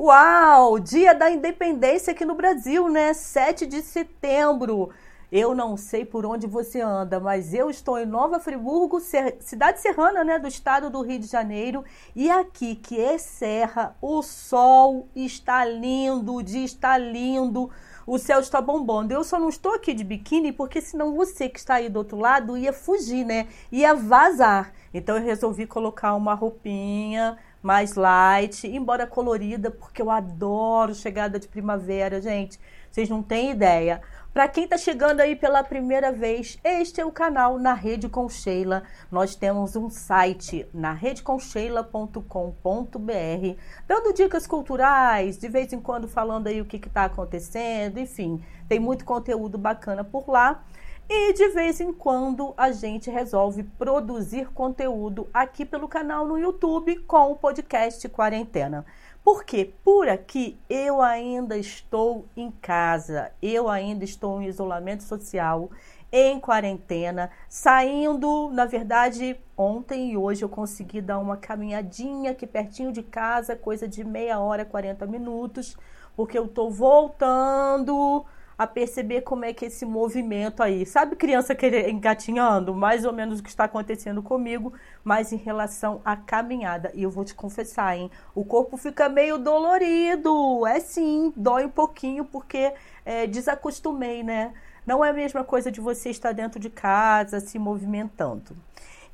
[0.00, 0.78] Uau!
[0.78, 3.12] Dia da Independência aqui no Brasil, né?
[3.12, 4.90] 7 de setembro.
[5.30, 10.22] Eu não sei por onde você anda, mas eu estou em Nova Friburgo, cidade serrana,
[10.22, 11.84] né, do estado do Rio de Janeiro,
[12.14, 17.68] e aqui que é serra, o sol está lindo, o dia está lindo,
[18.06, 19.12] o céu está bombando.
[19.12, 22.16] Eu só não estou aqui de biquíni porque senão você que está aí do outro
[22.16, 23.48] lado ia fugir, né?
[23.72, 24.72] Ia vazar.
[24.94, 31.48] Então eu resolvi colocar uma roupinha mais light, embora colorida, porque eu adoro chegada de
[31.48, 32.58] primavera, gente.
[32.90, 34.02] Vocês não têm ideia.
[34.32, 38.28] Para quem está chegando aí pela primeira vez, este é o canal Na Rede com
[38.28, 38.84] Sheila.
[39.10, 46.60] Nós temos um site na redeconcheila.com.br, dando dicas culturais, de vez em quando falando aí
[46.60, 50.62] o que está acontecendo, enfim, tem muito conteúdo bacana por lá.
[51.10, 56.98] E de vez em quando a gente resolve produzir conteúdo aqui pelo canal no YouTube
[57.06, 58.84] com o podcast Quarentena.
[59.24, 65.70] Porque por aqui eu ainda estou em casa, eu ainda estou em isolamento social,
[66.12, 72.92] em quarentena, saindo, na verdade, ontem e hoje eu consegui dar uma caminhadinha aqui pertinho
[72.92, 75.74] de casa, coisa de meia hora, 40 minutos,
[76.14, 78.26] porque eu estou voltando
[78.58, 83.38] a perceber como é que esse movimento aí, sabe criança querer engatinhando, mais ou menos
[83.38, 84.72] o que está acontecendo comigo,
[85.04, 86.90] mas em relação à caminhada.
[86.92, 91.70] E eu vou te confessar, hein, o corpo fica meio dolorido, é sim, dói um
[91.70, 92.72] pouquinho porque
[93.06, 94.52] é, desacostumei, né?
[94.84, 98.56] Não é a mesma coisa de você estar dentro de casa se movimentando.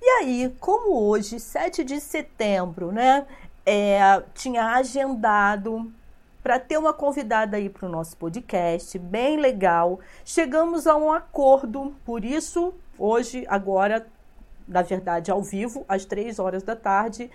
[0.01, 3.27] E aí, como hoje, 7 de setembro, né,
[3.67, 5.93] é, tinha agendado
[6.45, 9.99] para ter uma convidada aí para o nosso podcast, bem legal.
[10.27, 14.07] Chegamos a um acordo, por isso, hoje, agora,
[14.69, 17.31] na verdade, ao vivo, às três horas da tarde.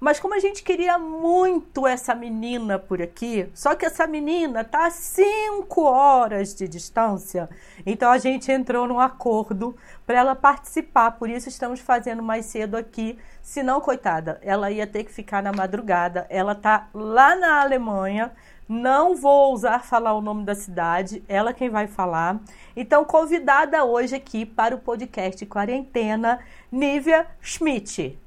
[0.00, 4.86] Mas como a gente queria muito essa menina por aqui, só que essa menina tá
[4.86, 7.48] a cinco horas de distância,
[7.84, 9.76] então a gente entrou num acordo
[10.06, 11.12] para ela participar.
[11.12, 13.18] Por isso estamos fazendo mais cedo aqui.
[13.42, 16.26] Se não, coitada, ela ia ter que ficar na madrugada.
[16.30, 18.32] Ela tá lá na Alemanha
[18.68, 22.40] não vou ousar falar o nome da cidade, ela quem vai falar.
[22.74, 28.18] Então, convidada hoje aqui para o podcast Quarentena, Nívia Schmidt.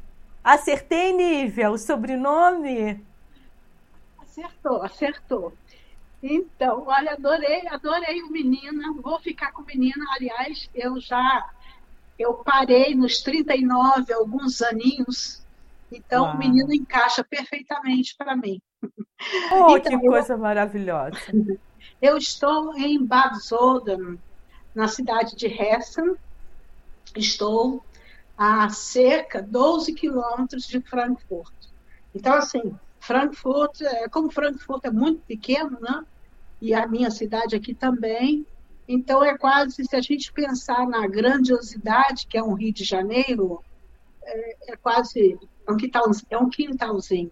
[0.43, 3.03] Acertei, Nívia, o sobrenome?
[4.19, 5.53] Acertou, acertou.
[6.21, 8.93] Então, olha, adorei, adorei o menina.
[9.01, 10.05] Vou ficar com o menina.
[10.15, 11.49] Aliás, eu já
[12.17, 15.45] eu parei nos 39, alguns aninhos.
[15.91, 18.59] Então, o menino encaixa perfeitamente para mim.
[19.51, 21.17] Oh, então, que coisa eu, maravilhosa!
[22.01, 24.19] Eu estou em Bad Zoden,
[24.73, 26.15] na cidade de Hessen.
[27.15, 27.83] Estou
[28.37, 31.53] a cerca 12 quilômetros de Frankfurt.
[32.13, 36.05] Então, assim, Frankfurt, é, como Frankfurt é muito pequeno, né?
[36.61, 38.45] E a minha cidade aqui também.
[38.87, 43.63] Então, é quase, se a gente pensar na grandiosidade que é um Rio de Janeiro,
[44.23, 47.31] é, é quase é um, quintal, é um quintalzinho.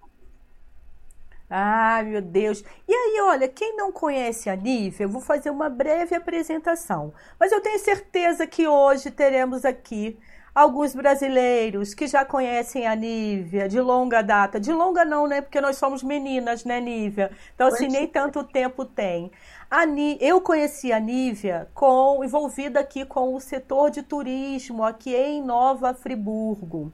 [1.50, 2.64] Ah, meu Deus.
[2.88, 7.14] E aí, olha, quem não conhece a Nívia, eu vou fazer uma breve apresentação.
[7.40, 10.18] Mas eu tenho certeza que hoje teremos aqui
[10.56, 14.60] alguns brasileiros que já conhecem a Nívia de longa data.
[14.60, 15.42] De longa não, né?
[15.42, 17.30] Porque nós somos meninas, né, Nívia?
[17.54, 19.32] Então, assim, nem tanto tempo tem.
[19.70, 20.18] A Ní...
[20.22, 22.24] Eu conheci a Nívia com...
[22.24, 26.92] envolvida aqui com o setor de turismo aqui em Nova Friburgo.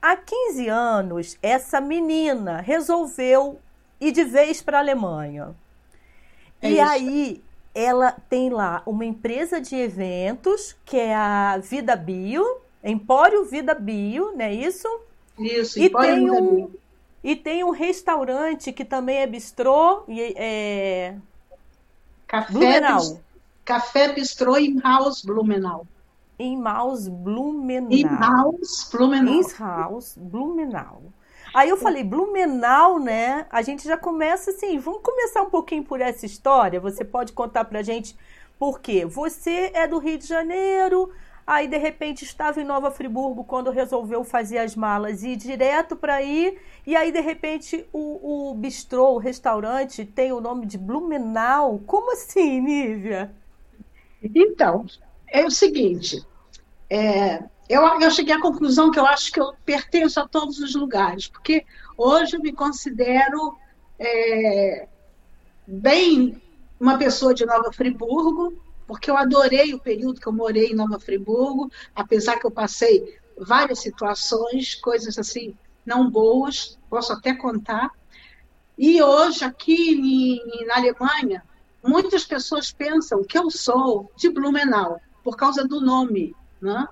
[0.00, 3.58] Há 15 anos, essa menina resolveu
[4.00, 5.54] ir de vez para a Alemanha.
[6.60, 6.82] É e isso.
[6.82, 7.44] aí
[7.74, 12.44] ela tem lá uma empresa de eventos, que é a Vida Bio,
[12.82, 14.88] Empório Vida Bio, não é isso?
[15.38, 16.80] Isso, e Empório tem Vida um, Bio.
[17.22, 21.16] E tem um restaurante que também é bistrô, e é...
[22.26, 23.20] Café Blumenau.
[23.64, 25.86] Café Bistrô em House Blumenau.
[26.38, 27.90] Em Maus Blumenau.
[27.90, 29.32] Em Maus Blumenau.
[29.32, 31.02] Em Maus Blumenau.
[31.54, 33.46] Aí eu falei, Blumenau, né?
[33.48, 36.80] A gente já começa assim, vamos começar um pouquinho por essa história.
[36.80, 38.16] Você pode contar pra gente
[38.58, 39.06] por quê?
[39.06, 41.12] Você é do Rio de Janeiro,
[41.46, 45.94] aí de repente estava em Nova Friburgo quando resolveu fazer as malas e ir direto
[45.94, 50.76] para aí, e aí de repente o, o bistrô, o restaurante tem o nome de
[50.76, 51.80] Blumenau.
[51.86, 53.32] Como assim, Nívia?
[54.34, 54.86] Então,
[55.28, 56.20] é o seguinte,
[56.90, 60.74] é, eu, eu cheguei à conclusão que eu acho que eu pertenço a todos os
[60.74, 61.64] lugares, porque
[61.96, 63.56] hoje eu me considero
[63.98, 64.88] é,
[65.66, 66.40] bem
[66.78, 68.52] uma pessoa de Nova Friburgo,
[68.86, 73.18] porque eu adorei o período que eu morei em Nova Friburgo, apesar que eu passei
[73.38, 77.90] várias situações, coisas assim não boas, posso até contar.
[78.76, 81.42] E hoje, aqui na Alemanha,
[81.82, 86.34] muitas pessoas pensam que eu sou de Blumenau, por causa do nome.
[86.60, 86.88] Né?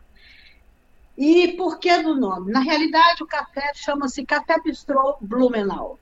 [1.16, 2.50] E por que do nome?
[2.50, 5.98] Na realidade, o café chama-se Café Bistrô Blumenau.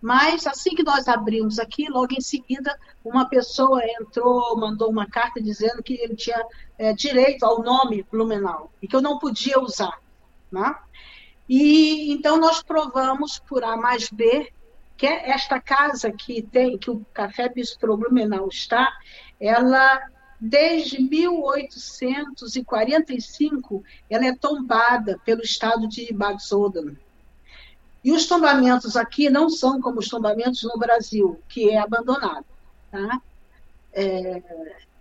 [0.00, 5.42] Mas assim que nós abrimos aqui, logo em seguida, uma pessoa entrou, mandou uma carta
[5.42, 6.40] dizendo que ele tinha
[6.78, 10.00] é, direito ao nome Blumenau e que eu não podia usar.
[10.52, 10.72] Né?
[11.48, 14.52] E então nós provamos por A mais B
[14.96, 18.92] que esta casa que tem, que o Café Bistrô Blumenau está,
[19.40, 20.00] ela
[20.40, 26.96] desde 1845 ela é tombada pelo estado de Soden.
[28.04, 32.46] E os tombamentos aqui não são como os tombamentos no Brasil, que é abandonado.
[32.90, 33.20] Tá?
[33.92, 34.42] É,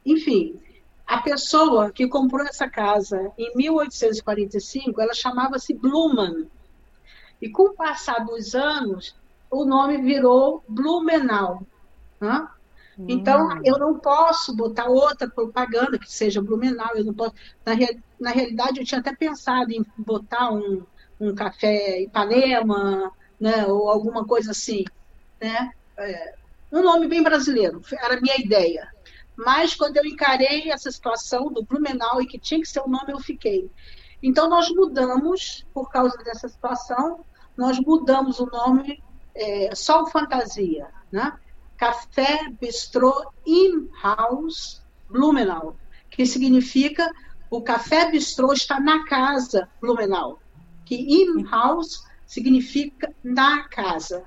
[0.06, 0.60] enfim,
[1.06, 6.50] a pessoa que comprou essa casa em 1845, ela chamava-se Blumen.
[7.42, 9.16] E com o passar dos anos,
[9.50, 11.62] o nome virou Blumenau.
[12.20, 12.46] Né?
[13.08, 13.62] Então, hum.
[13.64, 17.36] eu não posso botar outra propaganda que seja Blumenau, eu não posso.
[17.66, 17.74] Na,
[18.20, 20.84] na realidade, eu tinha até pensado em botar um,
[21.20, 24.84] um café Ipanema, né, ou alguma coisa assim.
[25.40, 25.72] Né?
[25.98, 26.36] É,
[26.72, 28.88] um nome bem brasileiro, era a minha ideia.
[29.36, 33.14] Mas quando eu encarei essa situação do Blumenau e que tinha que ser o nome,
[33.14, 33.70] eu fiquei.
[34.24, 37.24] Então, nós mudamos, por causa dessa situação,
[37.56, 39.04] nós mudamos o nome
[39.36, 41.38] é, Sol Fantasia, né?
[41.78, 45.78] Café Bistrô In-House Blumenau,
[46.10, 47.10] que significa
[47.50, 50.40] o café bistrô está na casa Blumenau,
[50.86, 54.26] que in-house significa na casa.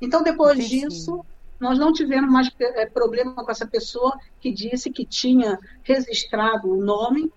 [0.00, 1.24] Então, depois disso,
[1.60, 6.82] nós não tivemos mais é, problema com essa pessoa que disse que tinha registrado o
[6.82, 7.30] nome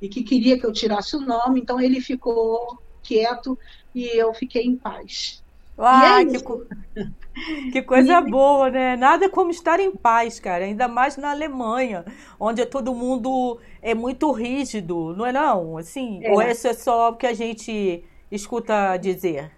[0.00, 3.58] e que queria que eu tirasse o nome, então ele ficou quieto
[3.94, 5.42] e eu fiquei em paz.
[5.78, 6.66] Ah, é que, co...
[7.72, 8.96] que, coisa boa, né?
[8.96, 10.64] Nada como estar em paz, cara.
[10.64, 12.04] Ainda mais na Alemanha,
[12.38, 15.78] onde todo mundo é muito rígido, não é não?
[15.78, 16.32] Assim, é.
[16.32, 19.52] ou isso é só o que a gente escuta dizer?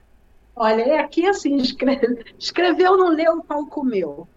[0.55, 4.28] Olha, é aqui assim, escreve, escreveu, não leu, o pau comeu.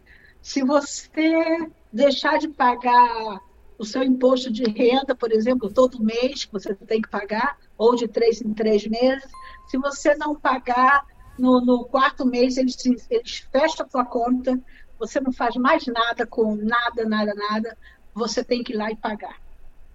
[0.42, 3.42] Se você deixar de pagar
[3.78, 7.96] o seu imposto de renda, por exemplo, todo mês que você tem que pagar, ou
[7.96, 9.30] de três em três meses,
[9.68, 11.06] se você não pagar
[11.38, 12.78] no, no quarto mês eles,
[13.10, 14.60] eles fecham a tua conta,
[15.00, 17.78] você não faz mais nada com nada, nada, nada,
[18.14, 19.38] você tem que ir lá e pagar.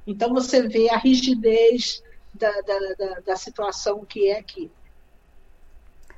[0.07, 2.03] Então você vê a rigidez
[2.35, 4.71] da, da, da, da situação que é aqui.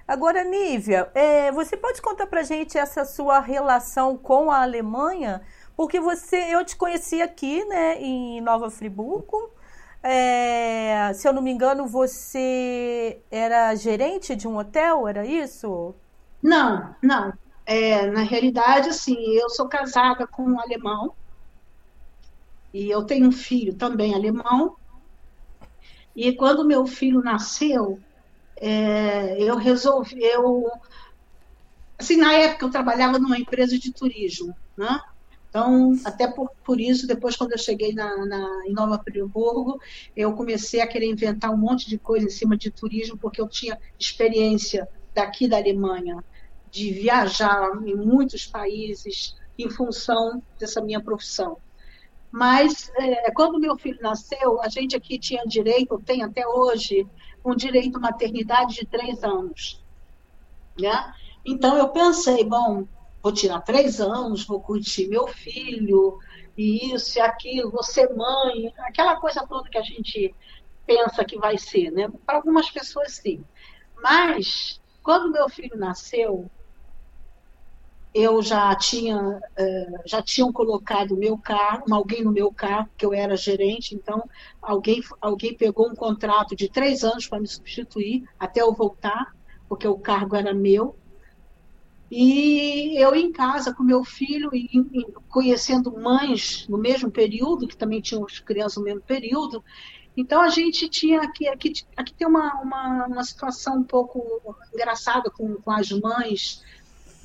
[0.07, 5.41] Agora, Nívia, é, você pode contar para gente essa sua relação com a Alemanha?
[5.77, 9.53] Porque você, eu te conheci aqui, né, em Nova Friburgo,
[10.03, 15.95] é, se eu não me engano, você era gerente de um hotel, era isso?
[16.43, 17.33] Não, não.
[17.67, 21.15] É, na realidade, assim, eu sou casada com um alemão
[22.73, 24.77] e eu tenho um filho também alemão.
[26.15, 28.03] E quando meu filho nasceu,
[28.61, 30.65] é, eu resolvi, eu,
[31.99, 34.99] assim, na época eu trabalhava numa empresa de turismo, né?
[35.51, 39.81] Então, até por, por isso, depois, quando eu cheguei na, na, em Nova Friburgo,
[40.17, 43.49] eu comecei a querer inventar um monte de coisa em cima de turismo, porque eu
[43.49, 46.25] tinha experiência daqui da Alemanha,
[46.71, 51.59] de viajar em muitos países em função dessa minha profissão.
[52.31, 57.05] Mas, é, quando meu filho nasceu, a gente aqui tinha direito, tem até hoje,
[57.45, 59.83] um direito maternidade de três anos.
[60.81, 61.13] Né?
[61.45, 62.87] Então, eu pensei, bom,
[63.23, 66.19] vou tirar três anos, vou curtir meu filho,
[66.57, 70.35] e isso e aquilo, vou ser mãe, aquela coisa toda que a gente
[70.87, 72.11] pensa que vai ser, né?
[72.27, 73.45] Para algumas pessoas, sim.
[74.03, 76.51] Mas, quando meu filho nasceu,
[78.13, 83.15] eu já tinha uh, já tinham colocado meu carro, alguém no meu carro, que eu
[83.15, 84.23] era gerente, então
[84.61, 89.33] alguém alguém pegou um contrato de três anos para me substituir até eu voltar,
[89.69, 91.00] porque o cargo era meu.
[92.11, 97.77] E eu em casa com meu filho, e, e, conhecendo mães no mesmo período, que
[97.77, 99.63] também tinham crianças no mesmo período.
[100.17, 105.31] Então a gente tinha aqui, aqui, aqui tem uma, uma, uma situação um pouco engraçada
[105.31, 106.65] com, com as mães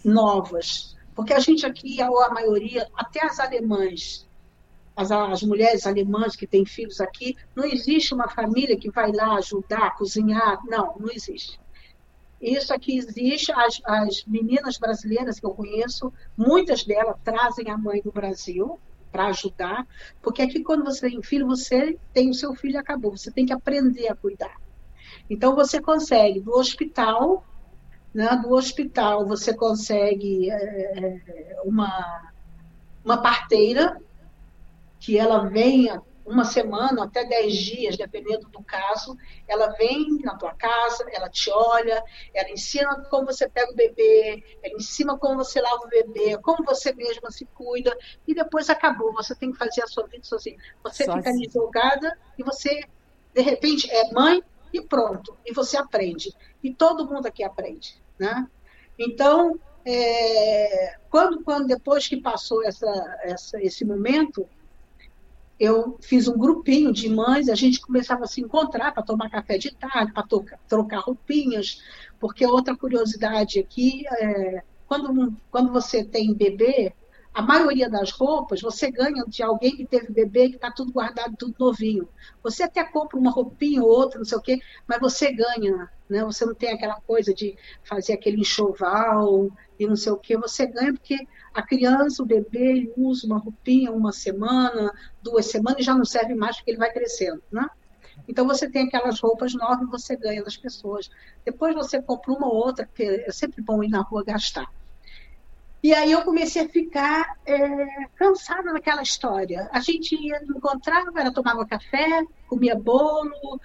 [0.03, 4.27] novas, porque a gente aqui, a, a maioria, até as alemãs,
[4.95, 9.35] as, as mulheres alemãs que têm filhos aqui, não existe uma família que vai lá
[9.37, 11.59] ajudar, cozinhar, não, não existe.
[12.47, 18.01] Isso aqui existe, as, as meninas brasileiras que eu conheço, muitas delas trazem a mãe
[18.01, 18.79] do Brasil
[19.11, 19.87] para ajudar,
[20.21, 23.53] porque aqui quando você tem filho, você tem o seu filho acabou, você tem que
[23.53, 24.55] aprender a cuidar.
[25.29, 27.43] Então você consegue do hospital
[28.15, 32.31] né, do hospital você consegue é, uma,
[33.03, 34.01] uma parteira
[35.01, 39.15] que ela venha uma semana, até dez dias, dependendo do caso,
[39.47, 42.03] ela vem na tua casa, ela te olha,
[42.33, 46.65] ela ensina como você pega o bebê, ela ensina como você lava o bebê, como
[46.65, 47.95] você mesma se cuida,
[48.27, 50.57] e depois acabou, você tem que fazer a sua vida sozinha.
[50.83, 52.81] Você fica ali jogada e você,
[53.33, 54.41] de repente, é mãe
[54.73, 56.33] e pronto, e você aprende.
[56.63, 58.47] E todo mundo aqui aprende, né?
[58.97, 64.49] Então, é, quando, quando depois que passou essa, essa, esse momento,
[65.59, 69.57] eu fiz um grupinho de mães, a gente começava a se encontrar para tomar café
[69.57, 70.25] de tarde, para
[70.67, 71.81] trocar roupinhas,
[72.19, 76.93] porque outra curiosidade aqui é quando, quando você tem bebê,
[77.33, 81.35] a maioria das roupas você ganha de alguém que teve bebê que está tudo guardado,
[81.37, 82.07] tudo novinho.
[82.41, 86.23] Você até compra uma roupinha ou outra, não sei o quê, mas você ganha, né?
[86.23, 90.37] Você não tem aquela coisa de fazer aquele enxoval e não sei o quê.
[90.37, 91.17] Você ganha porque
[91.53, 96.05] a criança, o bebê, ele usa uma roupinha uma semana, duas semanas e já não
[96.05, 97.67] serve mais porque ele vai crescendo, né?
[98.27, 101.09] Então você tem aquelas roupas novas e você ganha das pessoas.
[101.43, 104.67] Depois você compra uma ou outra, porque é sempre bom ir na rua gastar.
[105.83, 109.69] E aí eu comecei a ficar é, cansada daquela história.
[109.71, 113.61] A gente ia encontrava, ela tomava café, comia bolo,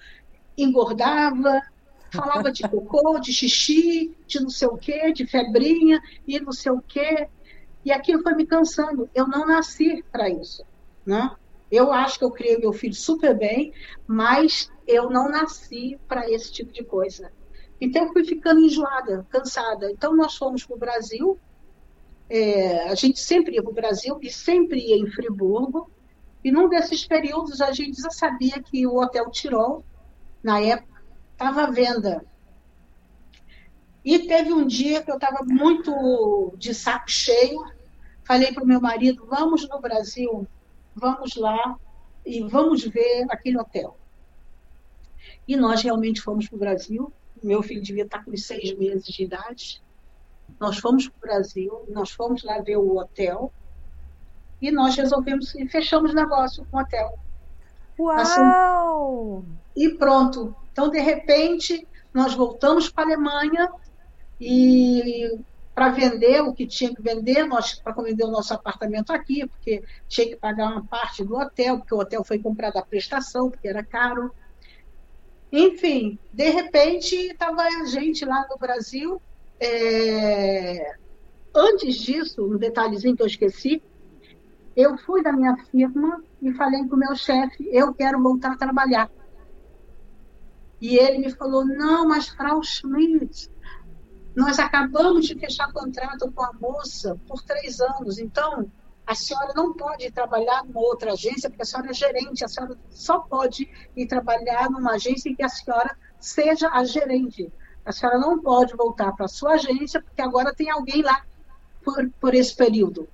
[0.55, 1.61] engordava,
[2.11, 6.71] falava de cocô, de xixi, de não sei o quê, de febrinha e não sei
[6.71, 7.27] o quê.
[7.83, 9.09] E aquilo foi me cansando.
[9.15, 10.63] Eu não nasci para isso.
[11.05, 11.31] Né?
[11.71, 13.73] Eu acho que eu criei meu filho super bem,
[14.05, 17.31] mas eu não nasci para esse tipo de coisa.
[17.79, 19.89] Então eu fui ficando enjoada, cansada.
[19.89, 21.39] Então nós fomos para o Brasil,
[22.29, 25.89] é, a gente sempre ia para o Brasil e sempre ia em Friburgo.
[26.43, 29.83] E num desses períodos a gente já sabia que o Hotel Tirol,
[30.43, 30.90] na época,
[31.41, 32.23] estava à venda.
[34.05, 37.63] E teve um dia que eu estava muito de saco cheio.
[38.23, 40.47] Falei para o meu marido: vamos no Brasil,
[40.95, 41.75] vamos lá
[42.25, 43.97] e vamos ver aquele hotel.
[45.47, 47.11] E nós realmente fomos para o Brasil.
[47.43, 49.81] Meu filho devia estar com seis meses de idade.
[50.59, 53.51] Nós fomos para o Brasil, nós fomos lá ver o hotel
[54.61, 57.17] e nós resolvemos e fechamos negócio com o hotel.
[57.97, 59.39] Uau!
[59.39, 59.45] Assim,
[59.75, 60.55] e pronto.
[60.71, 63.69] Então, de repente, nós voltamos para a Alemanha
[64.39, 65.39] e
[65.73, 69.83] para vender o que tinha que vender, nós para vender o nosso apartamento aqui, porque
[70.07, 73.67] tinha que pagar uma parte do hotel, porque o hotel foi comprado à prestação, porque
[73.67, 74.33] era caro.
[75.51, 79.21] Enfim, de repente estava a gente lá no Brasil
[79.61, 80.95] é...
[81.53, 83.83] Antes disso, um detalhezinho que eu esqueci,
[84.75, 88.57] eu fui da minha firma e falei para o meu chefe, eu quero voltar a
[88.57, 89.11] trabalhar.
[90.81, 93.51] E ele me falou, não, mas Frau Schmidt,
[94.35, 98.69] nós acabamos de fechar contrato com a moça por três anos, então
[99.05, 102.47] a senhora não pode ir trabalhar numa outra agência, porque a senhora é gerente, a
[102.47, 107.51] senhora só pode ir trabalhar numa agência em que a senhora seja a gerente.
[107.85, 111.23] A senhora não pode voltar para a sua agência, porque agora tem alguém lá
[111.83, 113.07] por, por esse período.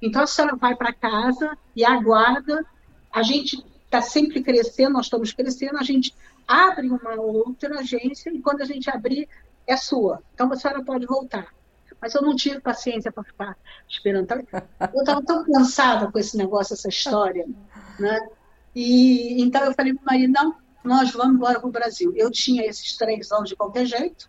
[0.00, 2.64] Então, a senhora vai para casa e aguarda.
[3.12, 6.14] A gente está sempre crescendo, nós estamos crescendo, a gente
[6.50, 9.28] abre uma outra agência e quando a gente abrir,
[9.66, 10.20] é sua.
[10.34, 11.54] Então, a senhora pode voltar.
[12.00, 13.56] Mas eu não tive paciência para ficar
[13.88, 14.26] esperando.
[14.32, 17.46] Eu estava tão cansada com esse negócio, essa história.
[18.00, 18.18] Né?
[18.74, 22.12] E, então, eu falei para o marido, não, nós vamos embora para o Brasil.
[22.16, 24.28] Eu tinha esses três anos de qualquer jeito,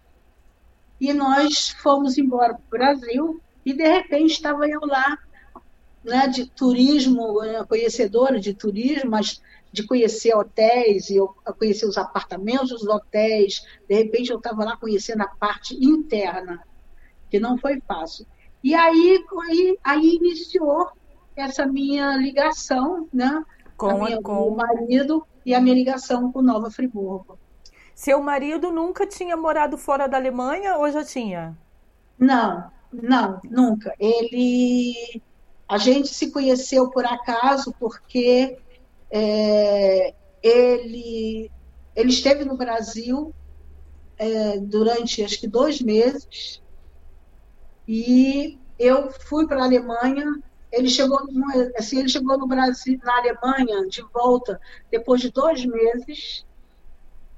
[1.00, 5.18] e nós fomos embora para o Brasil, e de repente estava eu lá,
[6.04, 11.98] né, de turismo, né, conhecedora de turismo, mas de conhecer hotéis, e eu conhecer os
[11.98, 16.62] apartamentos dos hotéis, de repente eu estava lá conhecendo a parte interna,
[17.30, 18.26] que não foi fácil.
[18.64, 20.90] E aí, aí, aí iniciou
[21.36, 23.44] essa minha ligação, né,
[23.78, 27.40] com, minha, com o marido, e a minha ligação com Nova Friburgo.
[27.96, 31.58] Seu marido nunca tinha morado fora da Alemanha ou já tinha?
[32.18, 33.94] Não, não, nunca.
[34.00, 35.22] Ele,
[35.68, 38.58] a gente se conheceu por acaso porque
[39.12, 41.52] é, ele,
[41.96, 43.34] ele esteve no Brasil
[44.18, 46.62] é, durante acho que dois meses
[47.88, 50.42] e eu fui para a Alemanha
[50.72, 51.20] ele chegou,
[51.78, 56.46] assim, ele chegou no Brasil, na Alemanha, de volta, depois de dois meses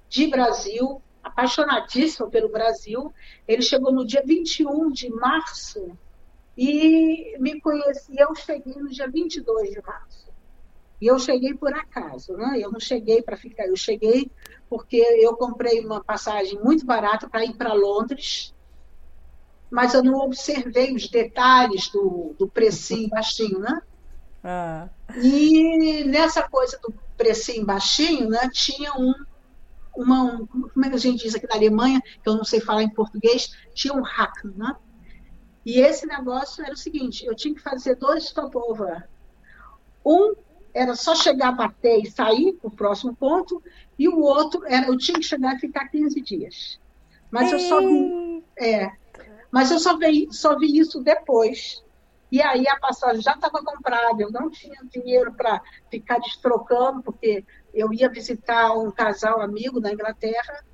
[0.08, 3.12] de Brasil, apaixonadíssimo pelo Brasil.
[3.48, 5.98] Ele chegou no dia 21 de março
[6.56, 8.15] e me conheci.
[8.15, 10.23] Eu cheguei no dia 22 de março.
[11.01, 12.59] E eu cheguei por acaso, né?
[12.59, 14.31] Eu não cheguei para ficar, eu cheguei
[14.69, 18.53] porque eu comprei uma passagem muito barata para ir para Londres
[19.73, 23.81] mas eu não observei os detalhes do, do precinho baixinho, né?
[24.43, 24.88] Ah.
[25.15, 29.12] E nessa coisa do precinho baixinho, né, tinha um,
[29.97, 32.59] uma, um, como é que a gente diz aqui na Alemanha, que eu não sei
[32.59, 34.75] falar em português, tinha um hack, né?
[35.65, 39.09] E esse negócio era o seguinte, eu tinha que fazer dois stopover.
[40.05, 40.35] Um
[40.74, 43.62] era só chegar, bater e sair para o próximo ponto,
[43.98, 46.80] e o outro era eu tinha que chegar e ficar 15 dias.
[47.30, 48.92] Mas eu só vi, é,
[49.51, 51.84] mas eu só vi, só vi isso depois.
[52.32, 55.62] E aí a passagem já estava comprada, eu não tinha dinheiro para
[55.92, 60.65] ficar destrocando, porque eu ia visitar um casal amigo na Inglaterra.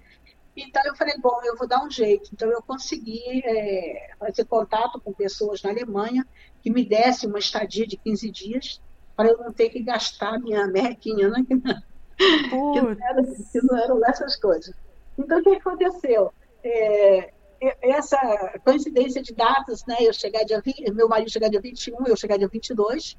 [0.56, 2.30] Então eu falei, bom, eu vou dar um jeito.
[2.34, 6.26] Então eu consegui é, fazer contato com pessoas na Alemanha
[6.62, 8.82] que me dessem uma estadia de 15 dias
[9.20, 11.44] para eu não ter que gastar minha merquinha, né?
[11.46, 11.56] que,
[12.82, 14.74] não era, que não eram essas coisas.
[15.18, 16.34] Então o que aconteceu?
[16.64, 17.34] É,
[17.82, 18.18] essa
[18.64, 19.98] coincidência de datas, né?
[20.00, 23.18] Eu chegar dia 20, meu marido chegar dia 21, eu chegar dia 22,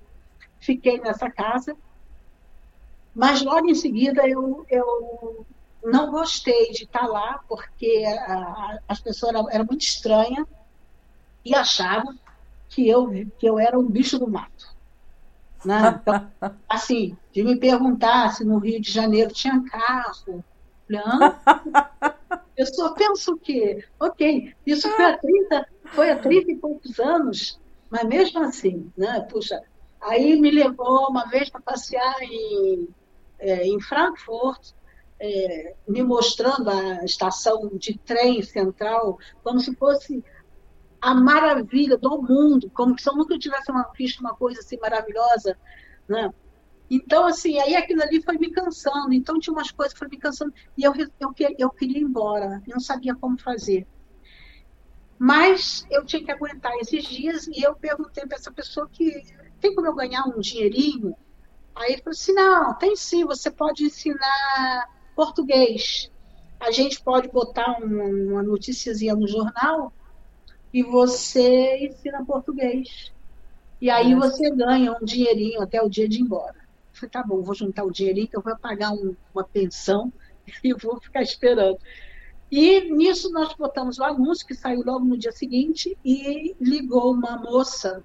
[0.58, 1.76] fiquei nessa casa,
[3.14, 5.44] mas logo em seguida eu, eu
[5.84, 10.46] não gostei de estar lá, porque a, a, as pessoas eram, eram muito estranhas
[11.44, 12.18] e achavam
[12.70, 13.06] que eu,
[13.38, 14.69] que eu era um bicho do mato.
[15.64, 16.00] Né?
[16.00, 16.30] Então,
[16.68, 20.44] assim, de me perguntar se no Rio de Janeiro tinha carro.
[20.86, 21.02] Falei,
[22.56, 27.60] eu só penso que, ok, isso foi há 30, foi há 30 e poucos anos,
[27.88, 29.20] mas mesmo assim, né?
[29.30, 29.62] Puxa,
[30.00, 32.88] aí me levou uma vez para passear em,
[33.38, 34.72] é, em Frankfurt,
[35.20, 40.24] é, me mostrando a estação de trem central, como se fosse
[41.00, 45.56] a maravilha do mundo, como se eu nunca tivesse uma, visto uma coisa assim maravilhosa,
[46.08, 46.30] né?
[46.90, 49.12] Então, assim, aí aquilo ali foi me cansando.
[49.12, 50.52] Então, tinha umas coisas que foram me cansando.
[50.76, 52.60] E eu, eu, eu queria ir embora.
[52.66, 53.86] Eu não sabia como fazer.
[55.16, 57.46] Mas eu tinha que aguentar esses dias.
[57.46, 59.22] E eu perguntei para essa pessoa que
[59.60, 61.14] tem como eu ganhar um dinheirinho?
[61.76, 63.24] Aí ele falou assim: não, tem sim.
[63.24, 66.10] Você pode ensinar português.
[66.58, 69.92] A gente pode botar uma, uma noticiazinha no jornal
[70.72, 73.12] e você ensina português.
[73.80, 76.56] E aí você ganha um dinheirinho até o dia de ir embora.
[76.92, 80.12] Falei, tá bom, vou juntar o dinheirinho que eu vou pagar um, uma pensão
[80.62, 81.78] e vou ficar esperando.
[82.50, 87.36] E nisso nós botamos o anúncio, que saiu logo no dia seguinte, e ligou uma
[87.36, 88.02] moça.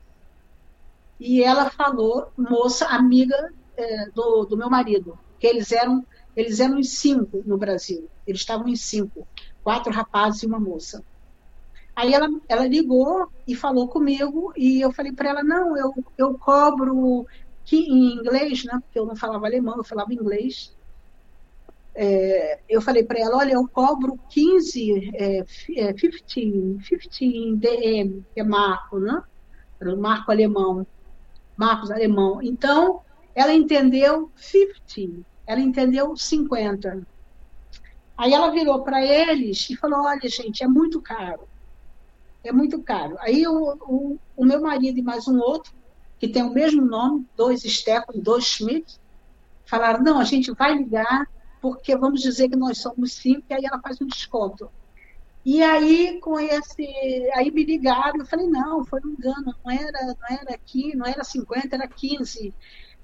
[1.19, 6.77] E ela falou, moça, amiga é, do, do meu marido, que eles eram, eles eram
[6.77, 8.07] em cinco no Brasil.
[8.27, 9.27] Eles estavam em cinco,
[9.63, 11.03] quatro rapazes e uma moça.
[11.95, 16.37] Aí ela, ela ligou e falou comigo, e eu falei para ela, não, eu, eu
[16.37, 17.25] cobro
[17.63, 20.75] que em inglês, né, porque eu não falava alemão, eu falava inglês,
[21.95, 25.43] é, eu falei para ela, olha, eu cobro 15, é,
[25.93, 29.21] 15, 15 DM, que é marco, né?
[29.97, 30.85] Marco alemão,
[31.57, 32.41] marcos alemão.
[32.41, 33.01] Então,
[33.33, 37.01] ela entendeu 50, ela entendeu 50.
[38.17, 41.47] Aí ela virou para eles e falou, olha, gente, é muito caro.
[42.45, 43.15] É muito caro.
[43.19, 45.73] Aí o, o, o meu marido e mais um outro
[46.19, 48.99] que tem o mesmo nome, dois Stefan, dois Schmidt,
[49.65, 51.27] falaram, não, a gente vai ligar,
[51.59, 54.69] porque vamos dizer que nós somos cinco, e aí ela faz um desconto.
[55.43, 56.85] E aí, com esse.
[57.33, 61.05] Aí me ligaram, eu falei, não, foi um engano, não era, não era aqui, não
[61.05, 62.53] era 50, era 15.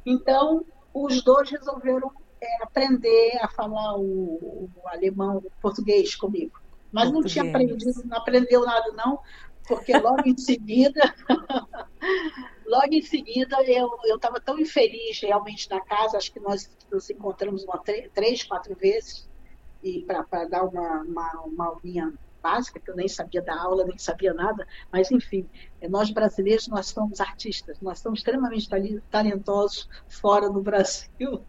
[0.06, 6.61] Então, os dois resolveram é, aprender a falar o, o, alemão, o português comigo.
[6.91, 7.36] Mas português.
[7.36, 9.19] não tinha aprendido, não aprendeu nada, não,
[9.67, 11.01] porque logo em seguida
[12.65, 17.63] logo em seguida eu estava tão infeliz realmente na casa, acho que nós nos encontramos
[17.63, 17.82] uma,
[18.13, 19.30] três, quatro vezes,
[19.84, 23.97] e para dar uma, uma, uma aulinha básica, que eu nem sabia da aula, nem
[23.97, 25.47] sabia nada, mas enfim,
[25.80, 28.69] é, nós brasileiros, nós somos artistas, nós somos extremamente
[29.10, 31.43] talentosos fora do Brasil.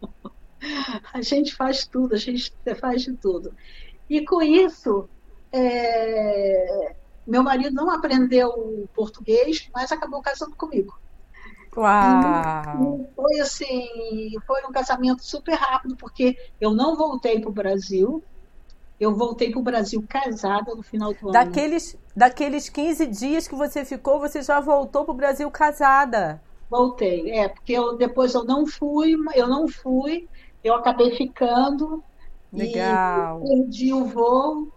[1.13, 3.53] A gente faz tudo, a gente faz de tudo.
[4.09, 5.09] E com isso,
[5.53, 6.95] é,
[7.27, 10.97] meu marido não aprendeu português, mas acabou casando comigo.
[11.75, 13.09] Uau!
[13.15, 13.87] foi assim,
[14.45, 18.23] foi um casamento super rápido, porque eu não voltei para o Brasil.
[18.99, 22.03] Eu voltei para o Brasil casada no final do daqueles, ano.
[22.15, 26.41] Daqueles 15 dias que você ficou, você já voltou para o Brasil casada?
[26.69, 30.27] Voltei, é, porque eu, depois eu não fui, eu não fui,
[30.63, 32.03] eu acabei ficando.
[32.51, 33.41] Legal.
[33.43, 34.72] E perdi o voo.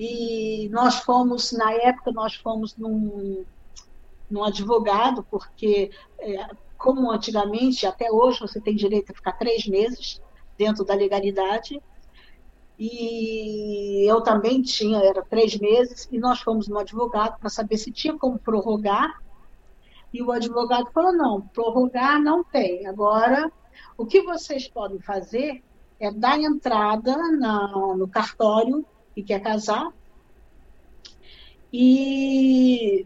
[0.00, 3.44] E nós fomos, na época, nós fomos num,
[4.30, 10.22] num advogado, porque, é, como antigamente, até hoje você tem direito a ficar três meses
[10.56, 11.82] dentro da legalidade.
[12.78, 17.90] e eu também tinha, era três meses, e nós fomos no advogado para saber se
[17.90, 19.20] tinha como prorrogar,
[20.12, 22.86] e o advogado falou, não, prorrogar não tem.
[22.86, 23.50] Agora,
[23.96, 25.60] o que vocês podem fazer
[25.98, 28.86] é dar entrada na, no cartório
[29.18, 29.88] que quer casar,
[31.72, 33.04] e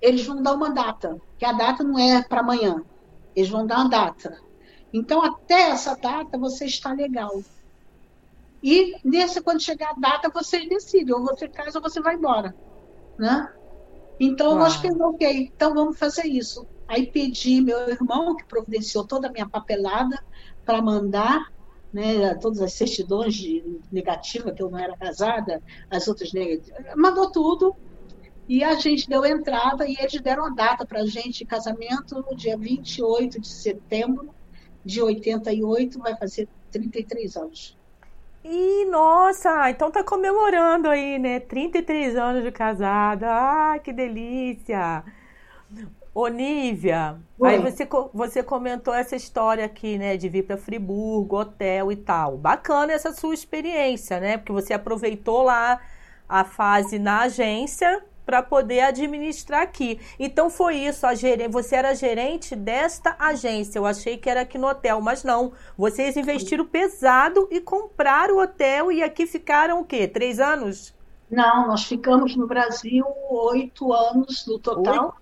[0.00, 2.82] eles vão dar uma data, que a data não é para amanhã,
[3.36, 4.40] eles vão dar uma data.
[4.94, 7.42] Então, até essa data, você está legal.
[8.62, 12.54] E nesse, quando chegar a data, vocês decidem, ou você casa ou você vai embora.
[13.18, 13.52] Né?
[14.18, 16.66] Então, nós pensamos, ok, então vamos fazer isso.
[16.88, 20.18] Aí pedi meu irmão, que providenciou toda a minha papelada,
[20.64, 21.52] para mandar
[21.92, 26.84] né, todas as certidões de negativa, que eu não era casada, as outras negativas.
[26.96, 27.76] Mandou tudo.
[28.48, 32.36] E a gente deu entrada e eles deram a data para a gente casamento no
[32.36, 34.34] dia 28 de setembro
[34.84, 37.78] de 88, vai fazer 33 anos.
[38.44, 41.38] E nossa, então tá comemorando aí, né?
[41.38, 43.28] 33 anos de casada.
[43.30, 45.04] Ah, que delícia!
[46.14, 51.96] Onívia, aí você, você comentou essa história aqui, né, de vir para Friburgo, hotel e
[51.96, 52.36] tal.
[52.36, 54.36] Bacana essa sua experiência, né?
[54.36, 55.80] Porque você aproveitou lá
[56.28, 59.98] a fase na agência para poder administrar aqui.
[60.18, 63.78] Então foi isso, a gerente, você era gerente desta agência.
[63.78, 65.52] Eu achei que era aqui no hotel, mas não.
[65.78, 70.06] Vocês investiram pesado e compraram o hotel e aqui ficaram o quê?
[70.06, 70.94] Três anos?
[71.30, 75.06] Não, nós ficamos no Brasil oito anos no total.
[75.06, 75.21] Oito?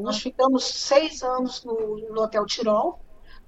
[0.00, 3.00] Nós ficamos seis anos no, no Hotel Tirol.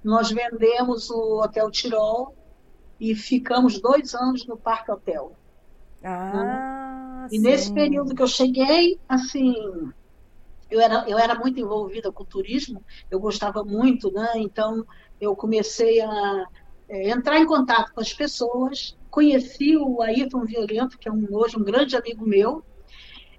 [0.03, 2.35] Nós vendemos o Hotel Tirol
[2.99, 5.35] e ficamos dois anos no Parque Hotel.
[6.03, 7.41] Ah, e sim.
[7.41, 9.55] nesse período que eu cheguei, assim,
[10.69, 14.33] eu era, eu era muito envolvida com o turismo, eu gostava muito, né?
[14.35, 14.85] Então
[15.19, 16.45] eu comecei a
[16.87, 21.57] é, entrar em contato com as pessoas, conheci o Ayrton Violento, que é um, hoje
[21.57, 22.63] um grande amigo meu,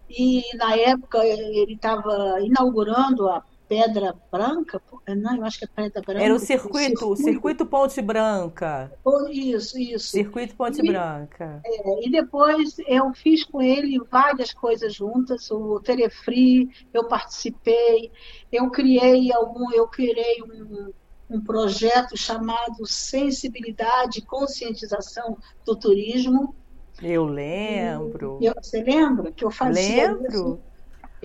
[0.09, 6.01] e na época ele estava inaugurando a Pedra Branca, não, eu acho que é Pedra
[6.03, 6.23] Branca.
[6.23, 8.93] Era o circuito, circuito, circuito Ponte Branca.
[9.31, 10.09] Isso, isso.
[10.09, 11.61] Circuito Ponte e, Branca.
[11.65, 18.13] É, e depois eu fiz com ele várias coisas juntas, o Telefree, eu participei,
[18.53, 20.93] eu criei algum, eu criei um,
[21.29, 26.55] um projeto chamado Sensibilidade e Conscientização do Turismo.
[27.03, 28.39] Eu lembro.
[28.41, 30.29] Eu, você lembra que eu fazia Lembro.
[30.29, 30.67] Isso?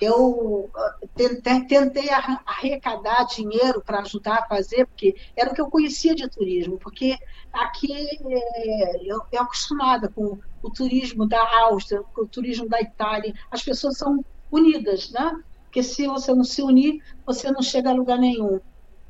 [0.01, 0.71] eu
[1.15, 2.09] tentei, tentei
[2.45, 7.15] arrecadar dinheiro para ajudar a fazer, porque era o que eu conhecia de turismo, porque
[7.53, 13.33] aqui é, eu, eu acostumada com o turismo da Áustria, com o turismo da Itália,
[13.51, 15.31] as pessoas são unidas, né?
[15.65, 18.59] Porque se você não se unir, você não chega a lugar nenhum.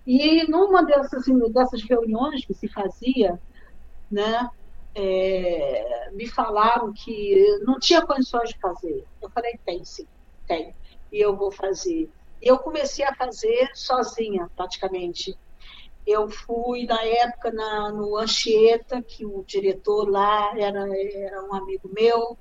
[0.05, 3.39] E numa dessas, dessas reuniões que se fazia,
[4.09, 4.47] né,
[4.95, 9.05] é, me falaram que não tinha condições de fazer.
[9.21, 10.07] Eu falei, tem sim,
[10.47, 10.73] tem
[11.11, 12.09] e eu vou fazer.
[12.41, 15.37] Eu comecei a fazer sozinha, praticamente.
[16.07, 21.91] Eu fui, na época, na, no Anchieta, que o diretor lá era, era um amigo
[21.93, 22.37] meu,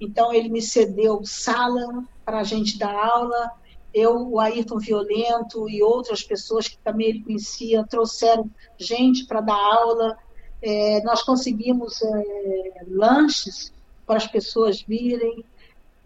[0.00, 3.50] então ele me cedeu sala para a gente dar aula.
[3.94, 9.56] Eu, o Ayrton Violento e outras pessoas que também ele conhecia trouxeram gente para dar
[9.56, 10.16] aula.
[10.60, 13.72] É, nós conseguimos é, lanches
[14.06, 15.44] para as pessoas virem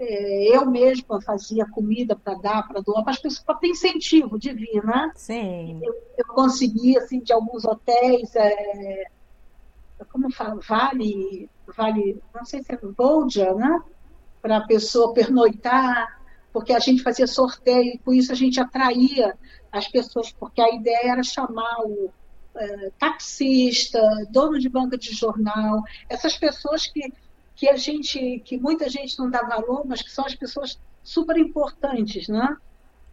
[0.04, 4.36] é, eu mesma fazia comida para dar, para doar, para as pessoas, para ter incentivo
[4.36, 5.12] de vir, né?
[5.14, 5.80] Sim.
[5.80, 9.04] Eu, eu consegui, assim, de alguns hotéis, é,
[10.10, 13.80] como fala, vale, vale, não sei se é Voldia, né?
[14.40, 16.20] Para a pessoa pernoitar,
[16.52, 19.38] porque a gente fazia sorteio, e com isso a gente atraía
[19.70, 22.10] as pessoas, porque a ideia era chamar o
[22.98, 27.12] taxista, dono de banca de jornal, essas pessoas que
[27.54, 31.36] que a gente, que muita gente não dá valor, mas que são as pessoas super
[31.36, 32.56] importantes, né?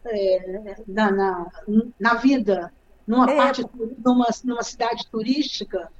[0.06, 1.52] É, na, na,
[2.00, 2.74] na, vida,
[3.06, 3.36] numa é.
[3.36, 3.66] parte,
[4.04, 5.92] numa, numa cidade turística,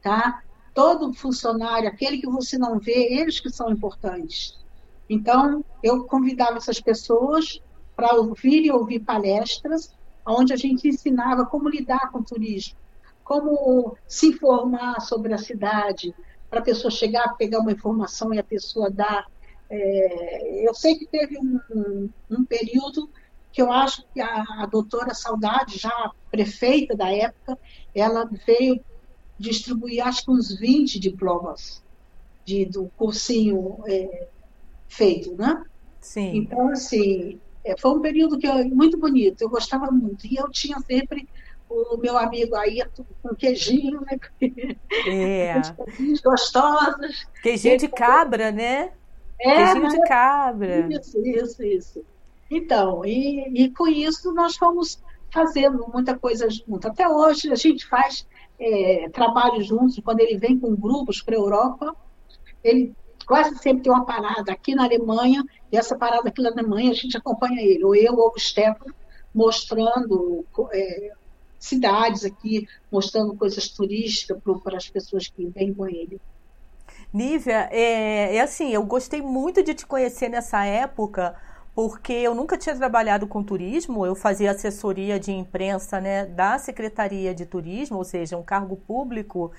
[0.00, 0.42] tá?
[0.72, 4.56] Todo funcionário, aquele que você não vê, eles que são importantes.
[5.10, 7.60] Então, eu convidava essas pessoas
[7.96, 9.92] para ouvir e ouvir palestras,
[10.24, 12.76] onde a gente ensinava como lidar com o turismo,
[13.28, 16.14] como se informar sobre a cidade,
[16.48, 19.26] para a pessoa chegar, pegar uma informação e a pessoa dar.
[19.68, 23.10] É, eu sei que teve um, um, um, período
[23.52, 27.58] que eu acho que a, a doutora Saudade, já prefeita da época,
[27.94, 28.82] ela veio
[29.38, 31.82] distribuir acho que uns 20 diplomas
[32.46, 34.26] de, do cursinho é,
[34.88, 35.62] feito, né?
[36.00, 36.34] Sim.
[36.34, 40.26] Então, assim, é, foi um período que eu, muito bonito, eu gostava muito.
[40.26, 41.28] E eu tinha sempre
[41.68, 44.18] o meu amigo Ayrton com queijinho, né?
[45.06, 45.60] É.
[46.24, 47.26] gostosas.
[47.42, 48.92] Queijinho de cabra, né?
[49.40, 50.88] É, queijinho de cabra.
[50.90, 52.04] Isso, isso, isso.
[52.50, 56.88] Então, e, e com isso nós fomos fazendo muita coisa junto.
[56.88, 58.26] Até hoje a gente faz
[58.58, 61.94] é, trabalho juntos, quando ele vem com grupos para a Europa,
[62.64, 62.94] ele
[63.26, 66.94] quase sempre tem uma parada aqui na Alemanha, e essa parada aqui na Alemanha a
[66.94, 68.94] gente acompanha ele, ou eu ou o Stefano,
[69.34, 71.12] mostrando é,
[71.58, 76.20] cidades aqui, mostrando coisas turísticas para as pessoas que vêm com ele.
[77.12, 81.34] Nívia, é, é assim, eu gostei muito de te conhecer nessa época,
[81.74, 87.34] porque eu nunca tinha trabalhado com turismo, eu fazia assessoria de imprensa né, da Secretaria
[87.34, 89.52] de Turismo, ou seja, um cargo público,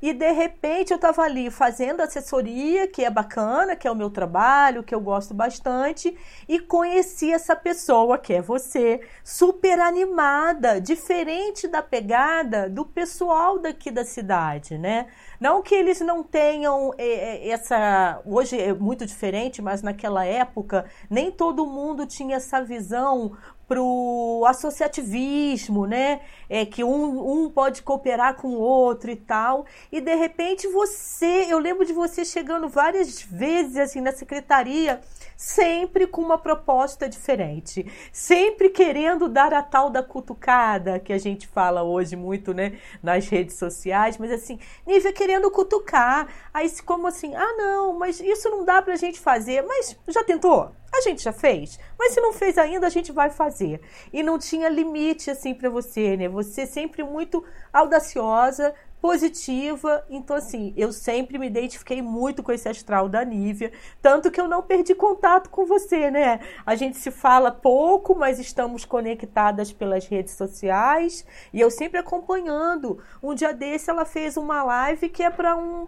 [0.00, 4.10] e de repente eu estava ali fazendo assessoria, que é bacana, que é o meu
[4.10, 11.66] trabalho, que eu gosto bastante, e conheci essa pessoa, que é você, super animada, diferente
[11.66, 15.06] da pegada do pessoal daqui da cidade, né?
[15.40, 18.20] Não que eles não tenham é, essa.
[18.24, 23.36] Hoje é muito diferente, mas naquela época nem todo mundo tinha essa visão
[23.68, 26.20] para o associativismo, né?
[26.48, 29.66] É que um, um pode cooperar com o outro e tal.
[29.90, 35.00] E de repente você, eu lembro de você chegando várias vezes assim na secretaria,
[35.36, 41.46] sempre com uma proposta diferente, sempre querendo dar a tal da cutucada que a gente
[41.46, 46.28] fala hoje muito, né, nas redes sociais, mas assim, nível querendo cutucar.
[46.52, 50.24] Aí como assim, ah não, mas isso não dá para a gente fazer, mas já
[50.24, 50.72] tentou?
[50.94, 53.82] A gente já fez, mas se não fez ainda, a gente vai fazer.
[54.12, 56.26] E não tinha limite assim para você, né?
[56.28, 58.74] Você sempre muito audaciosa,
[59.06, 60.04] positiva.
[60.10, 63.70] Então, assim, eu sempre me identifiquei muito com esse astral da Nívia,
[64.02, 66.40] tanto que eu não perdi contato com você, né?
[66.66, 72.98] A gente se fala pouco, mas estamos conectadas pelas redes sociais e eu sempre acompanhando.
[73.22, 75.86] Um dia desse ela fez uma live que é para um,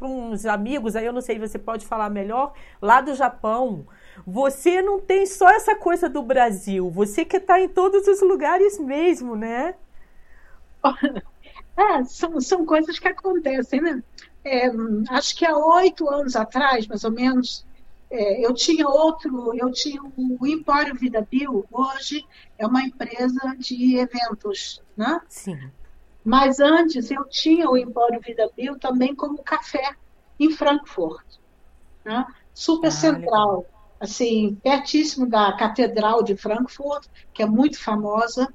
[0.00, 3.86] uns amigos, aí eu não sei se você pode falar melhor, lá do Japão.
[4.26, 8.78] Você não tem só essa coisa do Brasil, você que está em todos os lugares
[8.78, 9.74] mesmo, né?
[11.78, 14.02] É, são, são coisas que acontecem, né?
[14.44, 14.68] É,
[15.10, 17.64] acho que há oito anos atrás, mais ou menos,
[18.10, 22.24] é, eu tinha outro, eu tinha o Empório Vida Bio, hoje
[22.58, 25.20] é uma empresa de eventos, né?
[25.28, 25.70] Sim.
[26.24, 29.94] Mas antes eu tinha o Empório Vida Bio também como café
[30.40, 31.24] em Frankfurt,
[32.04, 32.26] né?
[32.52, 33.56] super ah, central.
[33.58, 38.52] Legal assim, pertíssimo da Catedral de Frankfurt, que é muito famosa,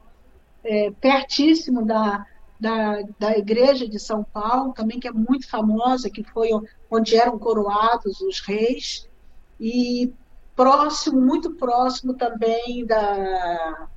[0.63, 2.25] é, pertíssimo da,
[2.59, 6.49] da, da Igreja de São Paulo, também que é muito famosa, que foi
[6.89, 9.09] onde eram coroados os reis,
[9.59, 10.13] e
[10.55, 13.87] próximo, muito próximo também da,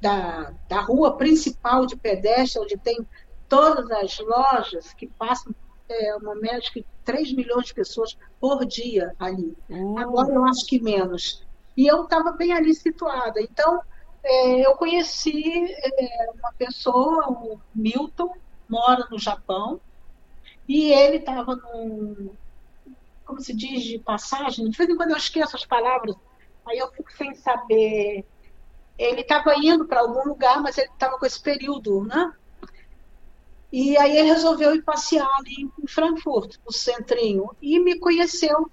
[0.00, 3.06] da, da rua principal de pedestre, onde tem
[3.48, 5.54] todas as lojas que passam
[5.88, 9.56] é, uma média de 3 milhões de pessoas por dia ali.
[9.68, 9.98] Uhum.
[9.98, 11.44] Agora eu acho que menos.
[11.76, 13.40] E eu estava bem ali situada.
[13.40, 13.80] Então,
[14.28, 18.32] eu conheci é, uma pessoa, o Milton,
[18.68, 19.80] mora no Japão,
[20.68, 22.30] e ele estava num.
[23.24, 24.68] Como se diz de passagem?
[24.68, 26.14] De vez em quando eu esqueço as palavras,
[26.66, 28.24] aí eu fico sem saber.
[28.98, 32.32] Ele estava indo para algum lugar, mas ele estava com esse período, né?
[33.72, 38.70] E aí ele resolveu ir passear ali em Frankfurt, no centrinho, e me conheceu.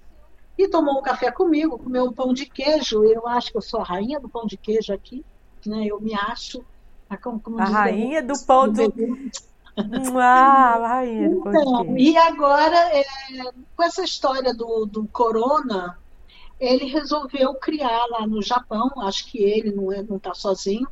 [0.56, 3.04] E tomou um café comigo, comeu um pão de queijo.
[3.04, 5.24] Eu acho que eu sou a rainha do pão de queijo aqui,
[5.66, 5.86] né?
[5.86, 6.64] Eu me acho
[7.08, 8.82] a, como, como a rainha do pão do...
[9.76, 11.98] Ah, a rainha do então.
[11.98, 13.04] E agora, é,
[13.76, 15.98] com essa história do, do corona,
[16.60, 20.86] ele resolveu criar lá no Japão, acho que ele não está é, sozinho,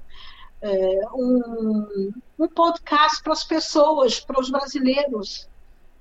[0.60, 5.48] é, um, um podcast para as pessoas, para os brasileiros,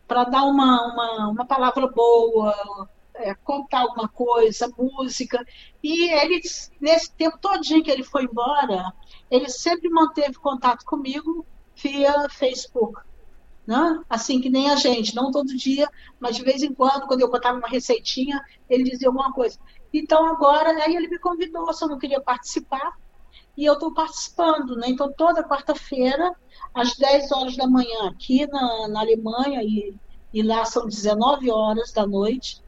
[0.07, 5.43] para dar uma, uma, uma, palavra boa, é, contar alguma coisa, música.
[5.83, 6.41] E ele,
[6.79, 8.91] nesse tempo todinho que ele foi embora,
[9.29, 11.45] ele sempre manteve contato comigo
[11.75, 13.01] via Facebook.
[13.65, 14.01] Né?
[14.09, 15.87] Assim que nem a gente, não todo dia,
[16.19, 19.57] mas de vez em quando, quando eu botava uma receitinha, ele dizia alguma coisa.
[19.93, 22.93] Então agora, aí ele me convidou, se eu não queria participar,
[23.57, 24.87] e eu estou participando, né?
[24.89, 26.33] Então, toda quarta-feira,
[26.73, 29.95] às 10 horas da manhã, aqui na, na Alemanha, e,
[30.33, 32.60] e lá são 19 horas da noite,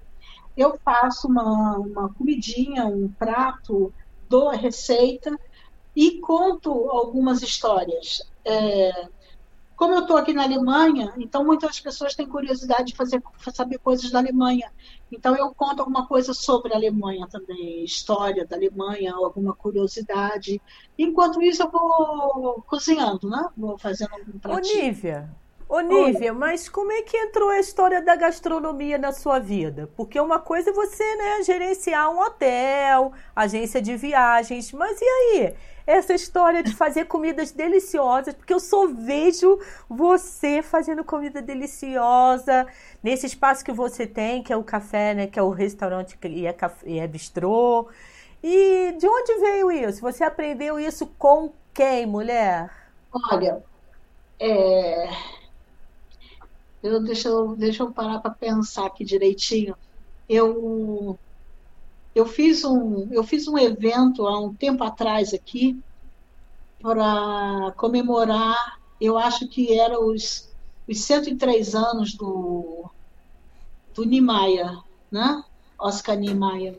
[0.55, 3.93] eu faço uma, uma comidinha, um prato,
[4.29, 5.37] dou a receita
[5.95, 8.21] e conto algumas histórias.
[8.45, 9.07] É,
[9.75, 13.21] como eu estou aqui na Alemanha, então muitas pessoas têm curiosidade de fazer,
[13.53, 14.71] saber coisas da Alemanha.
[15.11, 20.61] Então eu conto alguma coisa sobre a Alemanha também, história da Alemanha, alguma curiosidade.
[20.97, 23.47] Enquanto isso eu vou cozinhando, né?
[23.57, 25.33] Vou fazendo um pratinho.
[25.67, 29.89] Olivia, Olivia, mas como é que entrou a história da gastronomia na sua vida?
[29.95, 35.55] Porque uma coisa é você, né, gerenciar um hotel, agência de viagens, mas e aí?
[35.85, 42.65] essa história de fazer comidas deliciosas, porque eu só vejo você fazendo comida deliciosa
[43.01, 46.45] nesse espaço que você tem, que é o café, né, que é o restaurante e
[46.47, 47.89] é, café, e é bistrô.
[48.41, 50.01] E de onde veio isso?
[50.01, 52.69] Você aprendeu isso com quem, mulher?
[53.31, 53.63] Olha,
[54.39, 55.09] é...
[56.83, 59.75] eu, deixa, eu, deixa eu parar para pensar aqui direitinho.
[60.27, 61.17] Eu
[62.15, 65.81] eu fiz um, eu fiz um evento há um tempo atrás aqui
[66.79, 70.53] para comemorar, eu acho que era os,
[70.87, 72.85] os 103 anos do,
[73.95, 74.69] do Niemeyer,
[75.09, 75.43] né?
[75.79, 76.77] Oscar Niemeyer.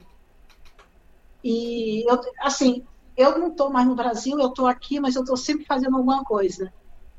[1.42, 2.84] E, eu, assim,
[3.16, 6.22] eu não estou mais no Brasil, eu estou aqui, mas eu estou sempre fazendo alguma
[6.22, 6.72] coisa.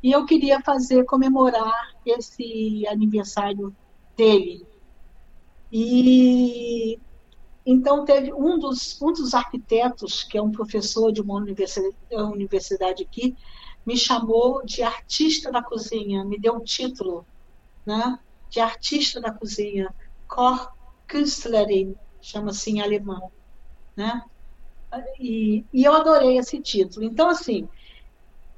[0.06, 3.76] E eu queria fazer, comemorar esse aniversário
[4.16, 4.64] dele.
[5.72, 7.00] E
[7.66, 13.02] então, teve um dos, um dos arquitetos, que é um professor de uma universidade, universidade
[13.02, 13.36] aqui,
[13.84, 17.26] me chamou de artista da cozinha, me deu um título
[17.84, 19.92] né, de artista da cozinha,
[20.28, 23.32] Kochkünstlerin, chama-se em alemão.
[23.98, 24.22] Né?
[25.20, 27.04] E, e, eu adorei esse título.
[27.04, 27.68] Então, assim,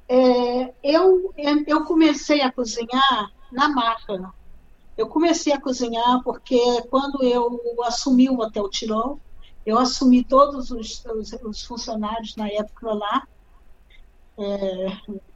[0.08, 1.34] é, eu,
[1.66, 4.32] eu comecei a cozinhar na marca,
[4.96, 6.58] eu comecei a cozinhar porque
[6.90, 9.20] quando eu assumi o Hotel Tirol,
[9.66, 13.28] eu assumi todos os, os, os funcionários na época lá,
[14.38, 14.86] é,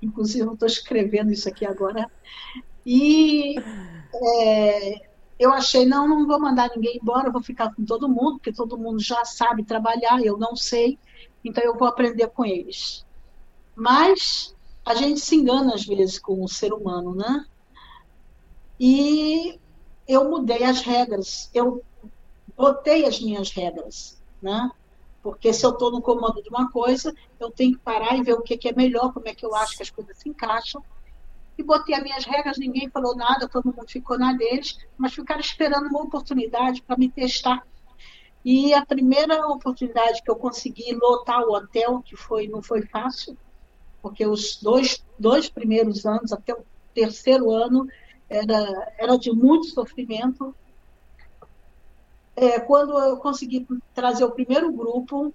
[0.01, 2.11] inclusive eu estou escrevendo isso aqui agora,
[2.85, 3.57] e
[4.15, 8.53] é, eu achei, não, não vou mandar ninguém embora, vou ficar com todo mundo, porque
[8.53, 10.99] todo mundo já sabe trabalhar, eu não sei,
[11.45, 13.05] então eu vou aprender com eles.
[13.75, 14.52] Mas
[14.85, 17.47] a gente se engana às vezes com o ser humano, né?
[18.79, 19.59] E
[20.09, 21.83] eu mudei as regras, eu
[22.57, 24.71] botei as minhas regras, né?
[25.23, 28.35] Porque se eu estou no comando de uma coisa, eu tenho que parar e ver
[28.35, 30.83] o que, que é melhor, como é que eu acho que as coisas se encaixam.
[31.57, 35.41] E botei as minhas regras, ninguém falou nada, todo mundo ficou na deles, mas ficaram
[35.41, 37.65] esperando uma oportunidade para me testar.
[38.45, 43.39] E a primeira oportunidade que eu consegui lotar o hotel, que foi não foi fácil,
[44.03, 47.87] porque os dois, dois primeiros anos, até o terceiro ano,
[48.29, 50.55] era, era de muito sofrimento.
[52.35, 55.33] É, quando eu consegui trazer o primeiro grupo,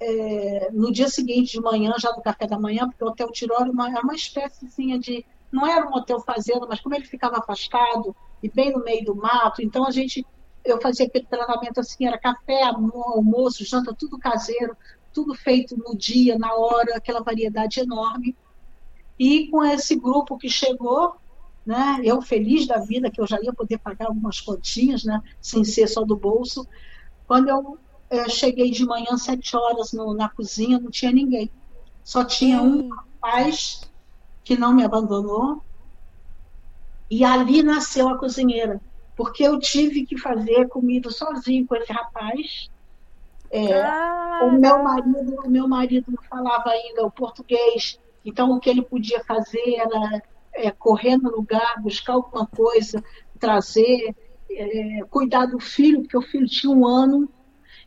[0.00, 3.60] é, no dia seguinte de manhã, já no café da manhã, porque o Hotel Tirol
[3.60, 5.24] era uma, era uma espécie assim, de.
[5.52, 9.14] Não era um hotel fazenda, mas como ele ficava afastado e bem no meio do
[9.14, 10.24] mato, então a gente.
[10.64, 14.76] Eu fazia aquele tratamento assim: era café, almoço, janta, tudo caseiro,
[15.12, 18.36] tudo feito no dia, na hora, aquela variedade enorme.
[19.18, 21.14] E com esse grupo que chegou,
[21.64, 22.00] né?
[22.02, 25.20] Eu feliz da vida que eu já ia poder pagar algumas continhas, né?
[25.40, 26.66] Sem ser só do bolso.
[27.26, 31.50] Quando eu é, cheguei de manhã sete horas no, na cozinha, não tinha ninguém.
[32.02, 33.82] Só tinha um rapaz
[34.42, 35.62] que não me abandonou.
[37.10, 38.80] E ali nasceu a cozinheira,
[39.16, 42.70] porque eu tive que fazer comida sozinho com esse rapaz.
[43.50, 48.82] É, o meu marido, o meu marido falava ainda o português, então o que ele
[48.82, 53.02] podia fazer era é, correr no lugar, buscar alguma coisa,
[53.38, 54.14] trazer,
[54.50, 57.28] é, cuidar do filho, porque o filho tinha um ano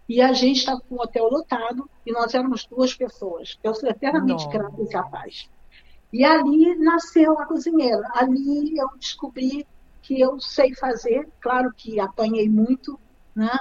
[0.07, 3.57] e a gente estava com o hotel lotado e nós éramos duas pessoas.
[3.63, 5.49] Eu sou eternamente grata e capaz.
[6.11, 8.07] E ali nasceu a cozinheira.
[8.13, 9.65] Ali eu descobri
[10.01, 12.99] que eu sei fazer, claro que apanhei muito,
[13.33, 13.57] né?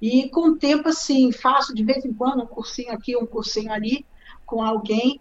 [0.00, 3.72] E com o tempo, assim, faço de vez em quando um cursinho aqui, um cursinho
[3.72, 4.04] ali,
[4.44, 5.20] com alguém,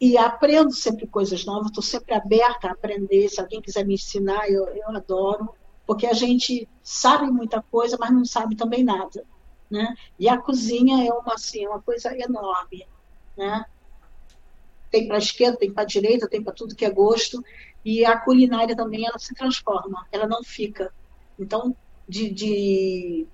[0.00, 3.28] e aprendo sempre coisas novas, estou sempre aberta a aprender.
[3.28, 5.54] Se alguém quiser me ensinar, eu, eu adoro,
[5.86, 9.24] porque a gente sabe muita coisa, mas não sabe também nada.
[9.70, 9.94] Né?
[10.18, 12.86] E a cozinha é uma, assim, uma coisa enorme.
[13.36, 13.64] Né?
[14.90, 17.42] Tem para a esquerda, tem para a direita, tem para tudo que é gosto.
[17.84, 20.92] E a culinária também ela se transforma, ela não fica.
[21.38, 21.74] Então,
[22.06, 23.26] de, de...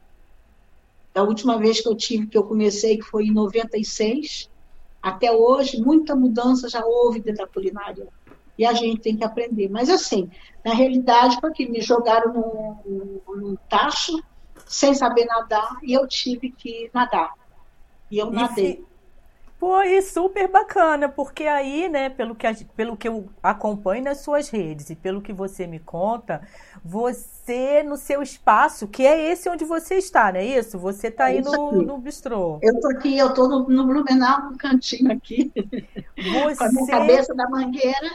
[1.19, 4.49] a última vez que eu tive, que eu comecei, que foi em 96,
[5.03, 8.09] até hoje, muita mudança já houve dentro da culinária.
[8.57, 9.69] E a gente tem que aprender.
[9.69, 10.29] Mas, assim,
[10.65, 14.21] na realidade, porque me jogaram num, num tacho,
[14.67, 17.33] sem saber nadar, e eu tive que nadar.
[18.11, 18.85] E eu nadei.
[19.59, 22.47] Pô, e super bacana, porque aí, né, pelo que,
[22.77, 26.41] pelo que eu acompanho nas suas redes e pelo que você me conta,
[26.85, 30.79] você no seu espaço, que é esse onde você está, não é isso?
[30.79, 32.61] Você está aí no, no bistrô.
[32.63, 35.51] Eu estou aqui, eu estou no, no Blumenau, no cantinho aqui,
[36.17, 36.57] você...
[36.57, 38.11] com a minha cabeça da mangueira.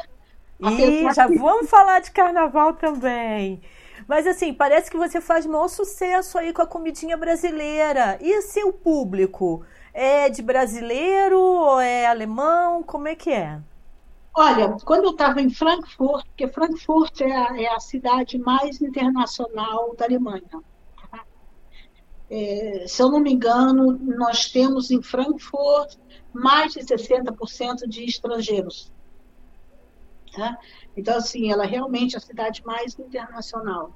[0.62, 3.62] E já vamos falar de carnaval também.
[4.08, 8.18] Mas assim, parece que você faz maior sucesso aí com a comidinha brasileira.
[8.22, 9.66] E seu público?
[9.94, 12.82] É de brasileiro ou é alemão?
[12.82, 13.62] Como é que é?
[14.36, 19.96] Olha, quando eu estava em Frankfurt, porque Frankfurt é a, é a, cidade mais internacional
[19.96, 20.42] da Alemanha.
[21.12, 21.24] Tá?
[22.32, 25.98] É, se eu não me engano, nós temos em Frankfurt
[26.34, 28.92] mais de 60% de estrangeiros.
[30.36, 30.58] Tá?
[30.98, 33.94] Então, assim, ela é realmente a cidade mais internacional.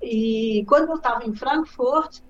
[0.00, 2.20] E quando eu estava em Frankfurt,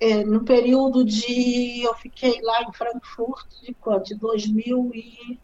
[0.00, 1.82] é, no período de.
[1.82, 4.06] Eu fiquei lá em Frankfurt de quanto?
[4.06, 5.38] De 2000 e,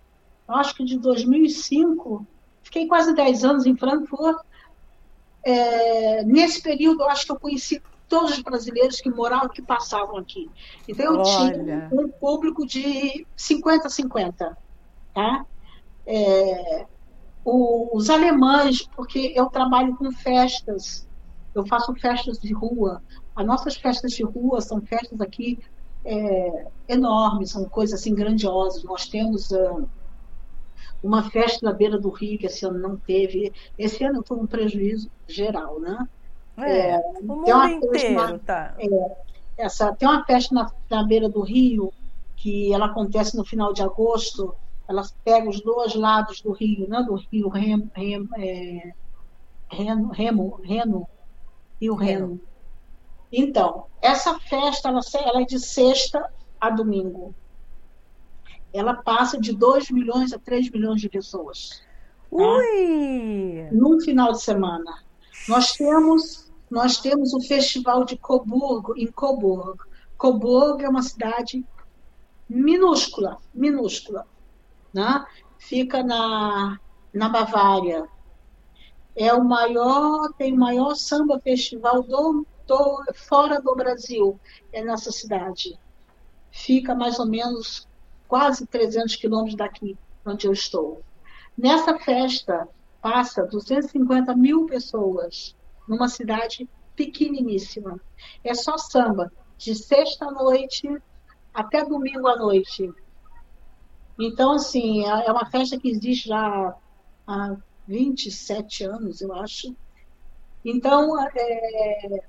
[0.48, 2.26] acho que de 2005,
[2.64, 4.40] fiquei quase 10 anos em Frankfurt.
[5.44, 10.18] É, nesse período, eu acho que eu conheci todos os brasileiros que moravam, que passavam
[10.18, 10.50] aqui.
[10.88, 11.24] Então, eu Olha.
[11.24, 14.56] tinha um público de 50-50.
[15.14, 15.46] Tá?
[16.06, 16.86] É,
[17.46, 21.08] os alemães, porque eu trabalho com festas,
[21.56, 23.02] eu faço festas de rua.
[23.36, 25.58] As nossas festas de rua são festas aqui
[26.06, 28.84] é, enormes, são coisas assim grandiosas.
[28.84, 29.90] Nós temos uh,
[31.02, 33.52] uma festa na beira do rio que esse ano não teve.
[33.78, 35.98] Esse ano foi um prejuízo geral, né?
[36.58, 38.76] É, é o mundo inteiro, na, tá.
[38.78, 41.94] É, essa, tem uma festa na, na beira do rio
[42.36, 44.56] que ela acontece no final de agosto.
[44.90, 47.04] Elas pegam os dois lados do rio, né?
[47.04, 48.92] Do rio Remo, Remo, é,
[49.70, 51.08] Reno, Remo, Reno,
[51.80, 52.28] Rio Reno.
[52.28, 52.42] Reno.
[53.32, 56.28] Então, essa festa ela, ela é de sexta
[56.60, 57.36] a domingo.
[58.74, 61.84] Ela passa de 2 milhões a 3 milhões de pessoas.
[62.32, 62.38] Tá?
[62.38, 63.68] Ui!
[63.72, 65.04] Num final de semana.
[65.48, 69.84] Nós temos, nós temos o festival de Coburgo, em Coburgo.
[70.18, 71.64] Coburgo é uma cidade
[72.50, 74.26] minúscula, minúscula.
[74.94, 75.26] Né?
[75.58, 76.80] Fica na,
[77.14, 78.08] na Bavária.
[79.16, 84.40] É o maior, tem o maior samba festival do estou fora do Brasil,
[84.72, 85.78] é nessa cidade.
[86.52, 87.88] Fica mais ou menos
[88.28, 91.02] quase 300 quilômetros daqui, onde eu estou.
[91.58, 92.68] Nessa festa,
[93.02, 95.56] passa 250 mil pessoas
[95.88, 98.00] numa cidade pequeniníssima.
[98.44, 100.88] É só samba, de sexta à noite
[101.52, 102.92] até domingo à noite.
[104.20, 106.76] Então, assim, é, é uma festa que existe já
[107.26, 107.56] há
[107.88, 109.74] 27 anos, eu acho.
[110.64, 112.22] Então, é,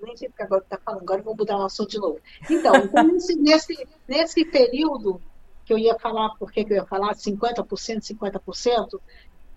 [0.00, 2.20] nem sei porque agora está falando, agora vou mudar o assunto de novo.
[2.48, 5.20] Então, então nesse, nesse, nesse período
[5.64, 9.00] que eu ia falar, porque que eu ia falar 50%, 50%,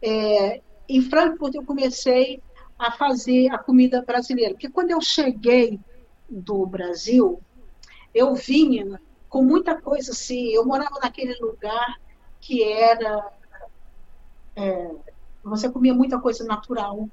[0.01, 2.41] é, em Frankfurt eu comecei
[2.77, 4.53] a fazer a comida brasileira.
[4.53, 5.79] Porque quando eu cheguei
[6.27, 7.39] do Brasil,
[8.13, 8.99] eu vinha
[9.31, 11.97] com muita coisa assim, eu morava naquele lugar
[12.41, 13.31] que era.
[14.53, 14.91] É,
[15.41, 17.09] você comia muita coisa natural,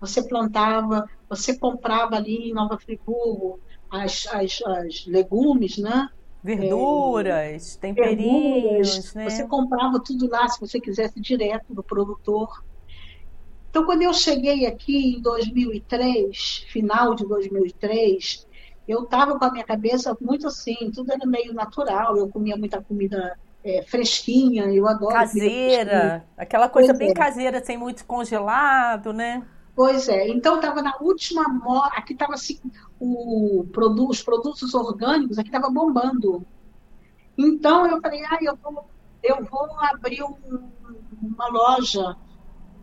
[0.00, 6.08] você plantava, você comprava ali em Nova Friburgo as, as, as legumes, né?
[6.42, 9.30] Verduras, é, temperinhos, verduras, né?
[9.30, 12.64] Você comprava tudo lá, se você quisesse, direto do produtor.
[13.70, 18.44] Então, quando eu cheguei aqui em 2003, final de 2003,
[18.90, 22.82] eu estava com a minha cabeça muito assim, tudo era meio natural, eu comia muita
[22.82, 25.14] comida é, fresquinha, eu adoro.
[25.14, 27.14] Caseira, aquela coisa pois bem é.
[27.14, 29.46] caseira, sem muito congelado, né?
[29.76, 32.58] Pois é, então estava na última moda, aqui estava assim,
[32.98, 36.44] o produto, os produtos orgânicos, aqui estava bombando.
[37.38, 38.84] Então eu falei, ah, eu vou,
[39.22, 40.34] eu vou abrir um,
[41.22, 42.16] uma loja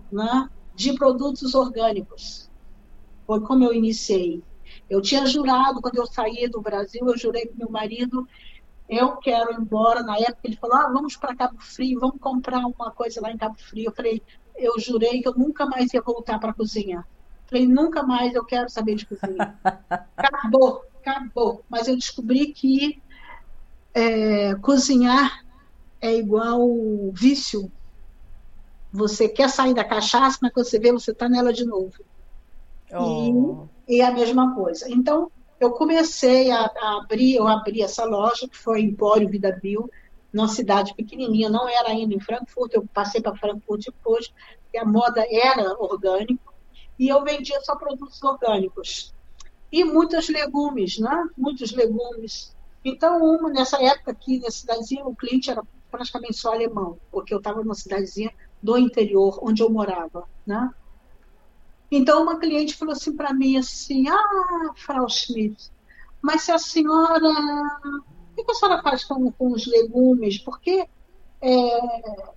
[0.10, 2.49] né, de produtos orgânicos.
[3.26, 4.41] Foi como eu iniciei.
[4.89, 8.27] Eu tinha jurado, quando eu saí do Brasil, eu jurei para meu marido,
[8.88, 10.01] eu quero ir embora.
[10.01, 13.38] Na época ele falou, ah, vamos para Cabo Frio, vamos comprar uma coisa lá em
[13.38, 13.88] Cabo Frio.
[13.89, 14.21] Eu falei,
[14.55, 17.05] eu jurei que eu nunca mais ia voltar para a cozinha.
[17.47, 19.57] Falei, nunca mais eu quero saber de cozinha.
[20.15, 21.63] acabou, acabou.
[21.69, 23.01] Mas eu descobri que
[23.93, 25.43] é, cozinhar
[25.99, 26.61] é igual
[27.13, 27.71] vício.
[28.91, 31.93] Você quer sair da cachaça, mas quando você vê, você está nela de novo.
[32.93, 33.67] Oh.
[33.88, 34.89] E, a mesma coisa.
[34.89, 39.89] Então, eu comecei a, a, abrir, eu abri essa loja, que foi Empório Vida Bio,
[40.31, 44.31] numa cidade pequenininha, não era ainda em Frankfurt, eu passei para Frankfurt depois,
[44.73, 46.53] e a moda era orgânico,
[46.99, 49.13] e eu vendia só produtos orgânicos.
[49.71, 51.27] e muitos legumes, né?
[51.38, 52.55] Muitos legumes.
[52.85, 55.61] Então, uma, nessa época aqui na cidadezinha, o cliente era
[55.91, 58.31] praticamente só alemão, porque eu estava numa cidadezinha
[58.61, 60.69] do interior, onde eu morava, né?
[61.89, 65.71] Então, uma cliente falou assim para mim, assim, ah, Frau Schmidt,
[66.21, 67.29] mas se a senhora...
[68.38, 70.38] O que a senhora faz com, com os legumes?
[70.38, 70.88] Porque
[71.41, 72.29] é,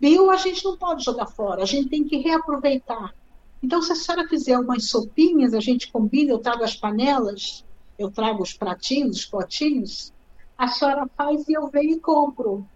[0.00, 3.14] bio a gente não pode jogar fora, a gente tem que reaproveitar.
[3.62, 7.64] Então, se a senhora fizer umas sopinhas, a gente combina, eu trago as panelas,
[7.98, 10.12] eu trago os pratinhos, os potinhos,
[10.56, 12.66] a senhora faz e eu venho e compro.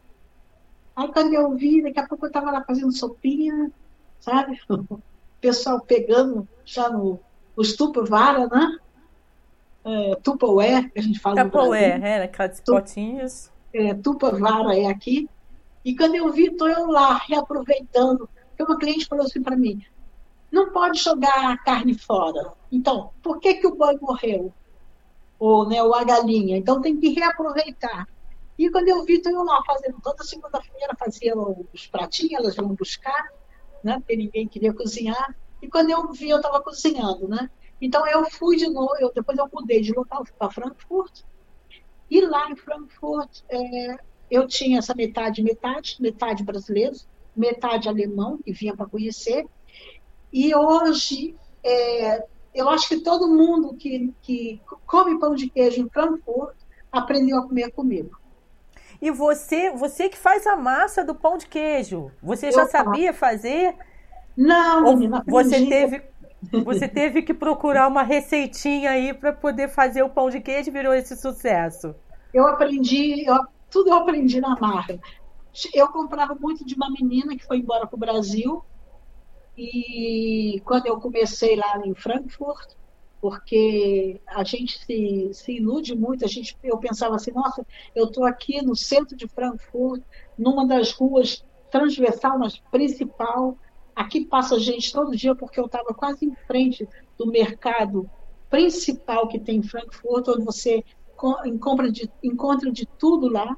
[0.97, 3.71] Aí quando eu vi, daqui a pouco eu estava lá fazendo sopinha,
[4.21, 4.61] sabe?
[5.43, 7.21] Pessoal pegando já no
[7.55, 8.79] os tupavara, né?
[9.85, 13.51] É, que a gente fala Tupperware, é, aqueles potinhos.
[13.75, 15.29] É, tupavara é aqui.
[15.85, 18.29] E quando eu vi, estou eu lá, reaproveitando.
[18.49, 19.85] Porque uma cliente falou assim para mim,
[20.51, 22.53] não pode jogar a carne fora.
[22.71, 24.53] Então, por que, que o boi morreu?
[25.39, 26.57] Ou, né, ou a galinha?
[26.57, 28.07] Então tem que reaproveitar.
[28.57, 32.69] E quando eu vi, estou eu lá fazendo, toda segunda-feira fazia os pratinhos, elas vão
[32.69, 33.33] buscar,
[33.83, 35.37] né, porque ninguém queria cozinhar.
[35.61, 37.51] E quando eu vi, eu estava cozinhando, né?
[37.81, 41.23] Então eu fui de novo, eu, depois eu mudei de local para Frankfurt.
[42.11, 43.97] E lá em Frankfurt, é,
[44.31, 46.97] eu tinha essa metade, metade, metade brasileiro,
[47.35, 49.47] metade alemão, que vinha para conhecer.
[50.33, 52.25] E hoje, é,
[52.55, 56.57] eu acho que todo mundo que, que come pão de queijo em Frankfurt
[56.91, 58.22] aprendeu a comer comigo.
[59.03, 63.75] E você, você que faz a massa do pão de queijo, você já sabia fazer?
[64.37, 66.05] Não, Ou menina, você teve
[66.65, 70.73] você teve que procurar uma receitinha aí para poder fazer o pão de queijo e
[70.73, 71.95] virou esse sucesso.
[72.33, 74.99] Eu aprendi, eu, tudo eu aprendi na marra.
[75.75, 78.65] Eu comprava muito de uma menina que foi embora para o Brasil.
[79.59, 82.71] E quando eu comecei lá em Frankfurt,
[83.23, 87.65] porque a gente se, se ilude muito, a gente, eu pensava assim, nossa,
[87.95, 90.03] eu estou aqui no centro de Frankfurt,
[90.37, 93.57] numa das ruas transversal, mas principal,
[93.95, 98.11] aqui passa gente todo dia, porque eu estava quase em frente do mercado
[98.51, 100.83] principal que tem em Frankfurt, onde você
[101.45, 103.57] encontra de, encontra de tudo lá.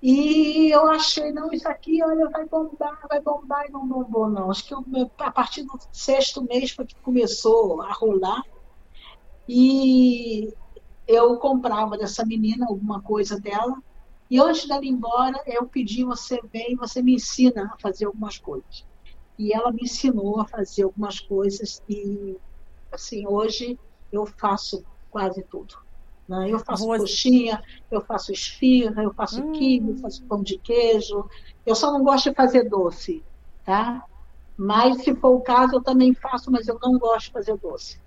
[0.00, 4.50] E eu achei, não, isso aqui, olha, vai bombar, vai bombar, e não bombou, não.
[4.50, 4.84] Acho que eu,
[5.18, 8.40] a partir do sexto mês foi que começou a rolar.
[9.48, 10.52] E
[11.06, 13.74] eu comprava dessa menina alguma coisa dela.
[14.30, 18.38] E antes dela ir embora, eu pedi, você vem, você me ensina a fazer algumas
[18.38, 18.86] coisas.
[19.38, 21.82] E ela me ensinou a fazer algumas coisas.
[21.88, 22.36] E,
[22.92, 23.78] assim, hoje
[24.12, 25.74] eu faço quase tudo.
[26.28, 26.50] Né?
[26.50, 26.98] Eu faço Boa.
[26.98, 29.52] coxinha, eu faço esfirra, eu faço hum.
[29.52, 31.28] quibe, eu faço pão de queijo.
[31.64, 33.24] Eu só não gosto de fazer doce,
[33.64, 34.04] tá?
[34.56, 38.00] Mas, se for o caso, eu também faço, mas eu não gosto de fazer doce.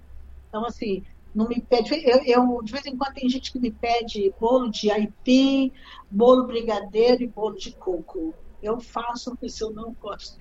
[0.49, 1.03] Então, assim,
[1.33, 1.93] não me pede.
[2.05, 5.71] Eu, eu, de vez em quando tem gente que me pede bolo de aipim,
[6.09, 8.33] bolo brigadeiro e bolo de coco.
[8.61, 10.37] Eu faço, mas eu não gosto.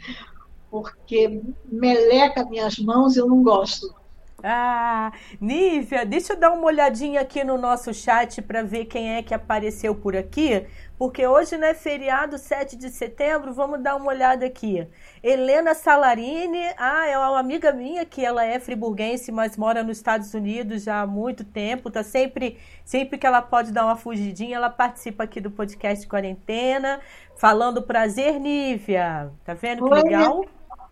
[0.69, 3.95] Porque meleca minhas mãos, eu não gosto.
[4.43, 9.23] Ah, Nívia, deixa eu dar uma olhadinha aqui no nosso chat para ver quem é
[9.23, 10.67] que apareceu por aqui,
[10.99, 14.87] porque hoje não é feriado 7 de setembro, vamos dar uma olhada aqui.
[15.23, 20.33] Helena Salarini, ah, é uma amiga minha que ela é friburguense, mas mora nos Estados
[20.35, 24.71] Unidos já há muito tempo, tá sempre, sempre que ela pode dar uma fugidinha, ela
[24.71, 27.01] participa aqui do podcast Quarentena,
[27.37, 29.31] falando prazer, Nívia.
[29.45, 30.45] Tá vendo que Oi, legal?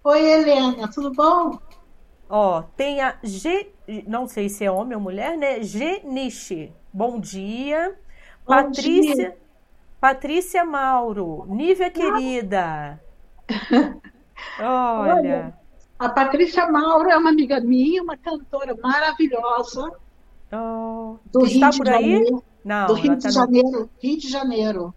[0.04, 1.58] Oi, Helena, tudo bom?
[2.28, 3.72] Ó, tem a G,
[4.06, 5.62] não sei se é homem ou mulher, né?
[5.62, 6.72] Geniche.
[6.92, 7.98] Bom dia.
[8.46, 9.36] Bom Patrícia, dia.
[10.00, 13.00] Patrícia Mauro, Nívia querida.
[14.60, 15.14] Olha.
[15.14, 15.58] Olha.
[15.98, 19.90] A Patrícia Mauro é uma amiga minha, uma cantora maravilhosa.
[20.52, 22.12] Oh, do Rio está de por aí?
[22.12, 23.90] Janeiro, Não, do Rio de tá Janeiro, no...
[24.00, 24.94] Rio de Janeiro.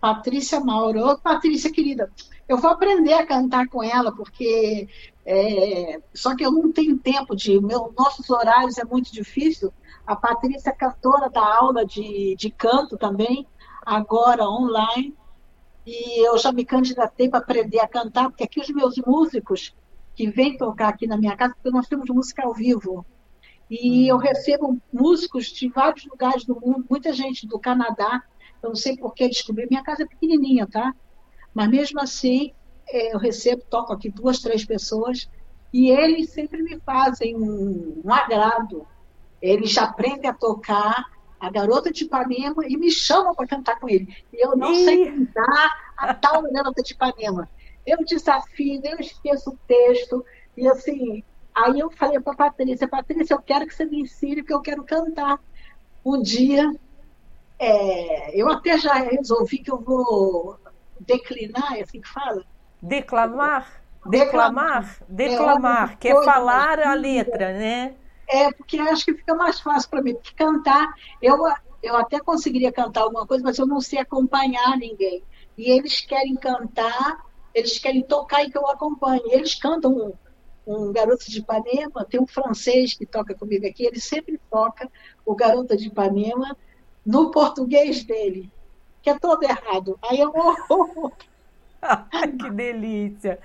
[0.00, 1.00] Patrícia Mauro.
[1.06, 2.10] Ô, Patrícia, querida,
[2.48, 4.88] eu vou aprender a cantar com ela, porque
[5.24, 7.60] é, só que eu não tenho tempo de.
[7.60, 9.72] Meu, nossos horários é muito difícil.
[10.06, 13.46] A Patrícia é cantora da aula de, de canto também,
[13.84, 15.14] agora online.
[15.84, 19.74] E eu já me candidatei para aprender a cantar, porque aqui os meus músicos
[20.14, 23.04] que vêm tocar aqui na minha casa, porque nós temos música ao vivo.
[23.68, 28.22] E eu recebo músicos de vários lugares do mundo, muita gente do Canadá.
[28.62, 29.66] Eu não sei por que descobri.
[29.68, 30.94] Minha casa é pequenininha, tá?
[31.56, 32.52] Mas mesmo assim,
[32.86, 35.26] é, eu recebo, toco aqui duas, três pessoas,
[35.72, 38.86] e eles sempre me fazem um, um agrado.
[39.40, 41.06] Eles aprendem a tocar
[41.40, 44.06] a garota de Ipanema e me chamam para cantar com ele.
[44.30, 44.84] E eu não Ih.
[44.84, 47.48] sei cantar a tal garota de Ipanema.
[47.86, 50.22] Eu desafio, eu esqueço o texto,
[50.58, 54.42] e assim, Aí eu falei para a Patrícia, Patrícia, eu quero que você me ensine,
[54.42, 55.40] porque eu quero cantar.
[56.04, 56.70] Um dia,
[57.58, 60.58] é, eu até já resolvi que eu vou
[61.00, 62.44] declinar, é assim que fala?
[62.82, 63.82] Declamar?
[64.08, 65.02] Declamar?
[65.08, 67.94] Declamar, é, que é falar a letra, né?
[68.28, 70.14] É, porque acho que fica mais fácil para mim.
[70.14, 70.88] Porque cantar,
[71.20, 71.36] eu,
[71.82, 75.22] eu até conseguiria cantar alguma coisa, mas eu não sei acompanhar ninguém.
[75.56, 77.24] E eles querem cantar,
[77.54, 79.22] eles querem tocar e que eu acompanhe.
[79.30, 80.12] Eles cantam um,
[80.66, 84.90] um Garoto de Ipanema, tem um francês que toca comigo aqui, ele sempre toca
[85.24, 86.56] o Garoto de Ipanema
[87.04, 88.50] no português dele,
[89.06, 89.96] que é todo errado.
[90.02, 90.32] Aí eu.
[92.40, 93.38] que delícia!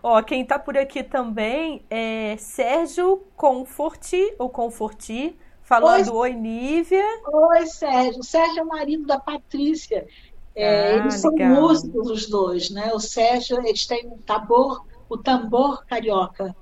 [0.00, 7.04] Ó, quem tá por aqui também é Sérgio Conforti, ou Conforti, falando Oi, Oi Nívia.
[7.26, 8.20] Oi, Sérgio.
[8.20, 10.06] O Sérgio é o marido da Patrícia.
[10.54, 11.60] É, ah, eles são legal.
[11.60, 12.92] músicos os dois, né?
[12.94, 16.54] O Sérgio, eles têm um tambor, o tambor carioca.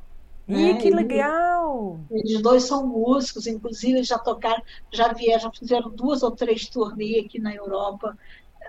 [0.48, 0.80] Ih, né?
[0.80, 2.00] que legal!
[2.10, 7.26] Eles dois são músicos, inclusive já tocaram, já vieram, já fizeram duas ou três turnês
[7.26, 8.16] aqui na Europa.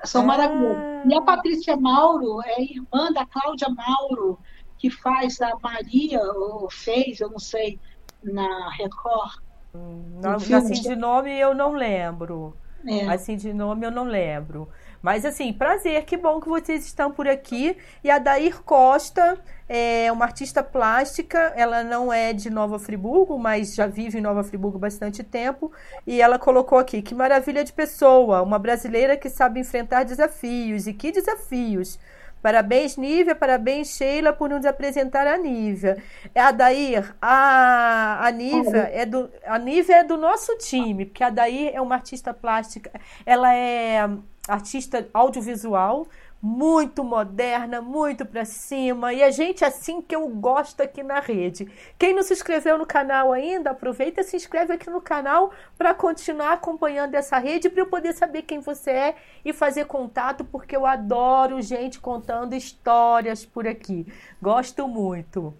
[0.03, 0.25] São ah.
[0.25, 0.83] maravilhosos.
[1.05, 4.37] E a Patrícia Mauro é irmã da Cláudia Mauro,
[4.77, 7.79] que faz a Maria, ou fez, eu não sei,
[8.21, 9.41] na Record.
[9.73, 12.57] Hum, não, assim de nome eu não lembro.
[12.85, 13.07] É.
[13.07, 14.67] Assim de nome eu não lembro.
[15.01, 17.77] Mas assim, prazer, que bom que vocês estão por aqui.
[18.03, 19.39] E a Dair Costa
[19.69, 24.43] é uma artista plástica, ela não é de Nova Friburgo, mas já vive em Nova
[24.43, 25.71] Friburgo bastante tempo.
[26.07, 30.87] E ela colocou aqui: que maravilha de pessoa, uma brasileira que sabe enfrentar desafios.
[30.87, 31.99] E que desafios!
[32.41, 33.35] Parabéns, Nívia.
[33.35, 36.01] Parabéns, Sheila, por nos apresentar a Nívia.
[36.33, 41.29] A Dair, a, a Nívia é do a Nívia é do nosso time, porque a
[41.29, 42.91] Dair é uma artista plástica.
[43.25, 44.09] Ela é
[44.47, 46.07] artista audiovisual,
[46.41, 51.69] muito moderna, muito para cima, e a gente assim que eu gosto aqui na rede.
[51.97, 55.93] Quem não se inscreveu no canal ainda, aproveita e se inscreve aqui no canal para
[55.93, 60.75] continuar acompanhando essa rede, para eu poder saber quem você é e fazer contato, porque
[60.75, 64.07] eu adoro gente contando histórias por aqui.
[64.41, 65.53] Gosto muito.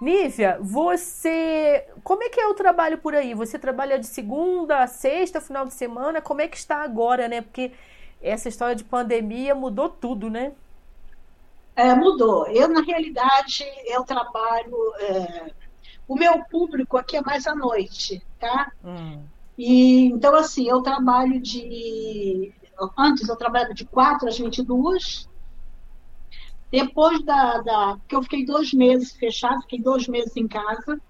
[0.00, 1.86] Nívia, você.
[2.02, 3.34] Como é que é o trabalho por aí?
[3.34, 6.20] Você trabalha de segunda a sexta, final de semana?
[6.20, 7.40] Como é que está agora, né?
[7.40, 7.70] Porque
[8.22, 10.52] essa história de pandemia mudou tudo, né?
[11.74, 12.46] É, mudou.
[12.46, 14.76] Eu, na realidade, eu trabalho.
[14.98, 15.50] É...
[16.06, 18.70] O meu público aqui é mais à noite, tá?
[18.84, 19.22] Hum.
[19.56, 22.52] E, então, assim, eu trabalho de.
[22.98, 25.28] Antes eu trabalhava de 4 às 22.
[26.70, 27.96] Depois da, da.
[27.96, 31.00] Porque eu fiquei dois meses fechado, fiquei dois meses em casa.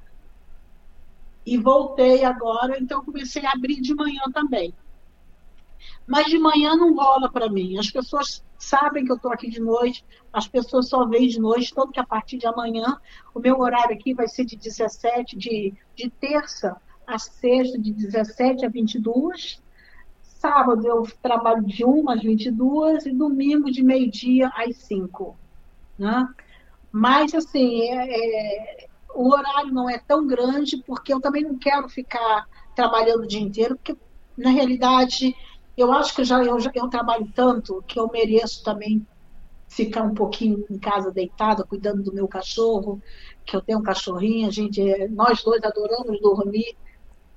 [1.45, 4.73] E voltei agora, então comecei a abrir de manhã também.
[6.07, 7.79] Mas de manhã não rola para mim.
[7.79, 11.75] As pessoas sabem que eu estou aqui de noite, as pessoas só veem de noite,
[11.75, 12.97] tanto que a partir de amanhã
[13.35, 16.77] o meu horário aqui vai ser de 17, de, de terça
[17.07, 19.63] a sexta, de 17 a 22.
[20.23, 25.37] Sábado eu trabalho de 1 às 22 e domingo de meio-dia às 5.
[25.99, 26.29] Né?
[26.91, 31.89] Mas, assim, é, é, o horário não é tão grande porque eu também não quero
[31.89, 33.97] ficar trabalhando o dia inteiro, porque,
[34.37, 35.35] na realidade,
[35.77, 39.07] eu acho que já eu, já eu trabalho tanto que eu mereço também
[39.69, 43.01] ficar um pouquinho em casa deitada, cuidando do meu cachorro,
[43.45, 46.77] que eu tenho um cachorrinho, a gente, é, nós dois adoramos dormir.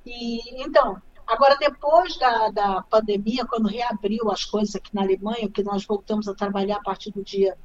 [0.05, 5.63] E então, agora depois da, da pandemia, quando reabriu as coisas aqui na Alemanha, que
[5.63, 7.57] nós voltamos a trabalhar a partir do dia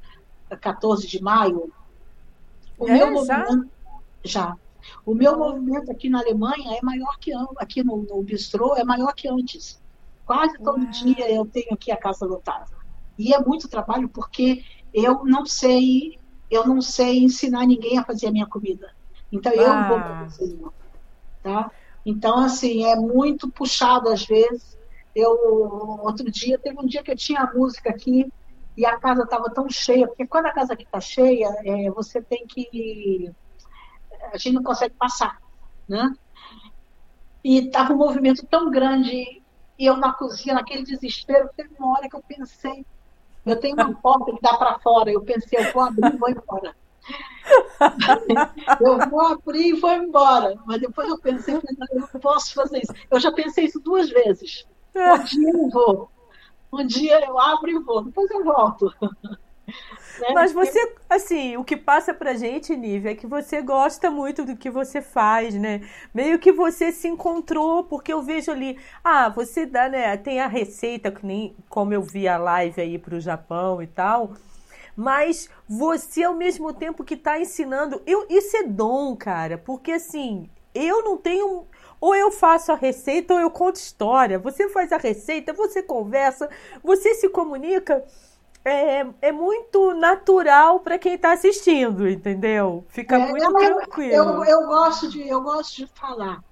[0.61, 1.71] 14 de maio,
[2.77, 3.39] o é, meu já?
[3.39, 3.71] movimento
[4.23, 4.55] já.
[5.05, 9.13] O meu movimento aqui na Alemanha é maior que aqui no, no bistrô é maior
[9.13, 9.80] que antes.
[10.25, 12.71] Quase todo dia eu tenho aqui a casa lotada.
[13.17, 14.63] E é muito trabalho porque
[14.93, 16.19] eu não sei,
[16.49, 18.93] eu não sei ensinar ninguém a fazer a minha comida.
[19.31, 19.87] Então eu ah.
[19.87, 20.69] vou para cozinha,
[21.43, 21.71] tá?
[22.05, 24.77] Então assim é muito puxado às vezes.
[25.15, 25.31] Eu
[26.01, 28.31] outro dia teve um dia que eu tinha a música aqui
[28.77, 32.21] e a casa estava tão cheia porque quando a casa aqui está cheia é, você
[32.21, 33.29] tem que
[34.31, 35.41] a gente não consegue passar,
[35.87, 36.13] né?
[37.43, 39.40] E estava um movimento tão grande
[39.81, 42.85] e eu na cozinha, naquele desespero, teve uma hora que eu pensei,
[43.43, 46.29] eu tenho uma porta que dá para fora, eu pensei, eu vou abrir e vou
[46.29, 46.75] embora.
[48.79, 50.55] eu vou abrir e vou embora.
[50.67, 51.63] Mas depois eu pensei, eu
[51.95, 52.93] não posso fazer isso.
[53.09, 54.67] Eu já pensei isso duas vezes.
[54.93, 56.11] Um dia eu vou.
[56.71, 58.93] Um dia eu abro e vou, depois eu volto.
[60.19, 60.27] Né?
[60.33, 64.55] Mas você, assim, o que passa pra gente, Nívia, é que você gosta muito do
[64.57, 65.81] que você faz, né?
[66.13, 70.15] Meio que você se encontrou, porque eu vejo ali, ah, você dá, né?
[70.17, 74.33] Tem a receita, que nem como eu vi a live aí pro Japão e tal.
[74.95, 80.49] mas você ao mesmo tempo que está ensinando, eu, isso é dom, cara, porque assim,
[80.73, 81.67] eu não tenho
[81.99, 84.39] ou eu faço a receita ou eu conto história.
[84.39, 86.49] Você faz a receita, você conversa,
[86.83, 88.03] você se comunica.
[88.63, 92.85] É, é muito natural para quem está assistindo, entendeu?
[92.89, 94.13] Fica é, muito eu, tranquilo.
[94.13, 96.43] Eu, eu, gosto de, eu gosto de falar.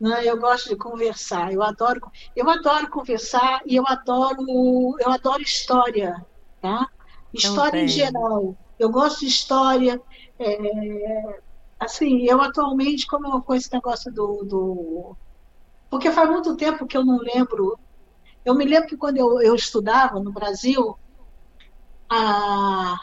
[0.00, 0.22] Né?
[0.24, 1.52] Eu gosto de conversar.
[1.52, 2.00] Eu adoro,
[2.36, 6.24] eu adoro conversar e eu adoro, eu adoro história,
[6.62, 6.86] tá?
[7.34, 8.56] História em geral.
[8.78, 10.00] Eu gosto de história.
[10.38, 11.40] É,
[11.80, 15.16] assim, eu atualmente, como eu com esse negócio do, do.
[15.90, 17.76] Porque faz muito tempo que eu não lembro.
[18.44, 20.96] Eu me lembro que quando eu, eu estudava no Brasil,
[22.08, 23.00] a,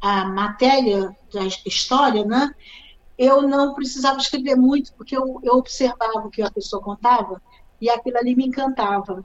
[0.00, 2.54] a matéria da história, né?
[3.16, 7.40] Eu não precisava escrever muito, porque eu, eu observava o que a pessoa contava
[7.80, 9.24] e aquilo ali me encantava.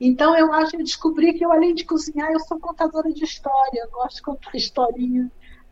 [0.00, 3.24] Então, eu acho que eu descobri que eu, além de cozinhar, eu sou contadora de
[3.24, 5.30] história, eu gosto de contar historinha.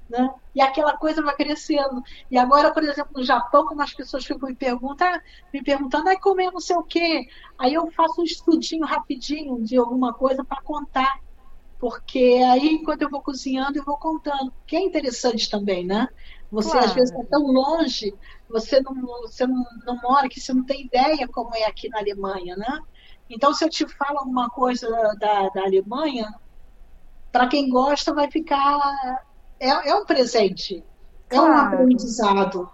[0.08, 0.32] Né?
[0.54, 2.00] E aquela coisa vai crescendo.
[2.30, 5.20] E agora, por exemplo, no Japão, como as pessoas ficam me perguntando,
[5.52, 7.26] me perguntando, como é não sei o quê.
[7.58, 11.18] Aí eu faço um estudinho rapidinho de alguma coisa para contar.
[11.86, 14.52] Porque aí, enquanto eu vou cozinhando, eu vou contando.
[14.66, 16.08] Que é interessante também, né?
[16.50, 16.84] Você, claro.
[16.84, 18.12] às vezes, está tão longe,
[18.48, 22.00] você, não, você não, não mora aqui, você não tem ideia como é aqui na
[22.00, 22.80] Alemanha, né?
[23.30, 24.88] Então, se eu te falo alguma coisa
[25.20, 26.34] da, da Alemanha,
[27.30, 29.22] para quem gosta, vai ficar
[29.60, 30.82] é, é um presente,
[31.30, 31.52] é claro.
[31.52, 32.68] um aprendizado.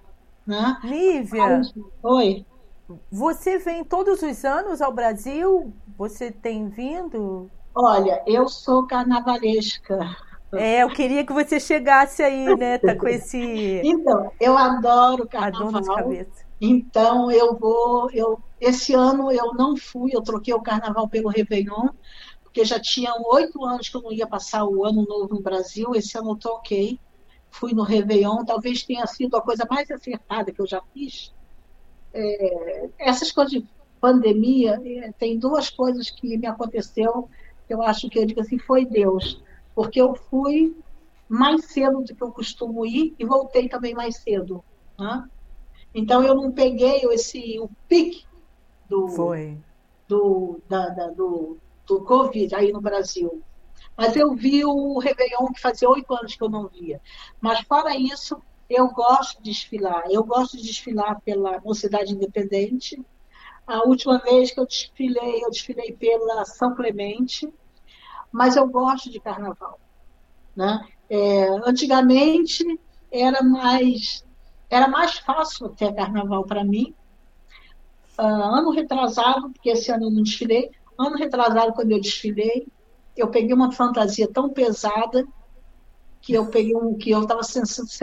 [0.47, 0.79] Né?
[0.85, 1.61] Lívia,
[2.03, 2.47] oi.
[3.11, 5.71] Você vem todos os anos ao Brasil?
[5.99, 7.51] Você tem vindo?
[7.75, 10.17] Olha, eu sou carnavalesca.
[10.53, 12.79] É, eu queria que você chegasse aí, né?
[12.79, 13.39] Tá com esse.
[13.83, 15.81] Então, eu adoro carnaval.
[15.81, 16.53] de cabeça.
[16.61, 21.89] Então eu vou, eu esse ano eu não fui, eu troquei o carnaval pelo Réveillon,
[22.45, 25.93] porque já tinha oito anos que eu não ia passar o ano novo no Brasil,
[25.97, 27.01] esse ano eu toquei,
[27.51, 31.33] fui no Réveillon, talvez tenha sido a coisa mais acertada que eu já fiz.
[32.15, 33.67] É, essas coisas de
[34.01, 37.29] pandemia, é, tem duas coisas que me aconteceu,
[37.69, 39.43] eu acho que eu digo assim, foi Deus,
[39.75, 40.77] porque eu fui
[41.29, 44.63] mais cedo do que eu costumo ir e voltei também mais cedo.
[44.99, 45.29] Né?
[45.95, 48.25] Então eu não peguei esse o pique
[48.89, 49.59] do, foi.
[50.07, 53.43] do, da, da, do do Covid aí no Brasil.
[53.97, 57.01] Mas eu vi o Réveillon, que fazia oito anos que eu não via.
[57.41, 60.05] Mas, fora isso, eu gosto de desfilar.
[60.09, 63.01] Eu gosto de desfilar pela Mocidade Independente.
[63.67, 67.53] A última vez que eu desfilei, eu desfilei pela São Clemente.
[68.31, 69.79] Mas eu gosto de carnaval.
[70.57, 70.87] Né?
[71.09, 72.65] É, antigamente,
[73.11, 74.25] era mais,
[74.71, 76.95] era mais fácil ter carnaval para mim.
[78.19, 82.69] Uh, ano retrasado, porque esse ano eu não desfilei, Ano retrasado, quando eu desfilei,
[83.17, 85.27] eu peguei uma fantasia tão pesada
[86.21, 87.41] que eu peguei um que eu estava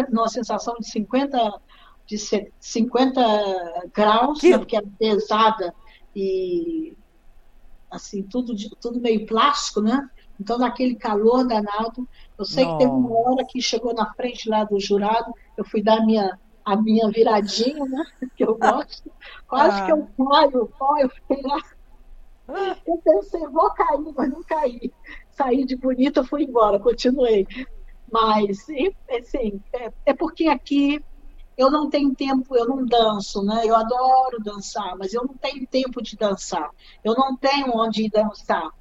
[0.10, 1.62] numa sensação de 50
[2.10, 2.18] de
[2.60, 3.22] 50
[3.94, 4.58] graus, que...
[4.58, 5.74] porque era pesada
[6.16, 6.98] e
[7.92, 10.10] assim tudo tudo meio plástico, né?
[10.40, 12.08] Então naquele calor danado,
[12.38, 15.84] eu sei que teve uma hora que chegou na frente lá do jurado, eu fui
[15.84, 18.04] dar a minha a minha viradinha, né?
[18.36, 19.12] Que eu gosto,
[19.48, 19.86] quase ah.
[19.86, 20.70] que eu caio,
[21.02, 21.60] eu fiquei lá
[22.88, 24.92] eu pensei, vou cair, mas não caí.
[25.30, 27.48] Saí de bonita, fui embora, continuei.
[28.12, 28.66] Mas,
[29.12, 31.00] assim, é, é porque aqui
[31.60, 33.64] eu não tenho tempo, eu não danço, né?
[33.66, 36.72] Eu adoro dançar, mas eu não tenho tempo de dançar.
[37.04, 38.72] Eu não tenho onde ir dançar,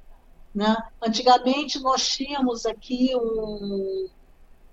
[0.55, 0.77] né?
[1.01, 4.07] Antigamente nós tínhamos aqui um,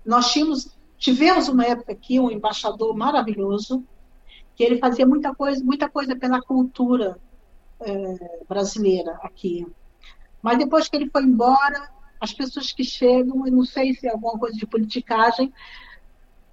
[0.05, 3.83] nós tínhamos, tivemos uma época aqui um embaixador maravilhoso
[4.55, 7.19] que ele fazia muita coisa, muita coisa pela cultura
[7.81, 9.67] é, brasileira aqui.
[10.41, 11.91] Mas depois que ele foi embora,
[12.21, 15.51] as pessoas que chegam, eu não sei se é alguma coisa de politicagem,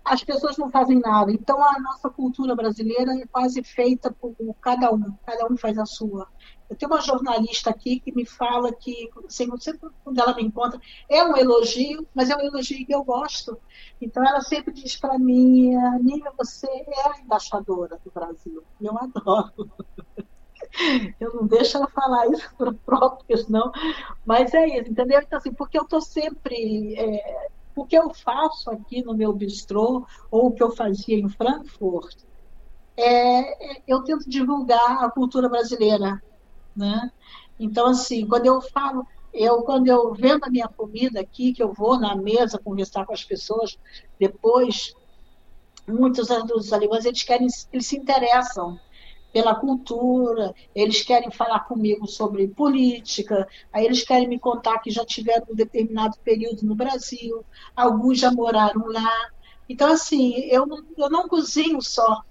[0.04, 1.32] as pessoas não fazem nada.
[1.32, 5.86] Então a nossa cultura brasileira é quase feita por cada um, cada um faz a
[5.86, 6.28] sua.
[6.68, 10.80] Eu tenho uma jornalista aqui que me fala que, assim, sempre quando ela me encontra,
[11.08, 13.58] é um elogio, mas é um elogio que eu gosto.
[14.00, 18.62] Então ela sempre diz para mim, Nívia, você é a embaixadora do Brasil.
[18.80, 19.70] Eu adoro.
[21.20, 23.70] eu não deixo ela falar isso para o próprio, senão.
[24.24, 25.20] Mas é isso, entendeu?
[25.20, 26.94] Então, assim, porque eu estou sempre.
[26.96, 31.28] É, o que eu faço aqui no meu bistrô, ou o que eu fazia em
[31.28, 32.16] Frankfurt,
[32.96, 36.22] é, é, eu tento divulgar a cultura brasileira.
[36.76, 37.10] Né?
[37.58, 41.72] Então, assim, quando eu falo, eu quando eu vendo a minha comida aqui, que eu
[41.72, 43.76] vou na mesa conversar com as pessoas,
[44.18, 44.94] depois,
[45.86, 48.78] muitos dos alemães, eles querem, eles se interessam
[49.34, 55.04] pela cultura, eles querem falar comigo sobre política, aí eles querem me contar que já
[55.04, 59.30] tiveram um determinado período no Brasil, alguns já moraram lá.
[59.68, 60.64] Então, assim, eu,
[60.96, 62.22] eu não cozinho só,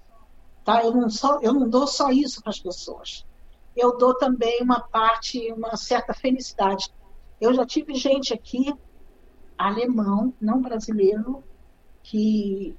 [0.64, 0.82] tá?
[0.82, 3.26] eu, não só, eu não dou só isso para as pessoas.
[3.76, 6.90] Eu dou também uma parte, uma certa felicidade.
[7.38, 8.72] Eu já tive gente aqui,
[9.58, 11.44] alemão, não brasileiro,
[12.02, 12.74] que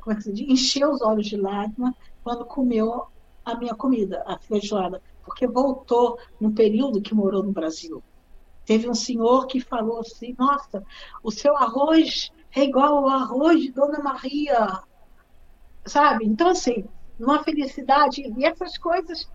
[0.00, 0.48] como é que se diz?
[0.48, 1.94] encheu os olhos de lágrima
[2.24, 3.11] quando comeu
[3.44, 8.02] a minha comida, a feijoada, porque voltou no período que morou no Brasil.
[8.64, 10.84] Teve um senhor que falou assim: Nossa,
[11.22, 14.82] o seu arroz é igual ao arroz de Dona Maria.
[15.84, 16.24] Sabe?
[16.26, 16.84] Então, assim,
[17.18, 18.22] uma felicidade.
[18.36, 19.28] E essas coisas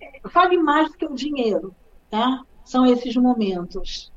[0.00, 1.74] é, valem mais do que o dinheiro.
[2.10, 2.42] Tá?
[2.64, 4.10] São esses momentos.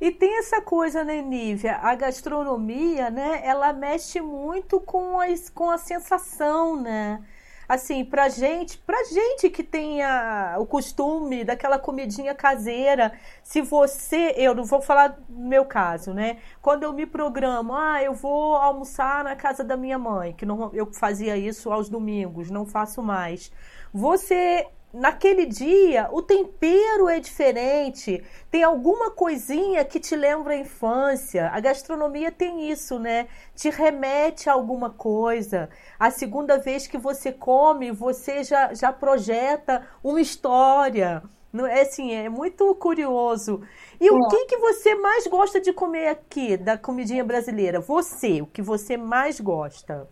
[0.00, 1.76] E tem essa coisa, né, Nívia?
[1.76, 3.44] A gastronomia, né?
[3.44, 7.20] Ela mexe muito com, as, com a sensação, né?
[7.68, 13.12] Assim, pra gente, pra gente que tem a, o costume daquela comidinha caseira,
[13.42, 16.38] se você, eu não vou falar meu caso, né?
[16.62, 20.70] Quando eu me programo, ah, eu vou almoçar na casa da minha mãe, que não,
[20.72, 23.52] eu fazia isso aos domingos, não faço mais.
[23.92, 31.50] Você naquele dia o tempero é diferente, tem alguma coisinha que te lembra a infância.
[31.52, 33.28] A gastronomia tem isso, né?
[33.54, 35.68] Te remete a alguma coisa.
[35.98, 41.22] A segunda vez que você come, você já, já projeta uma história.
[41.70, 43.62] É assim, é muito curioso.
[44.00, 44.12] E é.
[44.12, 47.80] o que, que você mais gosta de comer aqui, da comidinha brasileira?
[47.80, 50.08] Você, o que você mais gosta?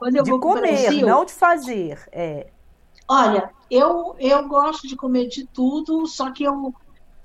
[0.00, 1.98] de comer, Brasil, não de fazer.
[2.12, 2.46] É.
[3.08, 6.74] Olha, eu, eu gosto de comer de tudo, só que eu,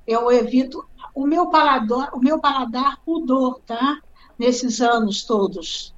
[0.05, 0.85] eu evito.
[1.15, 3.99] O meu paladar, o meu paladar mudou, tá?
[4.37, 5.93] Nesses anos todos.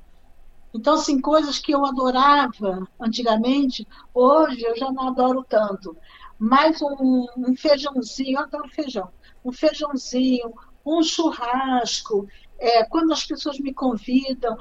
[0.74, 5.96] Então, assim, coisas que eu adorava antigamente, hoje eu já não adoro tanto.
[6.38, 9.10] Mas um, um feijãozinho, eu adoro feijão.
[9.44, 10.54] Um feijãozinho,
[10.86, 12.28] um churrasco,
[12.60, 14.58] é, quando as pessoas me convidam.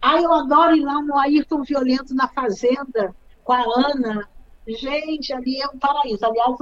[0.00, 4.28] Ah, eu adoro ir lá no Ayrton Violento na Fazenda com a Ana,
[4.66, 6.24] Gente, ali é um paraíso.
[6.26, 6.56] Aliás,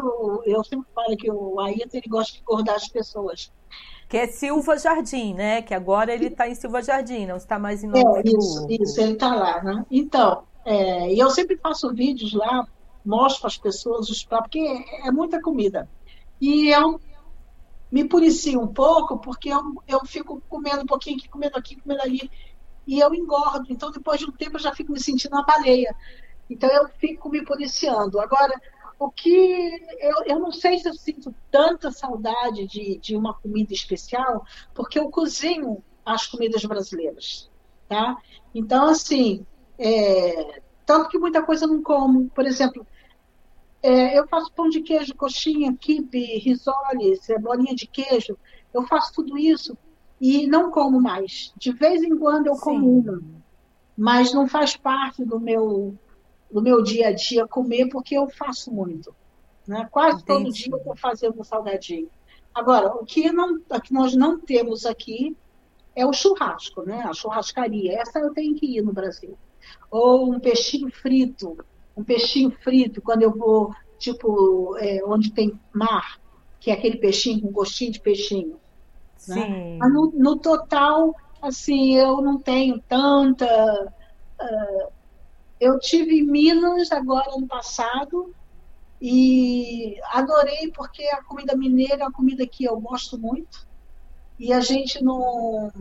[0.44, 3.50] eu sempre falo que o Ayrton ele gosta de acordar as pessoas.
[4.08, 5.62] Que é Silva Jardim, né?
[5.62, 9.00] Que agora ele está em Silva Jardim, não está mais em Nova é, Isso, isso,
[9.00, 9.86] ele está lá, né?
[9.90, 12.66] Então, é, e eu sempre faço vídeos lá,
[13.04, 15.88] mostro para as pessoas os pratos, porque é muita comida.
[16.40, 17.00] E eu
[17.90, 22.02] me policio um pouco, porque eu, eu fico comendo um pouquinho aqui, comendo aqui, comendo
[22.02, 22.30] ali,
[22.86, 23.66] e eu engordo.
[23.70, 25.94] Então, depois de um tempo, eu já fico me sentindo uma baleia.
[26.48, 28.20] Então eu fico me policiando.
[28.20, 28.54] Agora,
[28.98, 33.72] o que eu, eu não sei se eu sinto tanta saudade de, de uma comida
[33.72, 37.50] especial, porque eu cozinho as comidas brasileiras,
[37.88, 38.16] tá?
[38.54, 39.44] Então, assim,
[39.78, 42.28] é, tanto que muita coisa eu não como.
[42.30, 42.86] Por exemplo,
[43.82, 48.38] é, eu faço pão de queijo, coxinha, quibe, risole, bolinha de queijo.
[48.72, 49.76] Eu faço tudo isso
[50.20, 51.52] e não como mais.
[51.56, 52.60] De vez em quando eu Sim.
[52.60, 53.22] como uma,
[53.96, 55.96] mas não faz parte do meu
[56.54, 59.12] no meu dia a dia comer, porque eu faço muito.
[59.66, 59.88] Né?
[59.90, 60.44] Quase Entendi.
[60.44, 62.08] todo dia eu estou fazendo um salgadinho.
[62.54, 65.36] Agora, o que, não, o que nós não temos aqui
[65.96, 67.02] é o churrasco, né?
[67.04, 68.00] a churrascaria.
[68.00, 69.36] Essa eu tenho que ir no Brasil.
[69.90, 71.58] Ou um peixinho frito.
[71.96, 76.20] Um peixinho frito, quando eu vou, tipo, é, onde tem mar,
[76.60, 78.60] que é aquele peixinho com gostinho de peixinho.
[79.26, 79.76] Né?
[79.78, 83.92] Mas no, no, total, assim, eu não tenho tanta.
[84.40, 85.03] Uh,
[85.60, 88.34] eu tive em Minas agora no passado
[89.00, 93.66] e adorei porque a comida mineira é uma comida que eu gosto muito
[94.38, 95.72] e a gente não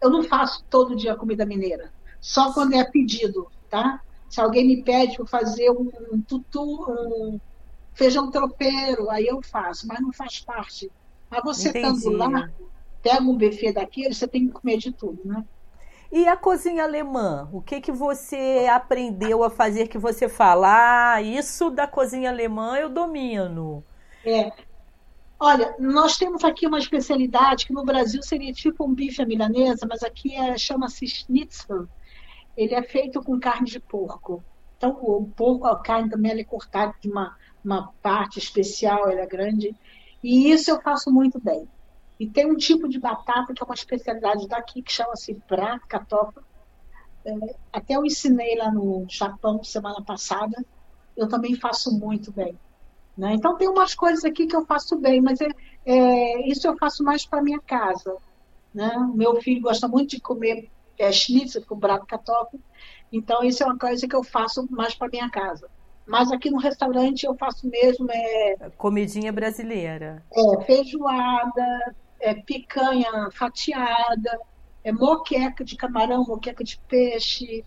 [0.00, 4.00] eu não faço todo dia comida mineira, só quando é pedido, tá?
[4.28, 7.40] Se alguém me pede para fazer um tutu, um
[7.94, 10.90] feijão tropeiro, aí eu faço, mas não faz parte.
[11.30, 12.50] Mas você estando lá,
[13.02, 15.44] pega um buffet daquele, você tem que comer de tudo, né?
[16.10, 17.48] E a cozinha alemã?
[17.52, 22.76] O que que você aprendeu a fazer que você fala, ah, isso da cozinha alemã
[22.76, 23.84] eu domino?
[24.24, 24.52] É.
[25.38, 29.86] Olha, nós temos aqui uma especialidade que no Brasil seria tipo um bife à milanesa,
[29.88, 31.86] mas aqui é, chama-se schnitzel.
[32.56, 34.42] Ele é feito com carne de porco.
[34.76, 39.26] Então, o porco, a carne também é cortada de uma, uma parte especial, ela é
[39.26, 39.74] grande.
[40.22, 41.68] E isso eu faço muito bem.
[42.18, 46.42] E tem um tipo de batata que é uma especialidade daqui, que chama-se brat kartoffel.
[47.24, 47.34] É,
[47.72, 50.64] até eu ensinei lá no Japão semana passada.
[51.16, 52.58] Eu também faço muito bem.
[53.16, 53.34] Né?
[53.34, 55.48] Então tem umas coisas aqui que eu faço bem, mas é,
[55.86, 58.16] é isso eu faço mais para minha casa.
[58.74, 58.90] Né?
[59.14, 62.60] Meu filho gosta muito de comer é schnitzel com brato kartoffel.
[63.12, 65.68] Então, isso é uma coisa que eu faço mais para minha casa.
[66.06, 70.22] Mas aqui no restaurante eu faço mesmo é comidinha brasileira.
[70.32, 71.96] É feijoada,
[72.26, 74.40] é picanha fatiada,
[74.82, 77.64] é moqueca de camarão, moqueca de peixe,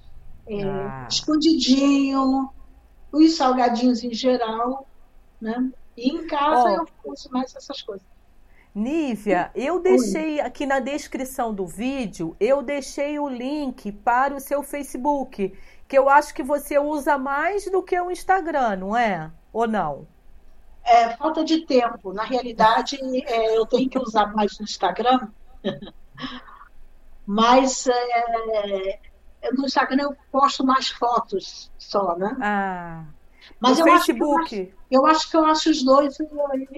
[0.47, 1.07] é, ah.
[1.10, 2.49] escondidinho,
[3.12, 4.88] os salgadinhos em geral,
[5.41, 5.72] né?
[5.95, 6.70] E em casa oh.
[6.70, 8.05] eu faço mais essas coisas.
[8.76, 14.62] Nívia, eu deixei aqui na descrição do vídeo, eu deixei o link para o seu
[14.62, 15.57] Facebook,
[15.88, 19.32] que eu acho que você usa mais do que o Instagram, não é?
[19.51, 20.07] Ou não?
[20.90, 22.12] É falta de tempo.
[22.14, 25.28] Na realidade, é, eu tenho que usar mais no Instagram,
[27.28, 29.00] mas é,
[29.54, 32.36] no Instagram eu posto mais fotos só, né?
[32.42, 33.04] Ah.
[33.60, 34.56] Mas eu Facebook.
[34.56, 36.28] Acho eu, acho, que eu acho os dois, eu,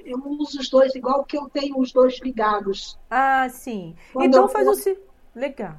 [0.06, 3.00] eu uso os dois igual que eu tenho os dois ligados.
[3.10, 3.96] Ah, sim.
[4.12, 4.50] Quando então eu...
[4.50, 4.98] faz o.
[5.34, 5.76] Legal.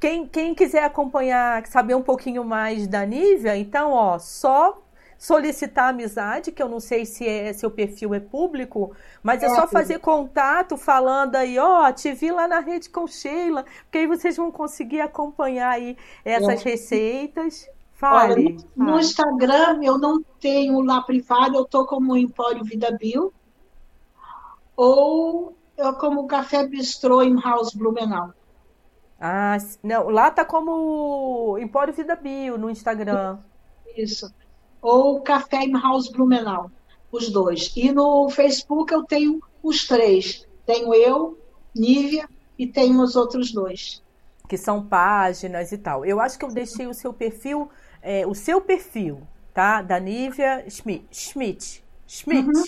[0.00, 4.82] Quem, quem quiser acompanhar, saber um pouquinho mais da Nívia, então, ó, só
[5.18, 9.48] solicitar amizade, que eu não sei se é, seu perfil é público, mas é, é
[9.50, 13.98] só fazer contato falando aí, ó, oh, te vi lá na rede com Sheila, porque
[13.98, 16.70] aí vocês vão conseguir acompanhar aí essas é.
[16.70, 17.68] receitas.
[17.92, 18.46] Fale.
[18.46, 23.32] Olha, no, no, Instagram eu não tenho lá privado, eu tô como Empório Vida Bio,
[24.76, 28.34] ou eu como Café Bistrô em House Blumenau.
[29.18, 33.38] Ah, não, lá tá como Empório Vida Bio no Instagram.
[33.96, 34.30] Isso
[34.80, 36.70] ou Café in House Blumenau,
[37.10, 37.72] os dois.
[37.76, 40.46] E no Facebook eu tenho os três.
[40.64, 41.38] Tenho eu,
[41.74, 44.02] Nívia e tenho os outros dois.
[44.48, 46.04] Que são páginas e tal.
[46.04, 47.68] Eu acho que eu deixei o seu perfil,
[48.00, 49.20] é, o seu perfil,
[49.52, 49.82] tá?
[49.82, 51.06] Da Nívia Schmidt.
[51.10, 51.84] Schmidt.
[52.06, 52.46] Schmidt.
[52.46, 52.64] Uhum.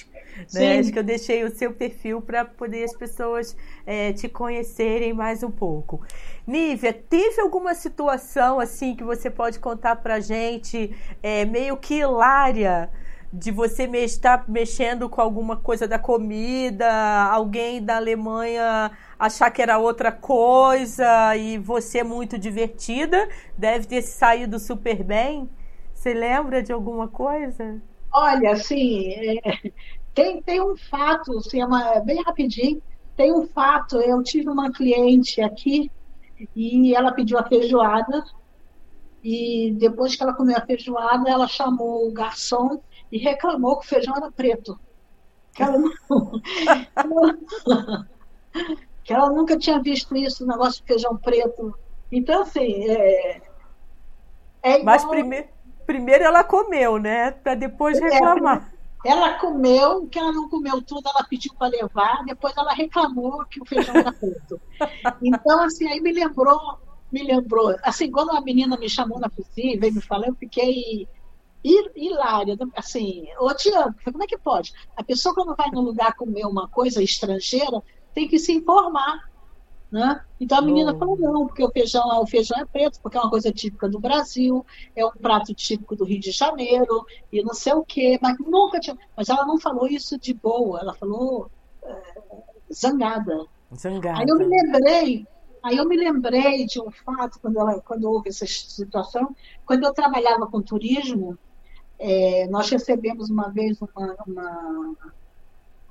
[0.53, 0.79] Né?
[0.79, 3.57] Acho que eu deixei o seu perfil para poder as pessoas
[3.87, 6.01] é, te conhecerem mais um pouco.
[6.49, 12.88] Nívia, teve alguma situação assim que você pode contar para gente, é, meio que hilária,
[13.30, 16.90] de você estar mexendo com alguma coisa da comida,
[17.30, 24.59] alguém da Alemanha achar que era outra coisa e você muito divertida, deve ter saído
[24.59, 25.51] super bem.
[25.92, 27.78] Você lembra de alguma coisa?
[28.11, 29.70] Olha, assim, é,
[30.14, 32.80] tem, tem um fato, assim, é uma, bem rapidinho,
[33.14, 35.90] tem um fato, eu tive uma cliente aqui
[36.55, 38.24] e ela pediu a feijoada
[39.22, 42.80] e depois que ela comeu a feijoada, ela chamou o garçom
[43.11, 44.78] e reclamou que o feijão era preto.
[45.53, 45.91] Que ela, não,
[49.03, 51.76] que ela nunca tinha visto isso, o negócio de feijão preto.
[52.12, 53.43] Então, assim, é,
[54.62, 54.84] é igual...
[54.84, 55.49] Mas primeiro,
[55.84, 57.32] primeiro ela comeu, né?
[57.32, 58.72] Para depois é, reclamar.
[58.72, 63.44] É, ela comeu, que ela não comeu tudo, ela pediu para levar, depois ela reclamou
[63.46, 64.61] que o feijão era preto.
[65.22, 66.78] Então, assim, aí me lembrou,
[67.12, 71.07] me lembrou, assim, quando uma menina me chamou na cozinha, veio me falar, eu fiquei
[71.64, 74.72] hilária, assim, ô Tiago, como é que pode?
[74.96, 77.82] A pessoa quando vai num lugar comer uma coisa estrangeira,
[78.14, 79.28] tem que se informar,
[79.91, 80.22] né?
[80.39, 83.30] Então a menina falou, não, porque o feijão, o feijão é preto, porque é uma
[83.30, 84.64] coisa típica do Brasil,
[84.95, 88.78] é um prato típico do Rio de Janeiro, e não sei o quê, mas nunca
[88.78, 88.97] tinha.
[89.16, 91.51] Mas ela não falou isso de boa, ela falou
[91.82, 91.97] é,
[92.72, 93.47] zangada.
[93.74, 94.20] Zangada.
[94.20, 95.26] Aí eu me lembrei,
[95.62, 99.34] aí eu me lembrei de um fato, quando, ela, quando houve essa situação,
[99.64, 101.39] quando eu trabalhava com turismo,
[101.99, 104.95] é, nós recebemos uma vez uma, uma,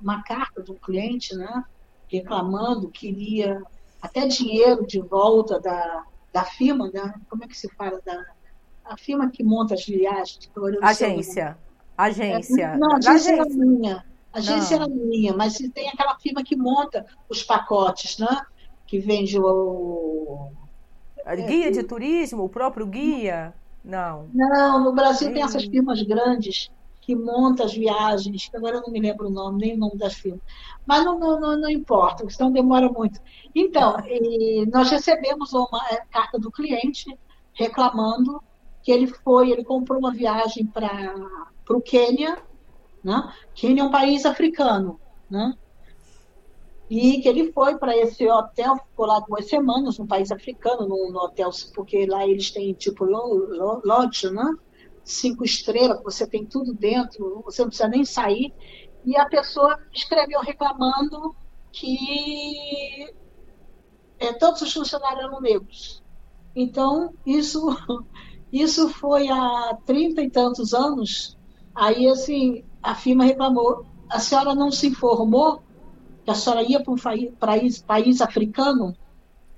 [0.00, 1.64] uma carta de um cliente, né?
[2.08, 3.62] reclamando que iria
[4.00, 7.14] até dinheiro de volta da, da firma, né?
[7.28, 8.00] como é que se fala?
[8.04, 8.24] Da,
[8.84, 10.50] a firma que monta as viagens.
[10.80, 11.58] Agência.
[11.96, 12.62] Agência.
[12.62, 14.04] É, não, a agência, era minha.
[14.32, 14.86] A agência não.
[14.86, 18.40] era minha, mas tem aquela firma que monta os pacotes, né?
[18.86, 20.50] Que vende o.
[21.46, 23.52] Guia é, de turismo, o próprio guia?
[23.84, 24.28] Não.
[24.32, 26.70] Não, no Brasil tem essas firmas grandes
[27.08, 30.12] que monta as viagens, agora eu não me lembro o nome, nem o nome das
[30.12, 30.42] firmas.
[30.84, 33.18] Mas não, não, não, não importa, senão demora muito.
[33.54, 33.96] Então,
[34.70, 37.18] nós recebemos uma é, carta do cliente
[37.54, 38.42] reclamando
[38.82, 41.14] que ele foi, ele comprou uma viagem para
[41.70, 42.36] o Quênia,
[43.02, 43.32] né?
[43.54, 45.00] Quênia é um país africano,
[45.30, 45.54] né?
[46.90, 51.10] E que ele foi para esse hotel, ficou lá duas semanas, no país africano, no,
[51.10, 54.44] no hotel, porque lá eles têm tipo lodge, né?
[55.08, 58.52] Cinco estrelas, você tem tudo dentro, você não precisa nem sair.
[59.04, 61.34] E a pessoa escreveu reclamando
[61.72, 63.10] que
[64.18, 66.02] é, todos os funcionários eram negros.
[66.54, 67.68] Então, isso,
[68.52, 71.38] isso foi há trinta e tantos anos.
[71.74, 73.86] Aí, assim, a firma reclamou.
[74.10, 75.62] A senhora não se informou
[76.24, 76.96] que a senhora ia para um
[77.38, 78.96] país, país africano?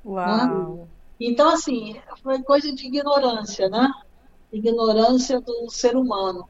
[0.04, 0.76] Uau!
[0.76, 0.86] Né?
[1.20, 3.90] Então, assim, foi coisa de ignorância, né?
[4.52, 6.48] Ignorância do ser humano.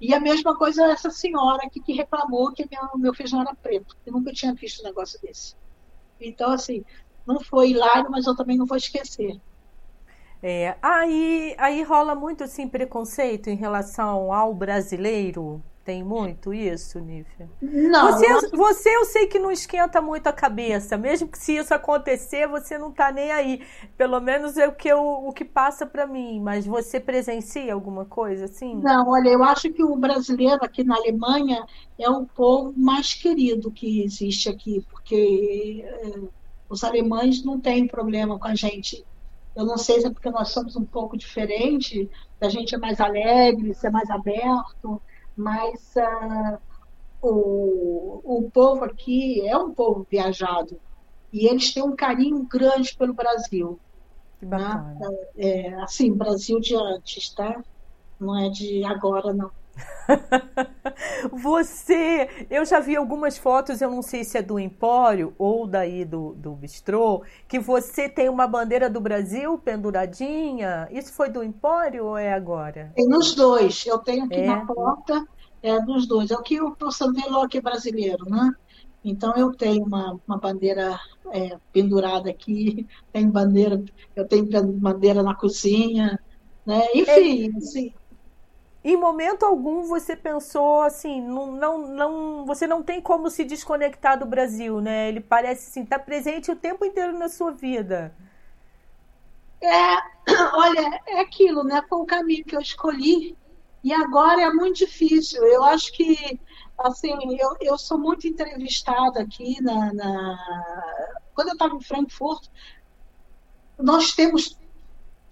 [0.00, 3.96] E a mesma coisa essa senhora aqui que reclamou que meu, meu feijão era preto.
[4.04, 5.54] Eu nunca tinha visto um negócio desse.
[6.20, 6.84] Então, assim,
[7.26, 9.40] não foi hilário, mas eu também não vou esquecer.
[10.42, 15.62] É, aí, aí rola muito assim preconceito em relação ao brasileiro.
[15.84, 17.50] Tem muito isso, Nífia?
[17.60, 18.12] Não.
[18.12, 18.50] Você, eu...
[18.56, 20.96] você eu sei que não esquenta muito a cabeça.
[20.96, 23.66] Mesmo que se isso acontecer, você não tá nem aí.
[23.96, 26.40] Pelo menos é o que, eu, o que passa para mim.
[26.40, 28.76] Mas você presencia alguma coisa assim?
[28.76, 31.66] Não, olha, eu acho que o brasileiro aqui na Alemanha
[31.98, 34.86] é o povo mais querido que existe aqui.
[34.88, 36.20] Porque é,
[36.68, 39.04] os alemães não têm problema com a gente
[39.54, 42.10] eu não sei se é porque nós somos um pouco diferente,
[42.40, 45.00] a gente é mais alegre, é mais aberto,
[45.36, 46.58] mas uh,
[47.20, 50.80] o, o povo aqui é um povo viajado
[51.32, 53.80] e eles têm um carinho grande pelo Brasil.
[54.38, 54.96] Que bacana.
[54.98, 55.16] Né?
[55.36, 57.62] É, assim, Brasil de antes, tá?
[58.20, 59.50] Não é de agora, não.
[61.32, 66.04] Você, eu já vi algumas fotos, eu não sei se é do Empório ou daí
[66.04, 70.88] do, do Bistrô, que você tem uma bandeira do Brasil penduradinha.
[70.90, 72.92] Isso foi do Empório ou é agora?
[72.94, 73.84] Tem nos dois.
[73.86, 74.46] Eu tenho aqui é.
[74.46, 75.26] na porta,
[75.62, 76.30] é dos dois.
[76.30, 78.52] É o que o professor Veloc é brasileiro, né?
[79.04, 80.98] Então eu tenho uma, uma bandeira
[81.32, 83.82] é, pendurada aqui, tem bandeira,
[84.14, 86.18] eu tenho bandeira na cozinha,
[86.64, 86.86] né?
[86.94, 87.92] Enfim, é, assim,
[88.84, 94.18] em momento algum você pensou assim, não, não, não, você não tem como se desconectar
[94.18, 95.08] do Brasil, né?
[95.08, 98.14] Ele parece assim, tá presente o tempo inteiro na sua vida.
[99.60, 99.96] É,
[100.54, 101.82] olha, é aquilo, né?
[101.88, 103.36] Foi o caminho que eu escolhi
[103.84, 105.44] e agora é muito difícil.
[105.44, 106.40] Eu acho que,
[106.78, 110.38] assim, eu, eu sou muito entrevistada aqui na, na...
[111.34, 112.48] quando eu estava em Frankfurt,
[113.78, 114.58] nós temos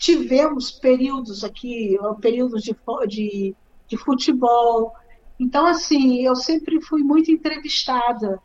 [0.01, 2.74] tivemos períodos aqui, períodos de,
[3.07, 3.55] de,
[3.86, 4.94] de futebol.
[5.38, 8.40] Então, assim, eu sempre fui muito entrevistada,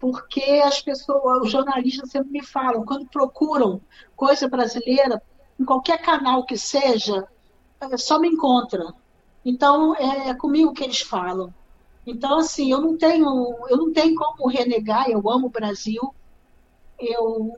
[0.00, 3.80] porque as pessoas, os jornalistas sempre me falam, quando procuram
[4.16, 5.22] coisa brasileira,
[5.58, 7.28] em qualquer canal que seja,
[7.80, 8.92] é, só me encontra.
[9.44, 11.54] Então, é, é comigo que eles falam.
[12.04, 16.12] Então, assim, eu não tenho, eu não tenho como renegar, eu amo o Brasil.
[16.98, 17.54] Eu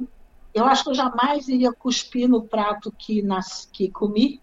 [0.53, 4.41] eu acho que eu jamais iria cuspir no prato que, nas, que comi,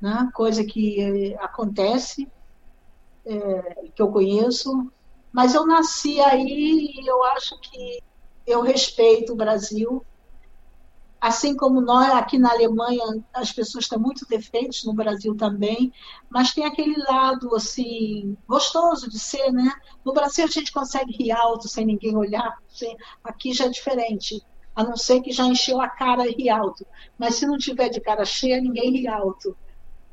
[0.00, 0.30] né?
[0.32, 2.30] coisa que é, acontece,
[3.24, 4.90] é, que eu conheço,
[5.32, 8.02] mas eu nasci aí e eu acho que
[8.46, 10.04] eu respeito o Brasil.
[11.20, 13.02] Assim como nós, aqui na Alemanha,
[13.34, 15.92] as pessoas estão muito defeitas, no Brasil também,
[16.30, 19.72] mas tem aquele lado, assim, gostoso de ser, né?
[20.04, 24.44] No Brasil a gente consegue rir alto sem ninguém olhar, assim, aqui já é diferente
[24.76, 26.86] a não ser que já encheu a cara e ri alto.
[27.18, 29.56] Mas se não tiver de cara cheia, ninguém ri alto.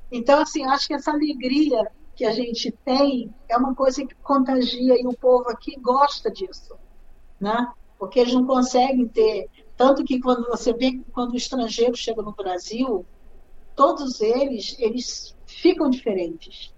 [0.09, 4.99] Então, assim, acho que essa alegria que a gente tem é uma coisa que contagia
[4.99, 6.75] e o povo aqui gosta disso,
[7.39, 7.73] né?
[7.99, 12.31] Porque eles não conseguem ter tanto que quando você vê quando o estrangeiro chega no
[12.31, 13.05] Brasil,
[13.75, 16.73] todos eles eles ficam diferentes.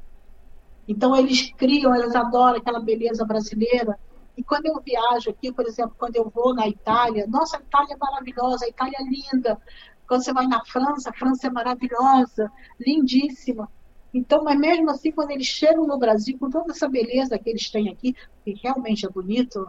[0.87, 3.99] Então eles criam, eles adoram aquela beleza brasileira
[4.37, 7.93] e quando eu viajo aqui, por exemplo, quando eu vou na Itália, nossa, a Itália
[7.93, 9.59] é maravilhosa, a Itália é linda.
[10.07, 13.69] Quando você vai na França, a França é maravilhosa, lindíssima.
[14.13, 17.69] Então, mas mesmo assim, quando eles chegam no Brasil, com toda essa beleza que eles
[17.69, 19.67] têm aqui, que realmente é bonito,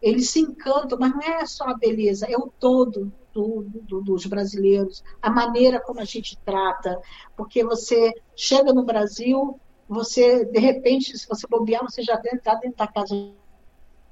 [0.00, 4.26] eles se encantam, mas não é só a beleza, é o todo do, do, dos
[4.26, 6.98] brasileiros, a maneira como a gente trata,
[7.36, 12.78] porque você chega no Brasil, você, de repente, se você bobear, você já está dentro
[12.78, 13.14] da casa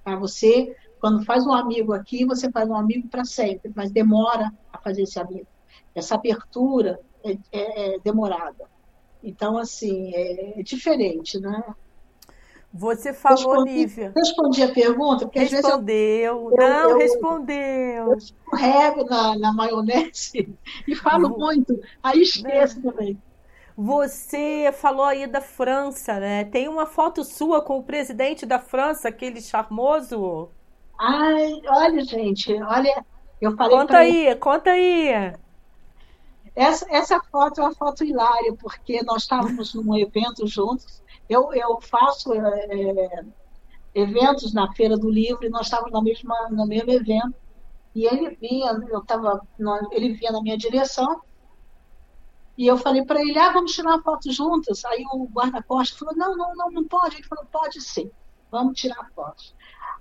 [0.04, 0.16] Tá?
[0.16, 4.78] Você, quando faz um amigo aqui, você faz um amigo para sempre, mas demora a
[4.78, 5.46] fazer esse amigo.
[5.94, 8.70] Essa abertura é, é, é demorada.
[9.22, 11.62] Então, assim, é, é diferente, né?
[12.74, 14.12] Você falou, respondi, Nívia.
[14.16, 15.70] Respondi a pergunta, porque respondeu.
[15.70, 17.56] às vezes eu, não, eu, respondeu.
[17.56, 20.48] Eu escorrego na, na maionese
[20.88, 22.90] e falo muito, aí esqueço não.
[22.90, 23.18] também.
[23.84, 26.44] Você falou aí da França, né?
[26.44, 30.50] Tem uma foto sua com o presidente da França, aquele charmoso.
[30.96, 33.04] Ai, olha, gente, olha,
[33.40, 33.76] eu falei.
[33.76, 34.36] Conta aí, ele...
[34.36, 35.34] conta aí.
[36.54, 41.02] Essa, essa foto é uma foto hilária, porque nós estávamos num evento juntos.
[41.28, 43.24] Eu, eu faço é,
[43.96, 47.34] eventos na Feira do Livro e nós estávamos na mesma, no mesmo evento.
[47.96, 49.44] E ele vinha, eu tava,
[49.90, 51.20] ele vinha na minha direção
[52.62, 54.84] e eu falei para ele, ah, vamos tirar uma foto juntas.
[54.84, 57.16] Aí o guarda-costas falou, não, não, não, não pode.
[57.16, 58.08] Ele falou, pode sim,
[58.52, 59.42] vamos tirar foto.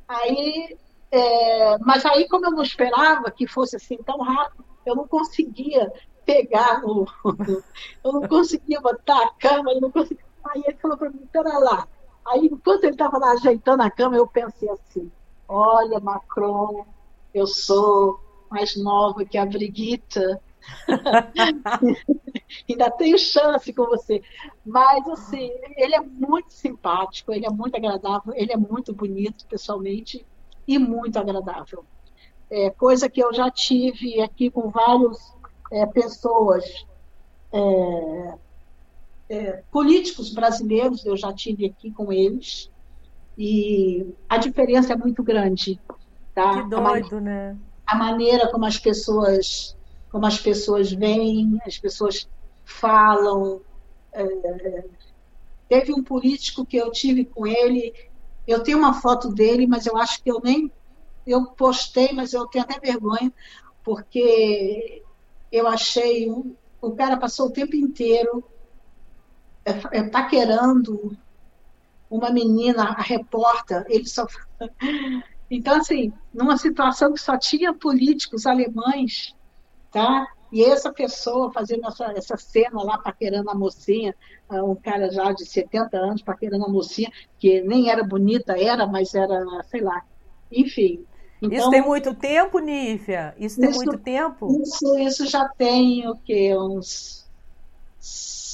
[0.08, 0.78] Aí,
[1.10, 5.92] é, mas aí, como eu não esperava que fosse assim tão rápido, eu não conseguia
[6.24, 7.08] pegar no.
[8.06, 10.24] eu não conseguia botar a cama, não conseguia.
[10.44, 11.88] Aí ele falou para mim, pera lá.
[12.28, 15.12] Aí, enquanto ele estava lá ajeitando a cama, eu pensei assim,
[15.48, 16.86] olha, Macron,
[17.34, 18.20] eu sou
[18.52, 20.20] mais nova que a Brigitte.
[22.70, 24.22] Ainda tenho chance com você.
[24.66, 30.26] Mas, assim, ele é muito simpático, ele é muito agradável, ele é muito bonito pessoalmente
[30.68, 31.86] e muito agradável.
[32.50, 35.34] É, coisa que eu já tive aqui com várias
[35.72, 36.86] é, pessoas,
[37.52, 38.34] é,
[39.30, 42.70] é, políticos brasileiros, eu já tive aqui com eles,
[43.38, 45.80] e a diferença é muito grande.
[46.36, 46.64] Tá?
[46.64, 47.58] Que doido, a né?
[47.88, 49.76] A maneira como as pessoas
[50.12, 52.28] como as pessoas veem, as pessoas
[52.66, 53.62] falam.
[54.14, 54.84] É,
[55.70, 57.94] teve um político que eu tive com ele,
[58.46, 60.70] eu tenho uma foto dele, mas eu acho que eu nem
[61.26, 63.32] eu postei, mas eu tenho até vergonha,
[63.84, 65.04] porque
[65.52, 68.44] eu achei o cara passou o tempo inteiro
[69.64, 71.16] é, é, paquerando
[72.10, 74.26] uma menina, a repórter, ele só
[75.50, 79.34] então assim, numa situação que só tinha políticos alemães,
[79.92, 80.28] tá?
[80.52, 84.14] E essa pessoa fazendo essa, essa cena lá, paquerando a mocinha,
[84.50, 87.10] ah, um cara já de 70 anos, paquerando a mocinha,
[87.40, 90.04] que nem era bonita, era, mas era, sei lá.
[90.52, 91.06] Enfim.
[91.42, 93.34] Então, isso tem muito tempo, Nívia?
[93.38, 94.62] Isso tem isso, muito tempo?
[94.62, 96.56] Isso, isso já tem o quê?
[96.56, 97.22] Uns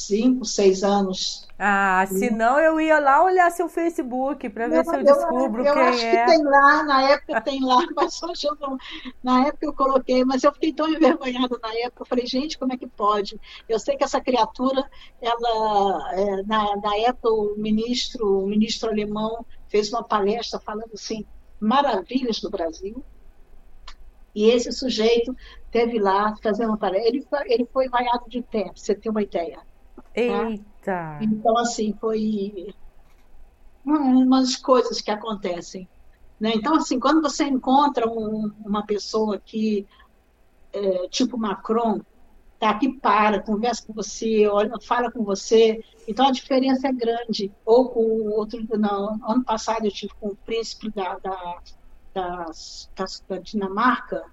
[0.07, 1.47] cinco, seis anos.
[1.59, 5.65] Ah, se não eu ia lá olhar seu Facebook para ver se eu, eu descubro
[5.65, 5.85] eu, quem é.
[5.85, 8.77] Eu acho que tem lá, na época tem lá, mas hoje eu não,
[9.23, 12.73] na época eu coloquei, mas eu fiquei tão envergonhada na época, eu falei, gente, como
[12.73, 13.39] é que pode?
[13.67, 14.88] Eu sei que essa criatura,
[15.19, 21.25] ela, é, na, na época o ministro, o ministro alemão fez uma palestra falando assim,
[21.59, 23.03] maravilhas do Brasil,
[24.35, 25.35] e esse sujeito
[25.71, 29.23] teve lá fazendo uma palestra, ele foi, ele foi vaiado de pra você ter uma
[29.23, 29.59] ideia.
[30.26, 30.49] Tá?
[30.49, 30.64] Eita!
[30.84, 31.19] Tá?
[31.22, 32.73] Então, assim, foi
[33.85, 35.88] umas coisas que acontecem.
[36.39, 36.53] Né?
[36.56, 39.85] Então, assim, quando você encontra um, uma pessoa que,
[40.73, 42.02] é, tipo Macron,
[42.60, 47.52] tá aqui para, conversa com você, olha, fala com você, então a diferença é grande.
[47.65, 51.60] Ou com outro, não, ano passado eu tive com o príncipe da, da,
[52.14, 52.45] da,
[53.30, 54.23] da Dinamarca,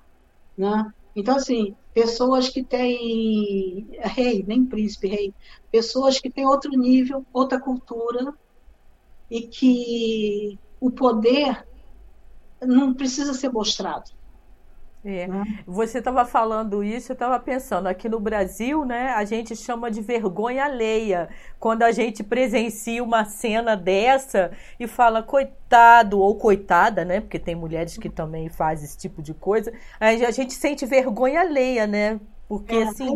[0.56, 0.92] né?
[1.14, 5.34] Então, assim, pessoas que têm rei, nem príncipe, rei,
[5.70, 8.32] pessoas que têm outro nível, outra cultura
[9.30, 11.64] e que o poder
[12.62, 14.10] não precisa ser mostrado.
[15.04, 15.26] É.
[15.26, 15.62] Né?
[15.66, 20.00] Você estava falando isso, eu estava pensando, aqui no Brasil, né, a gente chama de
[20.00, 21.28] vergonha alheia,
[21.60, 24.50] quando a gente presencia uma cena dessa
[24.80, 29.34] e fala coitado ou coitada, né, porque tem mulheres que também fazem esse tipo de
[29.34, 32.18] coisa, a gente sente vergonha alheia, né,
[32.48, 33.06] porque é, assim...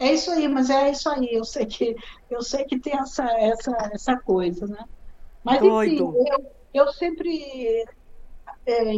[0.00, 1.94] É isso aí, mas é isso aí, eu sei que,
[2.28, 4.84] eu sei que tem essa, essa, essa coisa, né,
[5.44, 6.16] mas Doido.
[6.18, 6.50] enfim, eu,
[6.82, 7.86] eu sempre
[8.66, 8.94] é,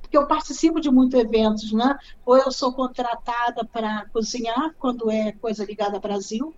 [0.00, 1.98] porque eu participo de muitos eventos, né?
[2.24, 6.54] Ou eu sou contratada para cozinhar quando é coisa ligada ao Brasil.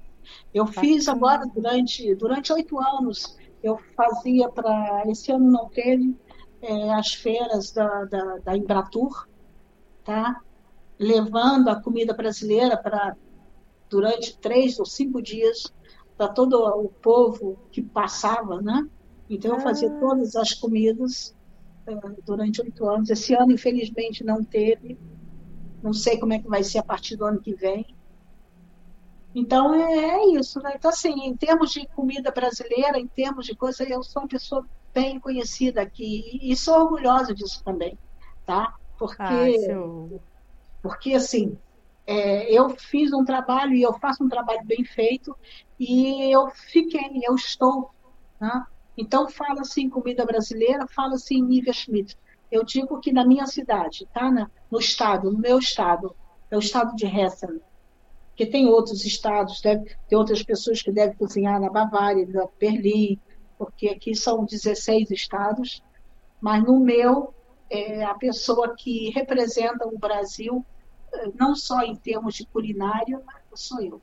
[0.53, 3.37] Eu fiz agora durante durante oito anos.
[3.63, 6.17] Eu fazia para esse ano não teve
[6.61, 9.29] é, as feiras da, da, da Embratur,
[10.05, 10.41] tá?
[10.99, 13.17] Levando a comida brasileira para
[13.89, 15.73] durante três ou cinco dias
[16.17, 18.89] para todo o povo que passava, né?
[19.29, 20.01] Então eu fazia ah.
[20.01, 21.35] todas as comidas
[22.25, 23.11] durante oito anos.
[23.11, 24.99] Esse ano, infelizmente, não teve.
[25.83, 27.85] Não sei como é que vai ser a partir do ano que vem.
[29.35, 30.75] Então é, é isso, né?
[30.77, 34.67] Então, assim, em termos de comida brasileira, em termos de coisa, eu sou uma pessoa
[34.95, 37.99] bem conhecida aqui e sou orgulhosa disso também,
[38.45, 38.75] tá?
[38.99, 39.47] Porque, ah,
[40.83, 41.59] porque assim,
[42.07, 45.37] é, eu fiz um trabalho e eu faço um trabalho bem feito
[45.79, 47.91] e eu fiquei, eu estou,
[48.41, 48.65] né?
[48.97, 52.17] Então, fala assim comida brasileira, fala assim Nívia Schmidt.
[52.51, 54.31] Eu digo que na minha cidade, tá?
[54.71, 56.15] no estado, no meu estado,
[56.51, 57.61] é o estado de Hessen,
[58.37, 63.19] que tem outros estados, deve, tem outras pessoas que devem cozinhar na Bavária, na Berlim,
[63.57, 65.83] porque aqui são 16 estados,
[66.41, 67.33] mas no meu,
[67.71, 70.65] é a pessoa que representa o Brasil,
[71.15, 74.03] eh, não só em termos de culinária, mas sou eu.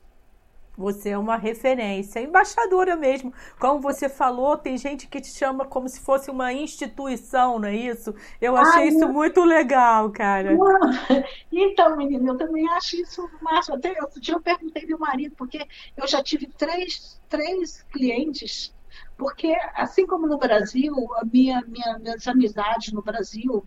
[0.80, 3.32] Você é uma referência, embaixadora mesmo.
[3.58, 7.76] Como você falou, tem gente que te chama como se fosse uma instituição, não é
[7.76, 8.14] isso?
[8.40, 9.12] Eu achei Ai, isso não.
[9.12, 10.56] muito legal, cara.
[11.52, 13.76] Então, menina, eu também acho isso máximo.
[13.76, 15.66] Até outro dia eu perguntei meu marido, porque
[15.96, 18.72] eu já tive três, três clientes
[19.16, 23.66] porque, assim como no Brasil, a minha, minha, minhas amizades no Brasil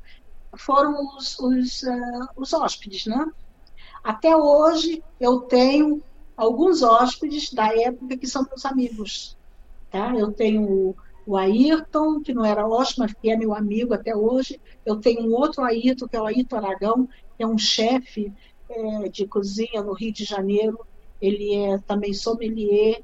[0.58, 3.32] foram os, os, uh, os hóspedes, né?
[4.04, 6.04] Até hoje eu tenho
[6.36, 9.38] alguns hóspedes da época que são meus amigos.
[9.92, 10.16] Tá?
[10.16, 10.96] Eu tenho
[11.26, 14.60] o Ayrton, que não era hóspede, mas que é meu amigo até hoje.
[14.86, 17.08] Eu tenho um outro Ayrton, que é o Ayrton Aragão,
[17.38, 18.32] que é um chefe
[18.70, 20.80] é, de cozinha no Rio de Janeiro.
[21.22, 23.02] Ele é também sommelier.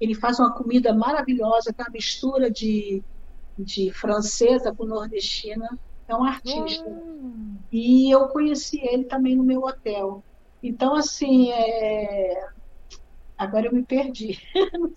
[0.00, 3.02] Ele faz uma comida maravilhosa, com é uma mistura de,
[3.58, 5.78] de francesa com nordestina.
[6.08, 6.88] É um artista.
[6.88, 7.56] Hum.
[7.70, 10.22] E eu conheci ele também no meu hotel.
[10.62, 12.48] Então, assim, é...
[13.42, 14.38] agora eu me perdi.
[14.74, 14.92] o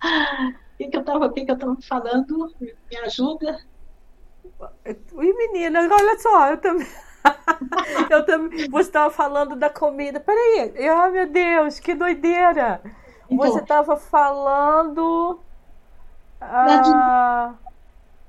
[0.78, 2.54] que, que eu estava que que eu falando?
[2.60, 3.60] Me ajuda?
[5.14, 6.86] Oi, menina, olha só, eu também.
[8.10, 8.68] eu também.
[8.70, 10.20] Você estava falando da comida.
[10.20, 12.80] Peraí, oh, meu Deus, que doideira!
[13.28, 15.40] Então, você estava falando.
[16.40, 17.54] Ah,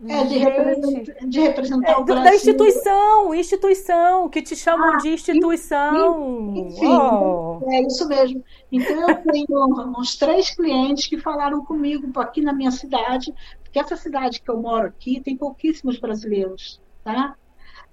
[0.07, 2.23] é, de, representar, de representar é, o Brasil.
[2.23, 6.55] Da instituição, instituição, que te chamam ah, de instituição.
[6.55, 7.59] Enfim, oh.
[7.71, 8.43] é isso mesmo.
[8.71, 13.33] Então, eu tenho uns três clientes que falaram comigo aqui na minha cidade,
[13.63, 17.35] porque essa cidade que eu moro aqui tem pouquíssimos brasileiros, tá?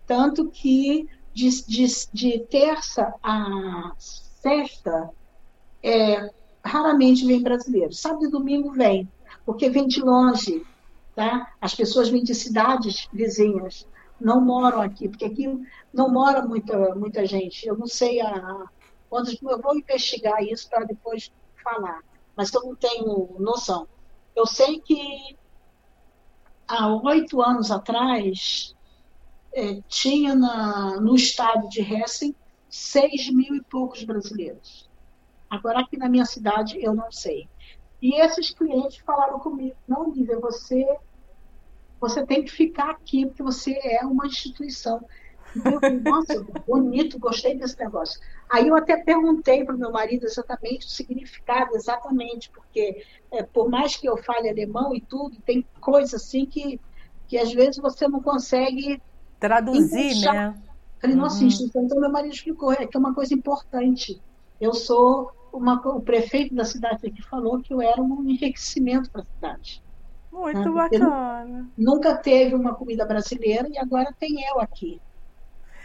[0.07, 5.11] Tanto que de, de, de terça a sexta,
[5.83, 6.31] é,
[6.65, 7.93] raramente vem brasileiro.
[7.93, 9.09] Sábado e domingo vem,
[9.45, 10.65] porque vem de longe
[11.19, 11.53] Tá?
[11.61, 13.89] As pessoas vêm de cidades vizinhas,
[14.21, 15.49] não moram aqui, porque aqui
[15.93, 17.67] não mora muita, muita gente.
[17.67, 18.67] Eu não sei a,
[19.11, 22.05] quando eu vou investigar isso para depois falar,
[22.37, 23.89] mas eu não tenho noção.
[24.37, 25.37] Eu sei que
[26.69, 28.77] há oito anos atrás
[29.53, 32.33] é, tinha na, no estado de Hessen
[32.71, 34.89] seis mil e poucos brasileiros.
[35.51, 37.49] Agora aqui na minha cidade eu não sei.
[38.01, 40.87] E esses clientes falaram comigo, não, Lívia, você
[42.01, 45.05] você tem que ficar aqui, porque você é uma instituição.
[46.05, 48.21] Nossa, bonito, gostei desse negócio.
[48.51, 53.69] Aí eu até perguntei para o meu marido exatamente o significado, exatamente, porque é, por
[53.69, 56.81] mais que eu fale alemão e tudo, tem coisa assim que,
[57.27, 59.03] que às vezes você não consegue
[59.41, 60.53] traduzir, encaixar.
[60.53, 60.63] né?
[61.01, 61.51] Falei, nossa, uhum.
[61.77, 64.21] então meu marido explicou, é que é uma coisa importante.
[64.61, 69.23] Eu sou uma, o prefeito da cidade aqui falou que eu era um enriquecimento para
[69.23, 69.83] a cidade.
[70.39, 70.71] Muito né?
[70.71, 71.71] bacana.
[71.77, 75.01] Nunca teve uma comida brasileira e agora tem eu aqui.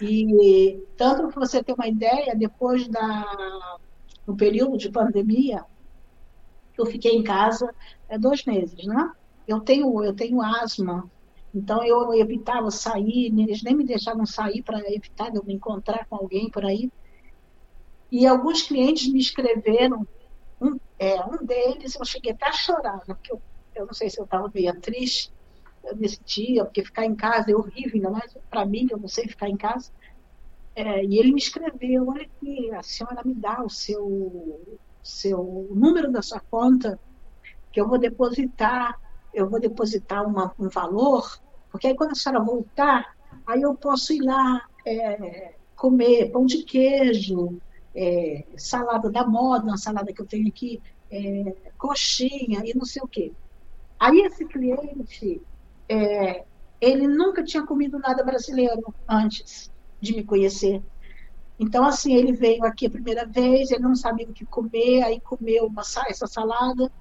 [0.02, 3.26] E tanto para você ter uma ideia, depois da
[4.26, 5.66] no período de pandemia,
[6.78, 7.70] eu fiquei em casa
[8.08, 9.12] é, dois meses, né?
[9.48, 11.10] Eu tenho eu tenho asma,
[11.54, 16.06] então eu evitava sair, eles nem me deixavam sair para evitar de eu me encontrar
[16.08, 16.90] com alguém por aí.
[18.12, 20.08] E alguns clientes me escreveram,
[20.62, 23.42] um, é, um deles eu cheguei até a chorar, porque eu
[23.76, 25.32] eu não sei se eu estava meio triste
[25.96, 29.28] nesse dia, porque ficar em casa é horrível, ainda mais para mim, eu não sei
[29.28, 29.92] ficar em casa.
[30.76, 36.12] É, e ele me escreveu, olha aqui, a senhora me dá o seu, seu número
[36.12, 37.00] da sua conta,
[37.72, 39.00] que eu vou depositar,
[39.34, 41.40] eu vou depositar uma, um valor,
[41.72, 46.64] porque aí quando a senhora voltar, aí eu posso ir lá é, comer pão de
[46.64, 47.60] queijo,
[47.96, 50.82] é, salada da moda, uma salada que eu tenho aqui,
[51.12, 53.32] é, coxinha e não sei o quê.
[54.04, 55.42] Aí esse cliente,
[55.88, 56.44] é,
[56.82, 59.72] ele nunca tinha comido nada brasileiro antes
[60.02, 60.84] de me conhecer.
[61.58, 65.22] Então, assim, ele veio aqui a primeira vez, ele não sabia o que comer, aí
[65.22, 66.92] comeu uma, essa salada,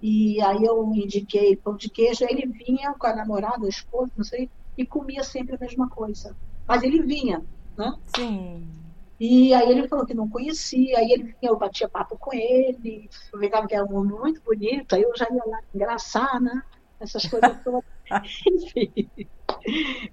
[0.00, 4.24] e aí eu indiquei pão de queijo, ele vinha com a namorada, a esposa, não
[4.24, 6.34] sei, e comia sempre a mesma coisa.
[6.66, 7.44] Mas ele vinha,
[7.76, 7.92] né?
[8.16, 8.85] Sim.
[9.18, 13.66] E aí ele falou que não conhecia, aí ele eu batia papo com ele, aproveitava
[13.66, 16.62] que era um homem muito bonito, aí eu já ia lá engraçar, né?
[17.00, 17.84] Essas coisas todas.
[18.46, 19.10] Enfim.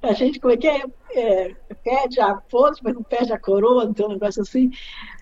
[0.01, 0.83] A gente, como é que é?
[1.15, 1.53] é
[1.83, 4.71] perde a foto, mas não perde a coroa, não tem um negócio assim,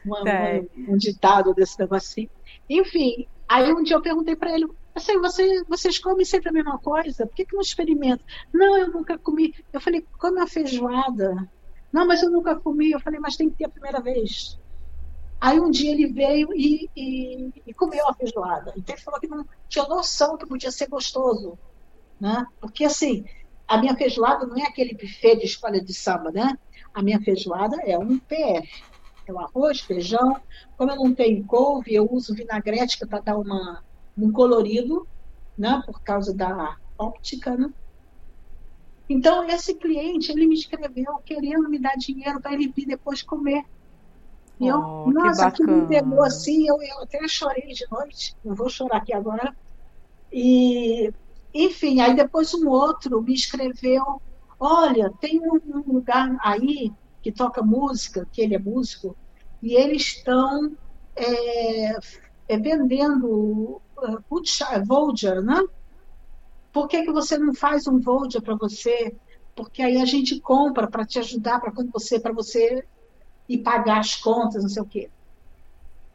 [0.06, 2.30] uma, uma, um ditado desse negócio assim.
[2.70, 6.78] Enfim, aí um dia eu perguntei para ele, assim, você, vocês comem sempre a mesma
[6.78, 7.26] coisa?
[7.26, 8.24] Por que, que não experimenta?
[8.53, 9.53] Não, eu nunca comi.
[9.74, 11.49] Eu falei, come a feijoada.
[11.92, 12.92] Não, mas eu nunca comi.
[12.92, 14.58] Eu falei, mas tem que ter a primeira vez.
[15.40, 18.74] Aí um dia ele veio e, e, e comeu a feijoada.
[18.78, 21.58] Então ele falou que não tinha noção que podia ser gostoso.
[22.20, 22.46] Né?
[22.60, 23.26] Porque assim,
[23.68, 26.58] a minha feijoada não é aquele buffet de escola de samba, né?
[26.94, 28.84] A minha feijoada é um PF.
[29.26, 30.40] É o arroz, feijão.
[30.78, 33.84] Como eu não tenho couve, eu uso vinagrete para dar uma,
[34.18, 35.08] um colorido,
[35.58, 35.82] né?
[35.86, 37.74] Por causa da óptica, né?
[39.12, 43.66] Então, esse cliente, ele me escreveu querendo me dar dinheiro para ele vir depois comer.
[44.58, 48.34] E eu, oh, nossa, que, que me pegou assim, eu, eu até chorei de noite,
[48.44, 49.54] não vou chorar aqui agora.
[50.32, 51.12] E,
[51.54, 54.22] enfim, aí depois um outro me escreveu,
[54.58, 56.90] olha, tem um lugar aí
[57.22, 59.18] que toca música, que ele é músico,
[59.62, 60.72] e eles estão
[61.18, 61.98] é,
[62.48, 65.62] é, vendendo uh, Voyager, né?
[66.72, 69.15] Por que, que você não faz um Voyager para você?
[69.56, 72.85] Porque aí a gente compra para te ajudar para quando você para você
[73.48, 75.10] ir pagar as contas, não sei o quê.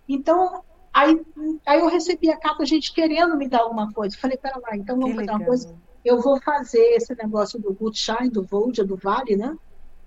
[0.09, 0.63] Então,
[0.93, 1.21] aí,
[1.67, 4.17] aí eu recebi a carta, a gente querendo me dar alguma coisa.
[4.17, 5.77] Falei, pera lá, então vamos fazer uma coisa.
[6.05, 9.57] Eu vou fazer esse negócio do Shine, do Voyager, do Vale, né?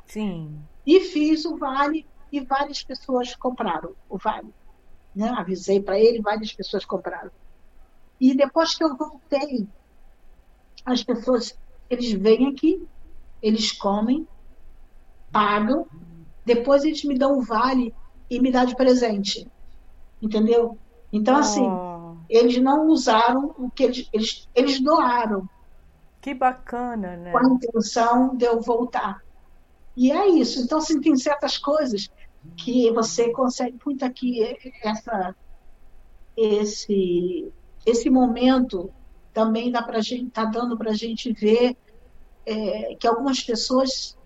[0.06, 0.58] Sim.
[0.86, 4.54] E fiz o Vale e várias pessoas compraram o Vale.
[5.16, 5.30] Né?
[5.30, 7.32] Avisei para ele, várias pessoas compraram.
[8.20, 9.68] E depois que eu voltei,
[10.86, 11.58] as pessoas,
[11.90, 12.86] eles vêm aqui,
[13.42, 14.28] eles comem,
[15.32, 15.88] pagam,
[16.46, 17.94] depois eles me dão o vale
[18.30, 19.48] e me dão de presente.
[20.22, 20.78] Entendeu?
[21.12, 22.18] Então, assim, oh.
[22.30, 25.48] eles não usaram o que eles, eles, eles doaram.
[26.22, 27.32] Que bacana, né?
[27.32, 29.24] Com a intenção de eu voltar.
[29.96, 30.62] E é isso.
[30.62, 32.10] Então, assim, tem certas coisas
[32.58, 34.42] que você consegue muito aqui
[34.82, 35.36] essa
[36.38, 37.52] esse
[37.86, 38.90] esse momento
[39.40, 41.78] também dá para gente tá dando para a gente ver
[42.46, 44.18] é, que algumas pessoas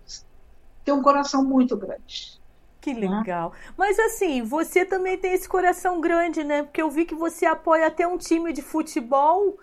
[0.84, 2.42] têm um coração muito grande
[2.80, 3.08] que né?
[3.08, 3.54] legal.
[3.78, 6.64] Mas assim, você também tem esse coração grande, né?
[6.64, 9.58] Porque eu vi que você apoia até um time de futebol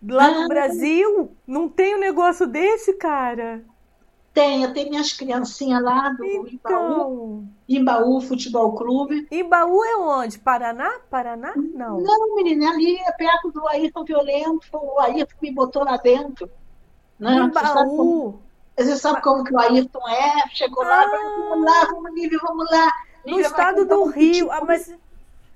[0.00, 0.48] lá no ah.
[0.48, 1.36] Brasil.
[1.44, 3.64] Não tem um negócio desse, cara?
[4.34, 6.48] Tem, eu tenho minhas criancinhas lá do então...
[6.48, 9.28] Imbaú, Imbaú Futebol Clube.
[9.30, 10.40] Imbaú é onde?
[10.40, 10.90] Paraná?
[11.08, 11.52] Paraná?
[11.54, 12.00] Não.
[12.00, 14.66] Não, menina, ali é perto do Ayrton Violento.
[14.72, 16.50] O Ayrton me botou lá dentro.
[17.16, 17.36] Né?
[17.36, 17.54] Imbaú.
[17.56, 18.40] Você sabe, como,
[18.76, 20.48] você sabe como que o Ayrton é?
[20.52, 20.88] Chegou ah.
[20.88, 22.92] lá, vamos lá, vamos, Lívia, vamos lá.
[23.24, 24.50] Lívia no estado do Rio.
[24.50, 24.92] Ah, mas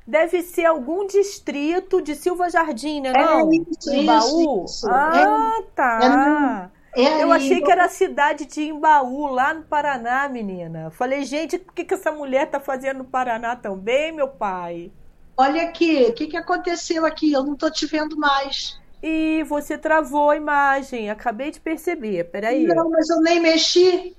[0.07, 3.13] deve ser algum distrito de Silva Jardim, né?
[3.13, 3.51] Não?
[3.51, 4.65] É isso, Imbaú?
[4.65, 4.89] Isso, isso.
[4.89, 6.71] Ah, é, tá.
[6.73, 10.91] É é eu achei que era a cidade de Imbaú, lá no Paraná, menina.
[10.91, 14.91] Falei, gente, o que, que essa mulher tá fazendo no Paraná também, meu pai?
[15.37, 17.33] Olha aqui, o que, que aconteceu aqui?
[17.33, 18.81] Eu não tô te vendo mais.
[19.03, 22.25] E você travou a imagem, acabei de perceber.
[22.25, 22.67] Peraí.
[22.67, 24.17] Não, mas eu nem mexi.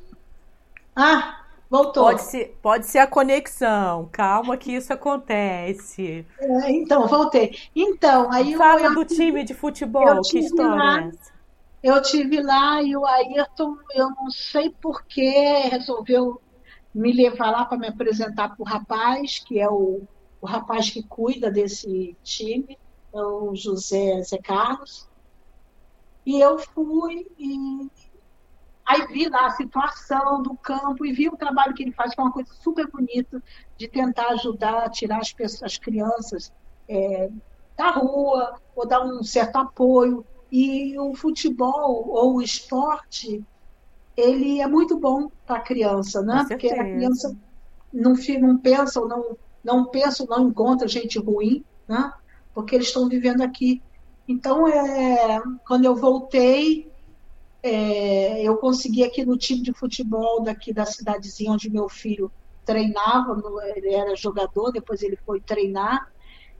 [0.95, 2.05] Ah, voltou.
[2.05, 4.07] Pode ser, pode ser a conexão.
[4.11, 6.25] Calma que isso acontece.
[6.39, 7.57] É, então, voltei.
[7.75, 11.39] Então, aí Fala eu, do time de futebol, que história lá, é essa?
[11.81, 15.30] Eu tive lá e o Ayrton, eu não sei por que,
[15.69, 16.41] resolveu
[16.93, 20.01] me levar lá para me apresentar para o rapaz, que é o,
[20.41, 22.77] o rapaz que cuida desse time,
[23.14, 25.07] é o José Zé Carlos.
[26.26, 27.89] E eu fui e
[28.85, 32.19] aí vi lá a situação do campo e vi o trabalho que ele faz, que
[32.19, 33.41] é uma coisa super bonita,
[33.77, 36.51] de tentar ajudar a tirar as, pessoas, as crianças
[36.88, 37.30] é,
[37.77, 40.26] da rua, ou dar um certo apoio.
[40.51, 43.43] E o futebol ou o esporte,
[44.17, 46.45] ele é muito bom para a criança, né?
[46.47, 47.38] Porque a criança
[47.93, 52.11] não, não pensa ou não, não pensa não encontra gente ruim, né?
[52.53, 53.81] Porque eles estão vivendo aqui.
[54.27, 56.91] Então, é, quando eu voltei,
[57.61, 62.31] é, eu consegui aqui no time de futebol daqui da cidadezinha onde meu filho
[62.65, 63.41] treinava,
[63.76, 66.11] ele era jogador, depois ele foi treinar.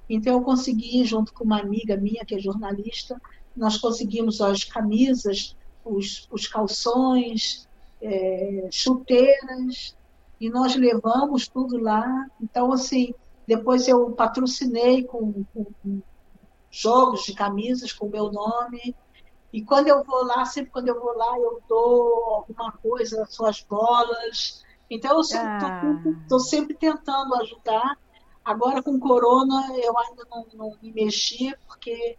[0.10, 3.22] Então eu consegui, junto com uma amiga minha que é jornalista,
[3.60, 7.68] nós conseguimos as camisas, os, os calções,
[8.02, 9.96] é, chuteiras,
[10.40, 12.26] e nós levamos tudo lá.
[12.42, 13.14] Então, assim,
[13.46, 16.02] depois eu patrocinei com, com, com
[16.72, 18.96] jogos de camisas com o meu nome.
[19.52, 23.62] E quando eu vou lá, sempre quando eu vou lá, eu dou alguma coisa, suas
[23.62, 24.64] bolas.
[24.90, 26.42] Então, eu estou ah.
[26.42, 27.98] sempre tentando ajudar.
[28.46, 32.18] Agora, com corona, eu ainda não, não me mexi, porque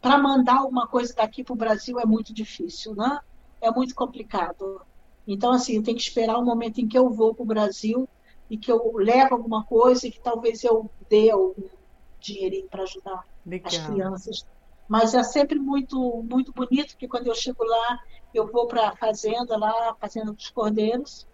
[0.00, 3.20] para mandar alguma coisa daqui para o Brasil é muito difícil, né?
[3.60, 4.80] É muito complicado.
[5.26, 8.08] Então, assim, tem que esperar o momento em que eu vou para o Brasil
[8.48, 11.68] e que eu levo alguma coisa e que talvez eu dê algum
[12.20, 13.66] dinheirinho para ajudar Legal.
[13.66, 14.46] as crianças.
[14.88, 17.98] Mas é sempre muito, muito bonito, porque quando eu chego lá,
[18.32, 21.26] eu vou para a fazenda, lá, a Fazenda dos Cordeiros,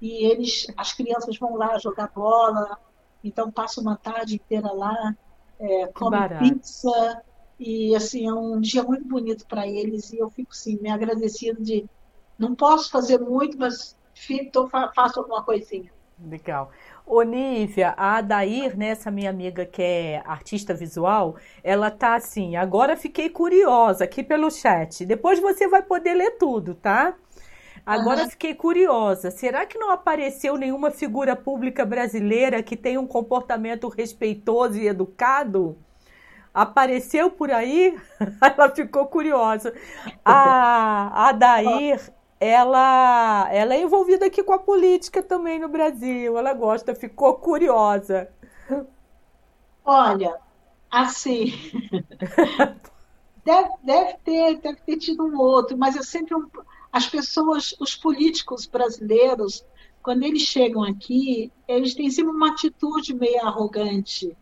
[0.00, 2.78] e eles, as crianças vão lá jogar bola,
[3.22, 5.16] então passo uma tarde inteira lá,
[5.58, 7.22] é, come pizza,
[7.58, 11.62] e assim, é um dia muito bonito para eles e eu fico sim, me agradecido
[11.62, 11.84] de
[12.38, 13.96] não posso fazer muito, mas
[14.52, 15.90] tô, faço alguma coisinha.
[16.22, 16.70] Legal.
[17.06, 22.96] Onívia, a Adair, né, essa minha amiga que é artista visual, ela tá assim, agora
[22.96, 25.04] fiquei curiosa aqui pelo chat.
[25.04, 27.14] Depois você vai poder ler tudo, tá?
[27.84, 28.30] Agora uhum.
[28.30, 29.30] fiquei curiosa.
[29.30, 35.76] Será que não apareceu nenhuma figura pública brasileira que tenha um comportamento respeitoso e educado?
[36.54, 37.98] Apareceu por aí,
[38.40, 39.74] ela ficou curiosa.
[40.24, 42.00] A, a Dair,
[42.38, 46.38] ela, ela é envolvida aqui com a política também no Brasil.
[46.38, 48.30] Ela gosta, ficou curiosa.
[49.84, 50.38] Olha,
[50.90, 51.52] assim,
[53.44, 56.48] deve, deve, ter, deve ter tido um outro, mas é sempre um,
[56.92, 59.64] as pessoas, os políticos brasileiros,
[60.02, 64.36] quando eles chegam aqui, eles têm sempre uma atitude meio arrogante.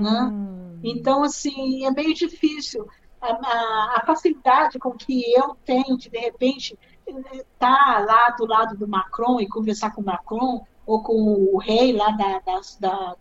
[0.00, 0.30] Né?
[0.32, 0.80] Hum.
[0.82, 2.86] Então, assim, é meio difícil.
[3.20, 8.46] A, a, a, facilidade com que eu tenho de, de repente, estar tá lá do
[8.46, 11.12] lado do Macron e conversar com o Macron, ou com
[11.52, 12.60] o rei lá da, da,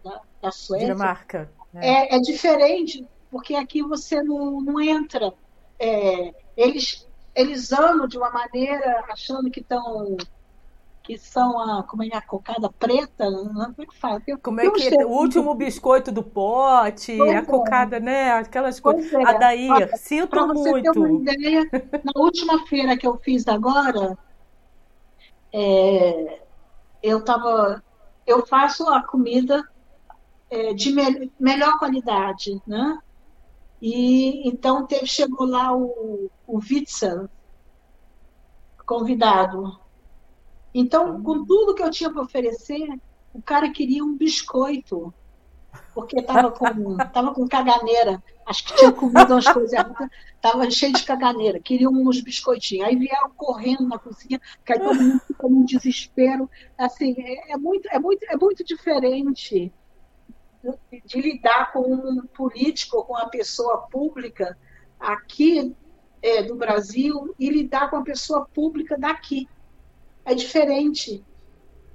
[0.04, 0.94] da, da, Suécia.
[0.94, 1.52] Dinamarca.
[1.74, 1.88] Né?
[1.88, 5.34] É, é diferente, porque aqui você não, não entra.
[5.80, 10.16] É, eles, eles andam de uma maneira achando que estão
[11.06, 14.20] que são a, como é a cocada preta, não, como é que fala?
[14.20, 15.06] Tem, como é que é?
[15.06, 17.42] O último biscoito do pote, pois a é.
[17.44, 18.32] cocada, né?
[18.32, 19.14] Aquelas coisas.
[19.14, 19.24] É.
[19.24, 20.92] Adair, Olha, sinto pra você muito.
[20.92, 21.70] Ter uma ideia,
[22.04, 24.18] na última feira que eu fiz agora,
[25.54, 26.42] é,
[27.04, 27.84] eu tava,
[28.26, 29.64] eu faço a comida
[30.50, 32.98] é, de me, melhor qualidade, né?
[33.80, 37.30] E então teve, chegou lá o, o Witzel,
[38.88, 39.85] convidado.
[40.78, 42.86] Então, com tudo que eu tinha para oferecer,
[43.34, 45.14] o cara queria um biscoito,
[45.94, 48.22] porque estava com, tava com caganeira.
[48.46, 52.90] Acho que tinha comido umas coisas erradas, estava cheio de caganeira, queriam uns biscoitinhos.
[52.90, 56.50] Aí vieram correndo na cozinha, que aí todo mundo ficou num desespero.
[56.78, 59.72] Assim, é, é, muito, é, muito, é muito diferente
[61.06, 64.58] de lidar com um político, com uma pessoa pública
[65.00, 65.74] aqui
[66.22, 69.48] é, do Brasil e lidar com a pessoa pública daqui
[70.26, 71.24] é diferente,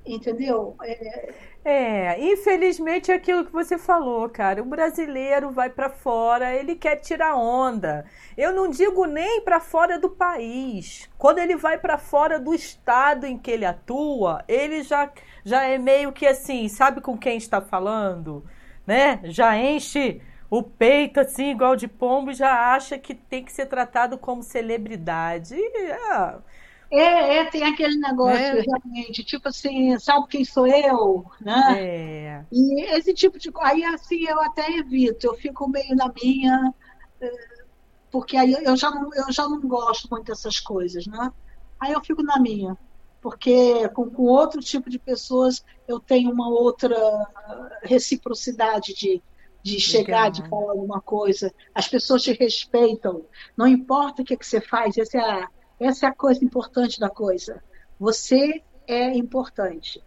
[0.05, 0.77] entendeu?
[0.83, 1.35] É...
[1.65, 4.63] é, infelizmente é aquilo que você falou, cara.
[4.63, 8.07] O brasileiro vai para fora, ele quer tirar onda.
[8.37, 11.11] Eu não digo nem para fora do país.
[11.19, 15.13] Quando ele vai para fora do estado em que ele atua, ele já
[15.45, 18.45] já é meio que assim, sabe com quem está falando,
[18.87, 19.21] né?
[19.25, 20.21] Já enche
[20.51, 25.55] o peito assim igual de pombo já acha que tem que ser tratado como celebridade.
[25.57, 26.39] É,
[26.91, 28.61] é, é, tem aquele negócio, é.
[28.63, 31.77] realmente, tipo assim, sabe quem sou eu, né?
[31.79, 32.45] É.
[32.51, 36.75] E esse tipo de coisa, aí assim eu até evito, eu fico meio na minha,
[37.21, 37.65] eh,
[38.11, 41.33] porque aí eu já não, eu já não gosto muito dessas coisas, né?
[41.79, 42.77] Aí eu fico na minha,
[43.23, 46.97] porque com, com outro tipo de pessoas eu tenho uma outra
[47.85, 49.23] reciprocidade de,
[49.63, 51.55] de chegar, de falar alguma coisa.
[51.73, 53.25] As pessoas te respeitam,
[53.57, 55.49] não importa o que, que você faz, essa é a
[55.81, 57.63] essa é a coisa importante da coisa.
[57.99, 60.03] Você é importante.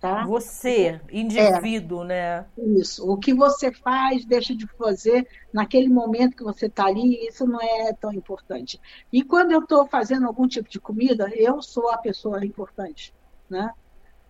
[0.00, 0.24] Tá?
[0.26, 2.46] Você, indivíduo, é, né?
[2.58, 3.08] Isso.
[3.08, 7.60] O que você faz, deixa de fazer naquele momento que você está ali, isso não
[7.60, 8.80] é tão importante.
[9.12, 13.14] E quando eu estou fazendo algum tipo de comida, eu sou a pessoa importante,
[13.48, 13.72] né?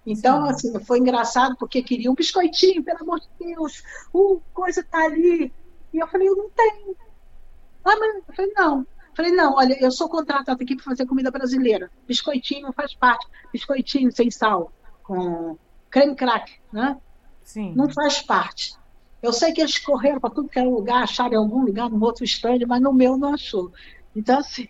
[0.05, 0.77] Então, Sim.
[0.77, 3.83] assim, foi engraçado porque queria um biscoitinho, pelo amor de Deus,
[4.13, 5.51] uh, coisa está ali.
[5.91, 6.95] E eu falei, eu não tenho.
[7.83, 11.31] Ah, mas eu falei, não, Falei, não, olha, eu sou contratada aqui para fazer comida
[11.31, 11.91] brasileira.
[12.07, 13.27] Biscoitinho faz parte.
[13.53, 14.73] Biscoitinho sem sal,
[15.03, 15.59] com
[15.91, 16.99] creme crack, né?
[17.45, 17.75] Sim.
[17.75, 18.75] Não faz parte.
[19.23, 22.03] Eu sei que eles correram para tudo que era lugar, acharam em algum lugar, no
[22.05, 23.71] outro stand, mas no meu não achou.
[24.17, 24.69] Então, assim,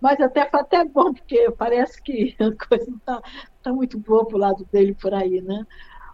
[0.00, 3.22] mas até foi até bom, porque parece que a coisa não está
[3.62, 5.64] tá muito boa pro lado dele por aí, né?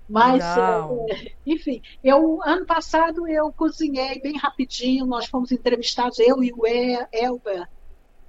[0.09, 6.51] Mas, é, enfim, eu ano passado eu cozinhei bem rapidinho, nós fomos entrevistados, eu e
[6.51, 6.67] o
[7.13, 7.69] Elber,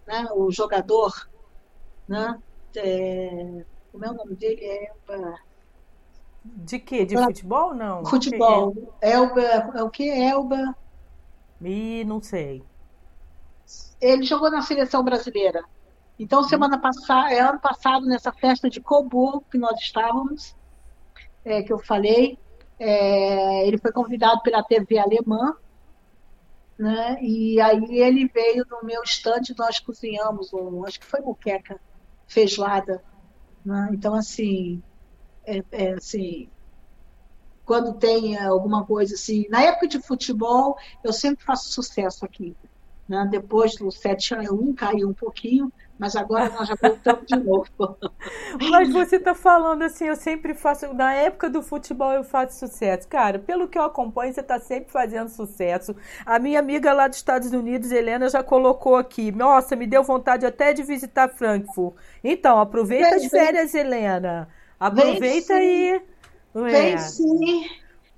[0.05, 1.29] né, o jogador,
[2.07, 2.37] né?
[2.75, 4.61] É, como é o nome dele?
[4.61, 5.35] Elber.
[6.43, 7.05] De quê?
[7.05, 7.73] De futebol?
[7.73, 8.05] Não.
[8.05, 8.95] Futebol.
[9.01, 9.13] É?
[9.13, 10.03] Elber, é o que?
[10.03, 10.73] Elber.
[11.61, 12.63] E não sei.
[14.01, 15.63] Ele jogou na seleção brasileira.
[16.17, 20.55] Então, semana passada, é, ano passado, nessa festa de Coburgo que nós estávamos,
[21.49, 22.37] é, que eu falei.
[22.79, 25.55] É, ele foi convidado pela TV alemã,
[26.77, 27.17] né?
[27.21, 31.79] E aí ele veio no meu estande, nós cozinhamos, um, acho que foi muqueca,
[32.25, 33.03] feijoada.
[33.65, 33.89] Né?
[33.91, 34.81] Então, assim,
[35.45, 36.49] é, é, assim,
[37.65, 39.45] quando tem alguma coisa assim.
[39.49, 42.55] Na época de futebol, eu sempre faço sucesso aqui.
[43.07, 43.27] Né?
[43.29, 47.67] Depois do 7 a 1 caiu um pouquinho, mas agora nós já voltamos de novo.
[48.71, 53.07] Mas você está falando assim, eu sempre faço, na época do futebol eu faço sucesso.
[53.07, 55.95] Cara, pelo que eu acompanho, você está sempre fazendo sucesso.
[56.25, 59.31] A minha amiga lá dos Estados Unidos, Helena, já colocou aqui.
[59.31, 61.95] Nossa, me deu vontade até de visitar Frankfurt.
[62.23, 63.81] Então, aproveita vem, as férias, vem.
[63.81, 64.47] Helena.
[64.79, 66.01] Aproveita vem, aí.
[66.53, 66.97] Vem é.
[66.97, 67.69] sim.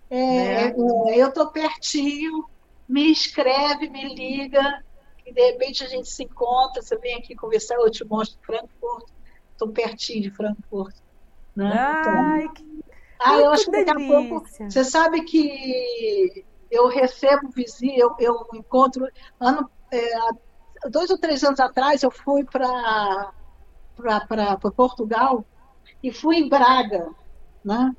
[0.09, 0.75] É, né?
[1.07, 2.45] é, eu estou pertinho
[2.91, 4.83] me escreve, me liga,
[5.31, 9.07] e de repente a gente se encontra, você vem aqui conversar, eu te mostro Frankfurt,
[9.53, 10.93] estou pertinho de Frankfurt.
[11.55, 11.71] Né?
[11.73, 12.83] Ai, então, que...
[13.19, 14.45] Ah, eu acho que daqui a pouco.
[14.47, 19.07] Você sabe que eu recebo visita, eu, eu encontro.
[19.39, 23.31] Ano, é, dois ou três anos atrás, eu fui para
[24.75, 25.45] Portugal
[26.03, 27.09] e fui em Braga,
[27.63, 27.95] né?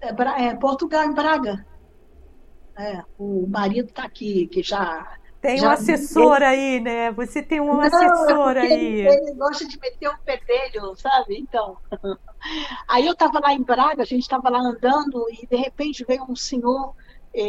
[0.00, 0.08] É,
[0.46, 1.64] é, Portugal, em Braga.
[2.76, 5.16] É, o marido está aqui, que já.
[5.44, 6.44] Tem já, um assessor ele...
[6.46, 7.12] aí, né?
[7.12, 8.72] Você tem um Não, assessor é aí.
[8.72, 11.36] Ele, ele, gosta de meter um pedelho, sabe?
[11.38, 11.76] Então.
[12.88, 16.24] Aí eu estava lá em Braga, a gente estava lá andando e de repente veio
[16.26, 16.94] um senhor.
[17.34, 17.44] É,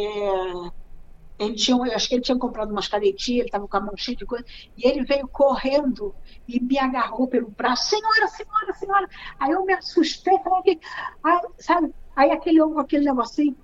[1.38, 4.16] ele tinha, acho que ele tinha comprado umas canetinhas, ele estava com a mão cheia
[4.16, 4.44] de coisa,
[4.76, 6.14] e ele veio correndo
[6.46, 9.08] e me agarrou pelo braço, senhora, senhora, senhora.
[9.38, 10.80] Aí eu me assustei, falei,
[11.22, 11.94] aí, sabe?
[12.14, 13.56] Aí aquele homem, aquele negocinho.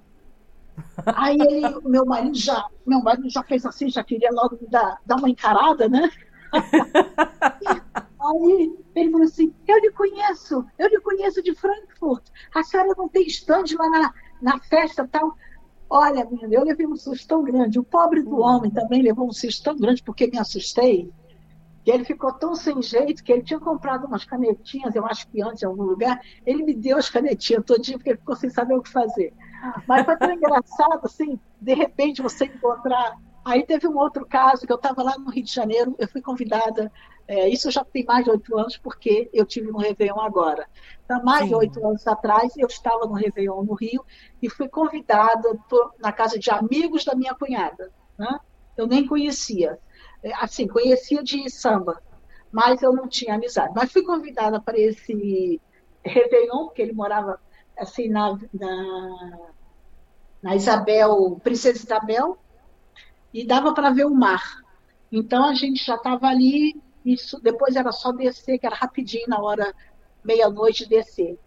[1.07, 5.17] Aí ele, meu marido já, meu marido já fez assim, já queria logo dar, dar
[5.17, 6.11] uma encarada, né?
[8.23, 12.25] Aí ele falou assim: Eu lhe conheço, eu lhe conheço de Frankfurt.
[12.55, 15.37] A senhora não tem estande lá na, na festa tal.
[15.91, 17.79] Olha, menina, eu levei um susto tão grande.
[17.79, 21.13] O pobre do homem também levou um susto tão grande porque me assustei.
[21.85, 25.43] Que ele ficou tão sem jeito que ele tinha comprado umas canetinhas, eu acho que
[25.43, 26.21] antes em algum lugar.
[26.47, 29.35] Ele me deu as canetinhas todinho porque ele ficou sem saber o que fazer.
[29.87, 33.17] Mas foi tão engraçado, assim, de repente você encontrar.
[33.45, 36.21] Aí teve um outro caso que eu estava lá no Rio de Janeiro, eu fui
[36.23, 36.91] convidada
[37.33, 40.69] é, isso já tem mais de oito anos, porque eu tive no Réveillon agora.
[41.05, 41.49] Então, mais Sim.
[41.49, 44.05] de oito anos atrás, eu estava no Réveillon no Rio
[44.41, 47.93] e fui convidada por, na casa de amigos da minha cunhada.
[48.19, 48.39] Né?
[48.77, 49.79] Eu nem conhecia.
[50.23, 52.03] É, assim, conhecia de samba,
[52.51, 53.73] mas eu não tinha amizade.
[53.75, 55.61] Mas fui convidada para esse
[56.05, 57.41] Réveillon, porque ele morava
[57.79, 59.39] assim na, na,
[60.43, 62.39] na Isabel, Princesa Isabel,
[63.33, 64.63] e dava para ver o mar.
[65.11, 69.41] Então a gente já estava ali isso, depois era só descer, que era rapidinho na
[69.41, 69.75] hora
[70.25, 71.39] meia-noite descer.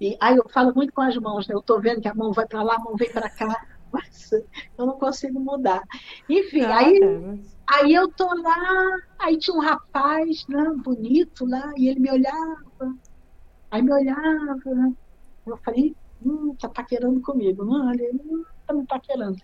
[0.00, 1.54] E aí eu falo muito com as mãos, né?
[1.54, 4.32] Eu estou vendo que a mão vai para lá, a mão vem para cá, mas
[4.32, 5.82] eu não consigo mudar.
[6.28, 7.38] Enfim, ah, aí, é.
[7.68, 12.96] aí eu tô lá, aí tinha um rapaz, né, bonito lá, e ele me olhava,
[13.70, 14.92] aí me olhava,
[15.46, 19.36] eu falei, hum, tá paquerando comigo, não, ele hum, tá me paquerando.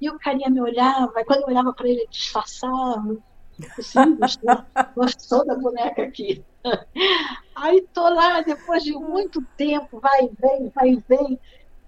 [0.00, 3.16] E o carinha me olhava, e quando eu olhava para ele, ele disfarçava,
[3.80, 4.64] Sim, gostou,
[4.96, 6.44] gostou da boneca aqui.
[7.56, 11.40] Aí tô lá, depois de muito tempo, vai e vem, vai e vem.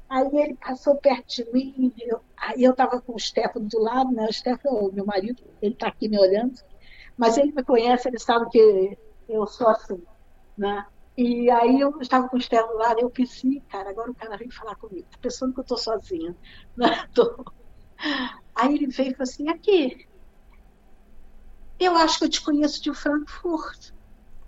[0.08, 4.10] Aí ele passou perto de mim, eu, aí eu estava com o Stefano do lado,
[4.10, 4.26] né?
[4.28, 6.52] O Stefano, meu marido, ele está aqui me olhando,
[7.16, 10.02] mas ele me conhece, ele sabe que eu sou assim,
[10.58, 10.84] né?
[11.22, 14.50] E aí eu estava com o Stefano lá, eu pensei, cara, agora o cara vem
[14.50, 16.34] falar comigo, tá pensando que eu estou sozinha,
[16.74, 17.06] né?
[17.14, 17.44] Tô...
[18.54, 20.08] Aí ele veio e falou assim, aqui,
[21.78, 23.90] eu acho que eu te conheço de Frankfurt.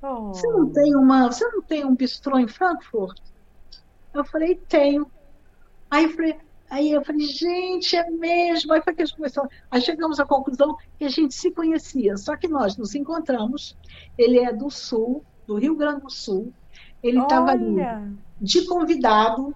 [0.01, 0.29] Oh.
[0.29, 3.21] Você não tem uma, você não tem um bistrô em Frankfurt?
[4.15, 5.13] Eu falei, tenho.
[5.91, 6.41] Aí eu falei,
[6.71, 8.73] aí eu falei, gente, é mesmo.
[8.73, 9.47] Aí foi que a gente começou.
[9.71, 13.77] Aí chegamos à conclusão que a gente se conhecia, só que nós nos encontramos.
[14.17, 16.51] Ele é do sul, do Rio Grande do Sul.
[17.03, 17.77] Ele estava ali
[18.41, 19.55] de convidado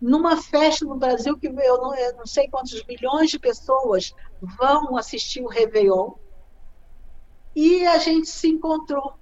[0.00, 4.12] numa festa no Brasil que eu não, eu não sei quantos milhões de pessoas
[4.58, 6.12] vão assistir o Réveillon
[7.54, 9.14] e a gente se encontrou.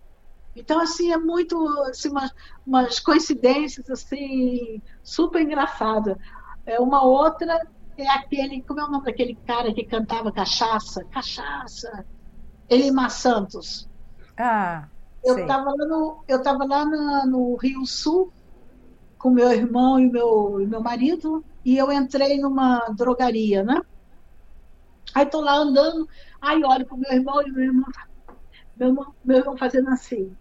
[0.55, 1.57] Então, assim, é muito,
[1.89, 2.31] assim, umas,
[2.67, 6.17] umas coincidências, assim, super engraçadas.
[6.67, 7.61] É, uma outra
[7.97, 11.05] é aquele, como é o nome daquele cara que cantava Cachaça?
[11.11, 12.07] Cachaça.
[12.69, 13.89] Elimar Santos.
[14.39, 14.89] Ah,
[15.25, 18.33] eu estava lá, no, eu tava lá no, no Rio Sul
[19.19, 23.81] com meu irmão e meu, e meu marido e eu entrei numa drogaria, né?
[25.15, 26.07] Aí tô lá andando,
[26.41, 27.87] aí olho pro meu irmão e meu irmão
[28.77, 30.37] meu irmão, meu irmão fazendo assim.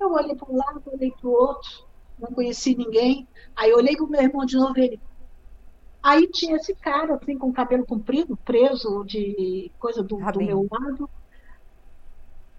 [0.00, 1.70] Eu olhei para um lado, olhei para o outro,
[2.18, 3.26] não conheci ninguém.
[3.56, 5.00] Aí olhei para o meu irmão de novo ele.
[6.02, 11.08] Aí tinha esse cara, assim, com cabelo comprido, preso de coisa do, do meu lado.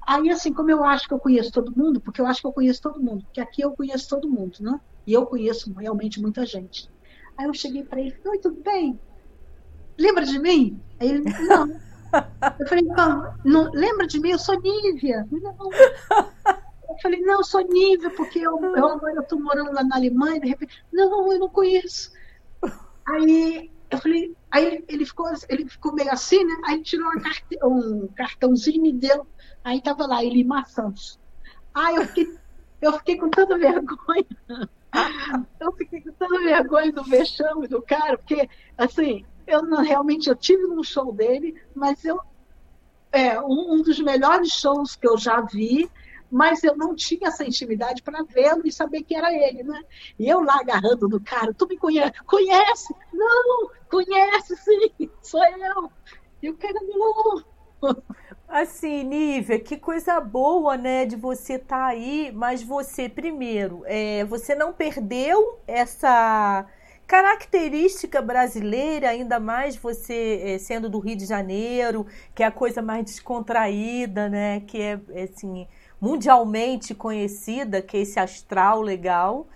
[0.07, 2.53] Aí, assim, como eu acho que eu conheço todo mundo, porque eu acho que eu
[2.53, 4.79] conheço todo mundo, porque aqui eu conheço todo mundo, né?
[5.07, 6.89] E eu conheço realmente muita gente.
[7.37, 8.99] Aí eu cheguei para ele, oi, tudo bem?
[9.97, 10.79] Lembra de mim?
[10.99, 11.67] Aí ele, não.
[12.59, 14.29] Eu falei, não, não, lembra de mim?
[14.29, 15.25] Eu sou Nívia.
[15.31, 15.55] Não.
[15.71, 20.39] Eu falei, não, eu sou Nívia, porque eu, eu agora estou morando lá na Alemanha,
[20.39, 22.11] de repente, não, eu não conheço.
[23.07, 26.55] Aí eu falei, aí ele ficou, ele ficou meio assim, né?
[26.65, 27.09] Aí ele tirou
[27.63, 29.27] um cartãozinho e me deu.
[29.63, 31.19] Aí tava lá, ele Santos.
[31.73, 32.37] Aí eu fiquei,
[32.81, 34.25] eu fiquei com tanta vergonha.
[35.59, 40.35] Eu fiquei com tanta vergonha do vexame do cara, porque, assim, eu não, realmente eu
[40.35, 42.19] tive num show dele, mas eu
[43.11, 45.89] é, um, um dos melhores shows que eu já vi,
[46.29, 49.79] mas eu não tinha essa intimidade para vê-lo e saber que era ele, né?
[50.17, 52.11] E eu lá agarrando no cara, tu me conhece?
[52.25, 52.95] Conhece?
[53.13, 55.91] Não, conhece sim, sou eu.
[56.41, 57.43] E o cara, não.
[58.53, 64.23] Assim, Nívia, que coisa boa, né, de você estar tá aí, mas você, primeiro, é,
[64.25, 66.63] você não perdeu essa
[67.07, 72.05] característica brasileira, ainda mais você é, sendo do Rio de Janeiro,
[72.35, 75.67] que é a coisa mais descontraída, né, que é, assim,
[75.99, 79.47] mundialmente conhecida, que é esse astral legal.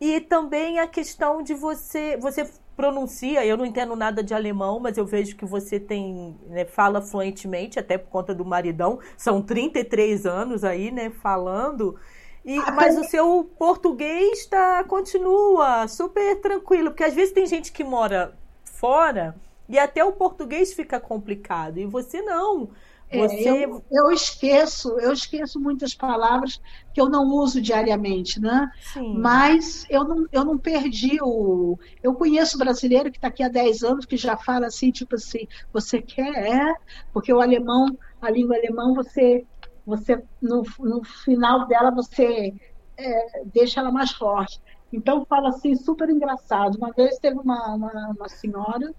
[0.00, 2.48] E também a questão de você, você
[2.78, 7.02] pronuncia, eu não entendo nada de alemão, mas eu vejo que você tem, né, fala
[7.02, 11.96] fluentemente, até por conta do maridão, são 33 anos aí, né, falando.
[12.44, 17.72] E, ah, mas o seu português tá, continua super tranquilo, porque às vezes tem gente
[17.72, 19.34] que mora fora
[19.68, 22.70] e até o português fica complicado, e você não.
[23.10, 23.48] É, Você...
[23.48, 26.60] É, eu, eu, esqueço, eu esqueço muitas palavras
[26.92, 28.70] que eu não uso diariamente, né?
[28.92, 29.18] Sim.
[29.18, 31.78] Mas eu não, eu não perdi o.
[32.02, 35.48] Eu conheço brasileiro que está aqui há 10 anos que já fala assim, tipo assim,
[35.72, 36.34] você quer?
[36.34, 36.74] É,
[37.12, 37.86] porque o alemão,
[38.20, 39.46] a língua alemã, você,
[39.86, 42.54] você no, no final dela, você
[42.96, 44.60] é, deixa ela mais forte.
[44.92, 46.76] Então fala assim, super engraçado.
[46.76, 48.94] Uma vez teve uma, uma, uma senhora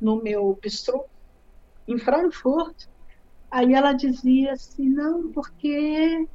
[0.00, 1.04] no meu bistrô
[1.86, 2.86] em Frankfurt
[3.52, 6.26] Aí ela dizia assim, não, porque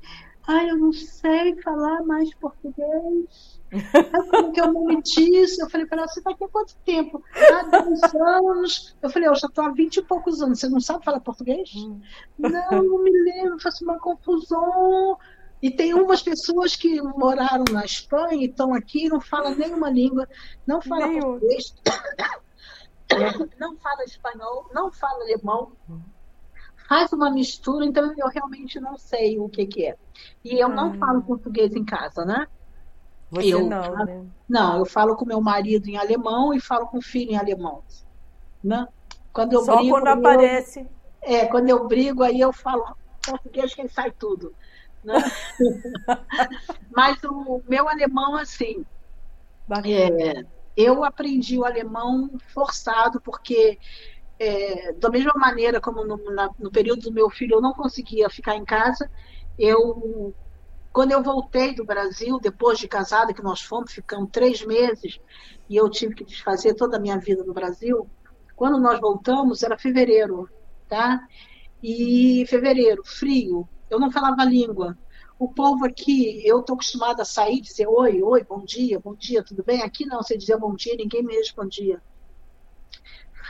[0.47, 3.59] ai, eu não sei falar mais português.
[4.29, 5.59] Como que eu não me disse?
[5.59, 7.23] Eu falei para ela, você está aqui há quanto tempo?
[7.35, 8.95] Há 10 anos.
[9.01, 11.73] Eu falei, eu já estou há 20 e poucos anos, você não sabe falar português?
[11.75, 11.99] Hum.
[12.37, 15.17] Não, não me lembro, faço uma confusão.
[15.59, 20.29] E tem umas pessoas que moraram na Espanha e estão aqui não falam nenhuma língua,
[20.67, 21.73] não falam português,
[23.59, 25.71] não fala espanhol, não fala alemão.
[26.87, 29.95] Faz uma mistura, então eu realmente não sei o que, que é.
[30.43, 30.73] E eu ah.
[30.73, 32.47] não falo português em casa, né?
[33.29, 34.25] Você eu, não, né?
[34.47, 37.83] Não, eu falo com meu marido em alemão e falo com o filho em alemão.
[38.63, 38.87] Né?
[39.33, 40.79] Quando eu Só brigo, quando aparece.
[40.79, 40.87] Eu,
[41.21, 44.53] é, quando eu brigo, aí eu falo português que sai tudo.
[45.03, 45.15] Né?
[46.95, 48.85] Mas o meu alemão, assim,
[49.85, 50.45] é,
[50.75, 53.77] eu aprendi o alemão forçado, porque
[54.39, 58.29] é, da mesma maneira como no, na, no, período do meu filho eu não conseguia
[58.29, 59.09] ficar em casa,
[59.57, 60.33] eu
[60.91, 65.19] quando eu voltei do Brasil, depois de casada, que nós fomos, ficamos três meses,
[65.69, 68.09] e eu tive que desfazer toda a minha vida no Brasil,
[68.55, 70.49] quando nós voltamos, era fevereiro,
[70.89, 71.21] tá?
[71.83, 74.97] E fevereiro, frio, eu não falava língua.
[75.37, 79.13] O povo aqui, eu estou acostumada a sair e dizer oi, oi, bom dia, bom
[79.13, 79.83] dia, tudo bem?
[79.83, 82.01] Aqui não, você dizia bom dia, ninguém me respondia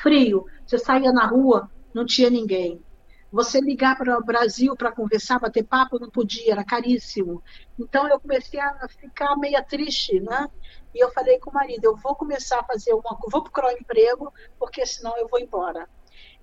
[0.02, 2.84] frio, você saía na rua, não tinha ninguém.
[3.32, 7.44] Você ligar para o Brasil para conversar, bater papo, não podia, era caríssimo.
[7.78, 10.50] Então eu comecei a ficar meio triste, né?
[10.96, 13.78] E eu falei com o marido, eu vou começar a fazer uma, vou procurar um
[13.78, 15.88] emprego, porque senão eu vou embora.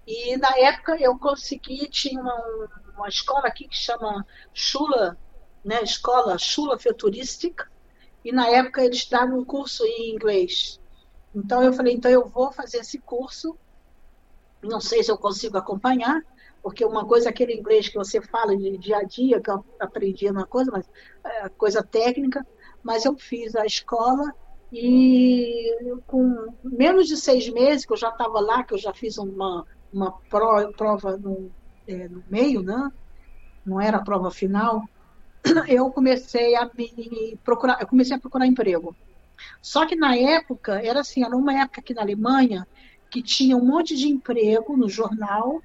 [0.07, 5.17] E na época eu consegui, tinha uma, uma escola aqui que chama Chula,
[5.65, 5.83] né?
[5.83, 7.67] Escola Chula Futurística,
[8.23, 10.79] e na época eles davam um curso em inglês.
[11.35, 13.57] Então eu falei, então eu vou fazer esse curso.
[14.63, 16.23] Não sei se eu consigo acompanhar,
[16.63, 20.31] porque uma coisa aquele inglês que você fala de dia a dia, que eu aprendi
[20.31, 20.89] uma coisa, mas
[21.25, 22.47] é coisa técnica,
[22.83, 24.33] mas eu fiz a escola
[24.73, 25.71] e
[26.07, 29.65] com menos de seis meses que eu já estava lá, que eu já fiz uma,
[29.93, 31.51] uma prova no,
[31.87, 32.91] é, no meio, né?
[33.65, 34.83] não era a prova final,
[35.69, 38.95] eu comecei a me procurar, eu comecei a procurar emprego.
[39.61, 42.67] Só que na época, era assim, era uma época aqui na Alemanha
[43.11, 45.63] que tinha um monte de emprego no jornal,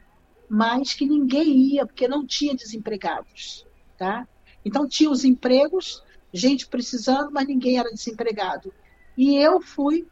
[0.47, 3.65] mas que ninguém ia, porque não tinha desempregados.
[3.97, 4.27] Tá?
[4.63, 6.03] Então tinha os empregos,
[6.33, 8.73] gente precisando, mas ninguém era desempregado.
[9.17, 10.07] E eu fui,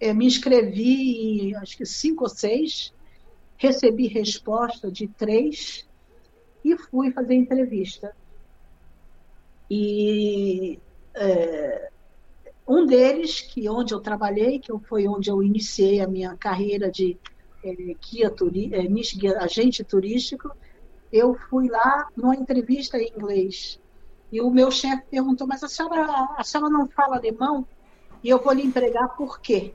[0.00, 2.92] eh, me inscrevi em acho que cinco ou seis,
[3.56, 5.86] recebi resposta de três
[6.64, 8.14] e fui fazer entrevista.
[9.70, 10.80] E
[11.14, 11.91] é,
[12.72, 17.18] um deles, que onde eu trabalhei, que foi onde eu iniciei a minha carreira de
[17.62, 17.74] é,
[18.10, 20.50] guia turi é, guia, agente turístico,
[21.12, 23.78] eu fui lá numa entrevista em inglês.
[24.32, 27.66] E o meu chefe perguntou, mas a senhora, a senhora não fala alemão?
[28.24, 29.74] E eu vou lhe empregar por quê?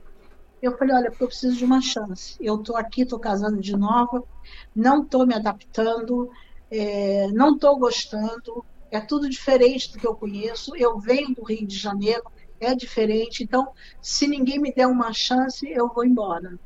[0.60, 2.36] Eu falei, olha, porque eu preciso de uma chance.
[2.40, 4.26] Eu estou aqui, estou casando de novo,
[4.74, 6.28] não estou me adaptando,
[6.68, 10.74] é, não estou gostando, é tudo diferente do que eu conheço.
[10.74, 12.24] Eu venho do Rio de Janeiro,
[12.60, 13.42] é diferente.
[13.42, 13.66] Então,
[14.00, 16.58] se ninguém me der uma chance, eu vou embora.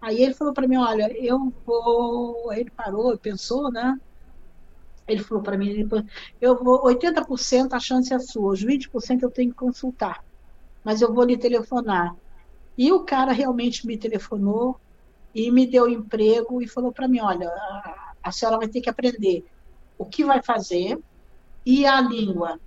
[0.00, 2.52] Aí ele falou para mim, olha, eu vou.
[2.52, 3.94] Ele parou, pensou, né?
[5.06, 5.86] Ele falou para mim,
[6.40, 10.24] eu vou 80% a chance é sua, os 20% eu tenho que consultar,
[10.82, 12.14] mas eu vou lhe telefonar.
[12.76, 14.80] E o cara realmente me telefonou
[15.34, 17.50] e me deu emprego e falou para mim, olha,
[18.22, 19.44] a senhora vai ter que aprender
[19.98, 20.98] o que vai fazer
[21.66, 22.58] e a língua.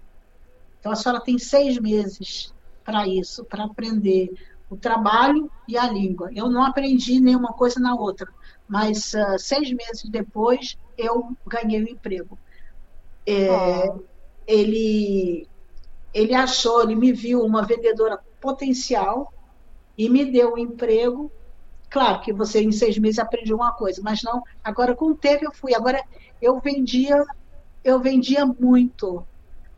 [0.88, 2.54] Então a senhora tem seis meses
[2.86, 4.32] para isso, para aprender
[4.70, 6.30] o trabalho e a língua.
[6.34, 8.26] Eu não aprendi nenhuma coisa na outra,
[8.70, 12.40] mas uh, seis meses depois eu ganhei o um emprego.
[13.26, 14.00] É, oh.
[14.48, 15.46] Ele
[16.14, 19.34] ele achou, ele me viu uma vendedora potencial
[19.98, 21.30] e me deu um emprego.
[21.90, 24.42] Claro que você em seis meses aprende uma coisa, mas não.
[24.64, 25.76] Agora com o tempo eu fui.
[25.76, 26.02] Agora
[26.42, 27.26] eu vendia,
[27.84, 29.28] eu vendia muito,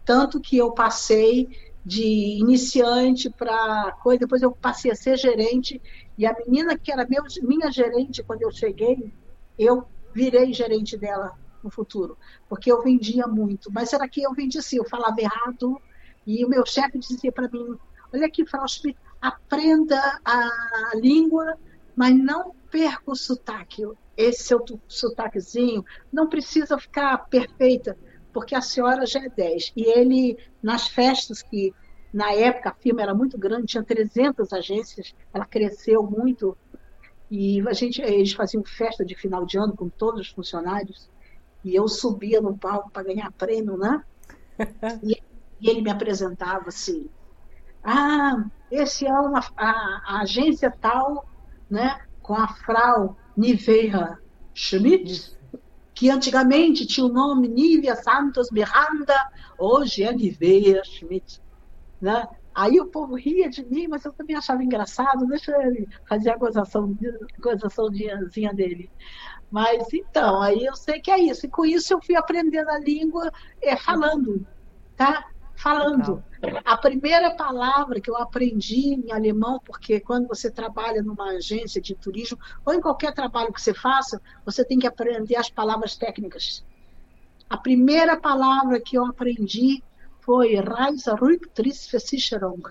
[0.09, 1.47] tanto que eu passei
[1.85, 5.79] de iniciante para coisa, depois eu passei a ser gerente,
[6.17, 9.13] e a menina que era meu, minha gerente quando eu cheguei,
[9.55, 12.17] eu virei gerente dela no futuro,
[12.49, 15.79] porque eu vendia muito, mas era que eu vendia assim, eu falava errado,
[16.25, 17.77] e o meu chefe dizia para mim,
[18.11, 20.49] olha aqui, Frauschmidt, aprenda a
[20.95, 21.55] língua,
[21.95, 23.83] mas não perca o sotaque,
[24.17, 27.95] esse seu sotaquezinho, não precisa ficar perfeita,
[28.33, 29.73] porque a senhora já é 10.
[29.75, 31.73] E ele, nas festas que,
[32.13, 36.57] na época, a firma era muito grande, tinha 300 agências, ela cresceu muito,
[37.29, 41.09] e a gente, eles faziam festa de final de ano com todos os funcionários,
[41.63, 44.03] e eu subia no palco para ganhar prêmio, né?
[45.03, 45.21] E,
[45.61, 47.09] e, ele me apresentava assim,
[47.83, 51.25] ah, esse ano a, a, a agência tal,
[51.69, 54.19] né, com a Frau Niveira
[54.53, 55.37] Schmidt,
[55.99, 59.13] que antigamente tinha o nome Nívia Santos Miranda,
[59.57, 61.41] hoje é Nivea Schmidt.
[61.99, 62.25] Né?
[62.55, 66.37] Aí o povo ria de mim, mas eu também achava engraçado, deixa ele fazer a
[66.37, 66.97] gozação,
[67.37, 68.89] gozaçãozinha dele.
[69.51, 71.45] Mas então, aí eu sei que é isso.
[71.45, 73.29] E com isso eu fui aprendendo a língua
[73.61, 74.47] é, falando,
[74.95, 75.28] tá?
[75.59, 76.23] Falando.
[76.63, 81.93] A primeira palavra que eu aprendi em alemão, porque quando você trabalha numa agência de
[81.95, 86.65] turismo, ou em qualquer trabalho que você faça, você tem que aprender as palavras técnicas.
[87.49, 89.83] A primeira palavra que eu aprendi
[90.21, 92.61] foi Reiserücktrittsversicherung.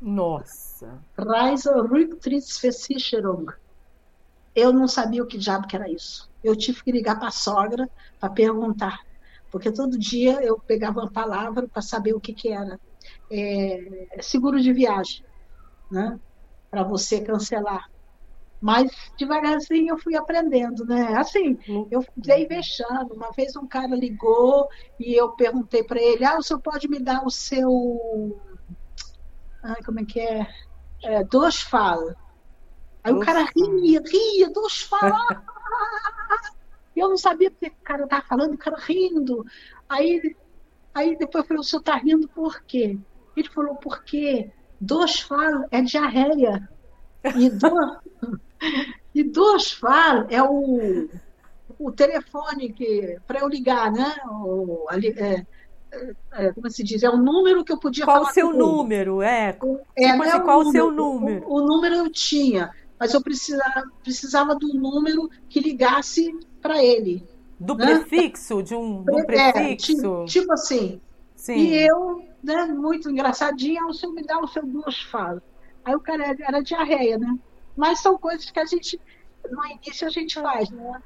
[0.00, 1.02] Nossa!
[1.18, 3.46] Reiserücktrittsversicherung.
[4.54, 6.30] Eu não sabia o que diabo que era isso.
[6.44, 7.88] Eu tive que ligar para a sogra
[8.20, 9.00] para perguntar
[9.52, 12.80] porque todo dia eu pegava uma palavra para saber o que, que era.
[13.30, 15.22] É, seguro de viagem,
[15.90, 16.18] né?
[16.70, 17.84] para você cancelar.
[18.58, 21.14] Mas devagarzinho eu fui aprendendo, né?
[21.18, 21.58] Assim,
[21.90, 23.12] eu dei vexando.
[23.12, 24.66] Uma vez um cara ligou
[24.98, 28.40] e eu perguntei para ele: Ah, o senhor pode me dar o seu.
[29.62, 30.46] Ai, como é que é?
[31.02, 32.16] é dois fala.
[33.04, 35.44] Aí o cara ria, ria, dois fala.
[36.94, 39.44] E eu não sabia porque o cara estava falando, o cara rindo.
[39.88, 40.34] Aí,
[40.94, 42.98] aí depois eu falei, o senhor está rindo por quê?
[43.36, 44.50] Ele falou, porque
[44.80, 46.68] dois falam é diarreia.
[47.36, 47.98] E dois,
[49.14, 51.08] e dois falam é o,
[51.78, 54.14] o telefone que para eu ligar, né?
[54.26, 55.46] O, ali, é,
[56.32, 58.32] é, como se diz, é o número que eu podia qual falar.
[58.32, 59.22] Qual o seu número?
[59.22, 61.46] É, é tipo assim, é qual o seu número?
[61.46, 67.26] O, o, número eu tinha, mas eu precisava, precisava do número que ligasse para ele.
[67.58, 67.98] Do né?
[67.98, 68.62] prefixo?
[68.62, 69.58] De um do prefixo?
[69.58, 71.00] É, tipo, tipo, assim.
[71.36, 71.56] Sim.
[71.56, 75.42] E eu, né, muito engraçadinha, o senhor me dá o seu duas falas.
[75.84, 77.36] Aí o cara era, era diarreia, né?
[77.76, 79.00] Mas são coisas que a gente,
[79.50, 81.02] no início, a gente faz, né?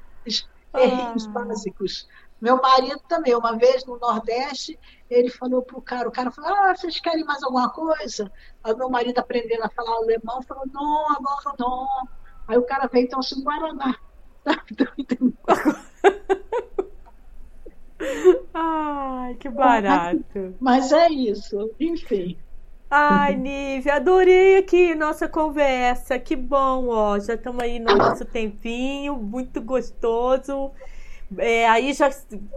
[0.75, 1.29] Erros ah.
[1.29, 2.07] básicos.
[2.39, 4.79] Meu marido também, uma vez no Nordeste,
[5.09, 8.31] ele falou pro cara, o cara falou, ah, vocês querem mais alguma coisa?
[8.63, 11.87] Aí meu marido aprendendo a falar alemão, falou, não, agora não.
[12.47, 13.43] Aí o cara veio e trouxe
[18.53, 20.55] Ai, que barato.
[20.59, 22.37] Mas é isso, enfim.
[22.89, 26.17] Ai, Nívia, adorei aqui nossa conversa.
[26.17, 27.19] Que bom, ó.
[27.19, 30.71] Já estamos aí no nosso tempinho, muito gostoso.
[31.37, 32.09] É, aí já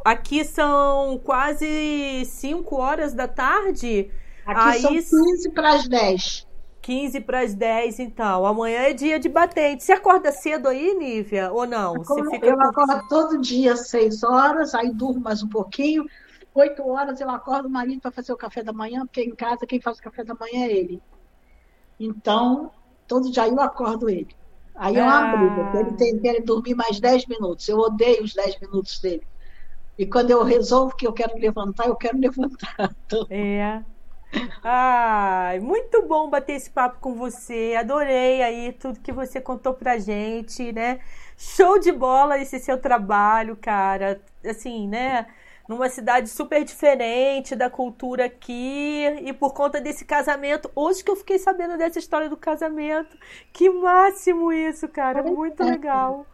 [0.05, 4.11] aqui são quase 5 horas da tarde.
[4.47, 6.47] Aqui aí, são 15 para as 10.
[6.83, 8.47] 15 para as 10, então.
[8.47, 9.85] Amanhã é dia de batente.
[9.85, 11.95] Você acorda cedo aí, Nívia, ou não?
[11.95, 16.07] Você fica eu acordo todo dia às 6 horas, aí durmo mais um pouquinho.
[16.55, 19.67] 8 horas eu acordo o marido para fazer o café da manhã, porque em casa
[19.67, 21.03] quem faz o café da manhã é ele.
[21.99, 22.73] Então,
[23.07, 24.35] todo dia eu acordo ele.
[24.75, 27.69] Aí é uma briga, ele tem que dormir mais 10 minutos.
[27.69, 29.27] Eu odeio os 10 minutos dele.
[29.99, 32.91] E quando eu resolvo que eu quero levantar, eu quero levantar.
[33.05, 33.27] Então...
[33.29, 33.85] É.
[34.63, 37.75] Ai, muito bom bater esse papo com você.
[37.79, 41.01] Adorei aí tudo que você contou pra gente, né?
[41.37, 44.21] Show de bola esse seu trabalho, cara.
[44.45, 45.27] Assim, né?
[45.69, 50.71] Numa cidade super diferente da cultura aqui e por conta desse casamento.
[50.75, 53.17] Hoje que eu fiquei sabendo dessa história do casamento.
[53.53, 55.23] Que máximo isso, cara.
[55.23, 56.27] Muito legal.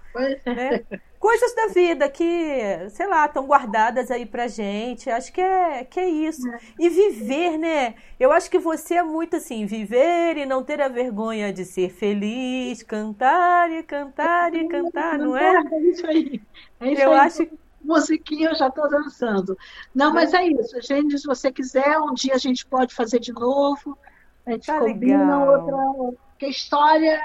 [0.44, 0.82] Né?
[1.18, 5.10] Coisas da vida que, sei lá, estão guardadas aí pra gente.
[5.10, 6.48] Acho que é, que é isso.
[6.48, 6.58] É.
[6.78, 7.94] E viver, né?
[8.18, 11.90] Eu acho que você é muito assim, viver e não ter a vergonha de ser
[11.90, 15.56] feliz, cantar e cantar e cantar, não é?
[15.72, 16.42] É isso aí.
[16.80, 17.20] É isso eu aí.
[17.20, 17.48] acho
[17.86, 19.56] musiquinha eu já estou dançando.
[19.94, 21.18] Não, mas é isso, gente.
[21.18, 23.96] Se você quiser, um dia a gente pode fazer de novo.
[24.44, 25.48] A gente tá combina legal.
[25.48, 27.18] outra, porque história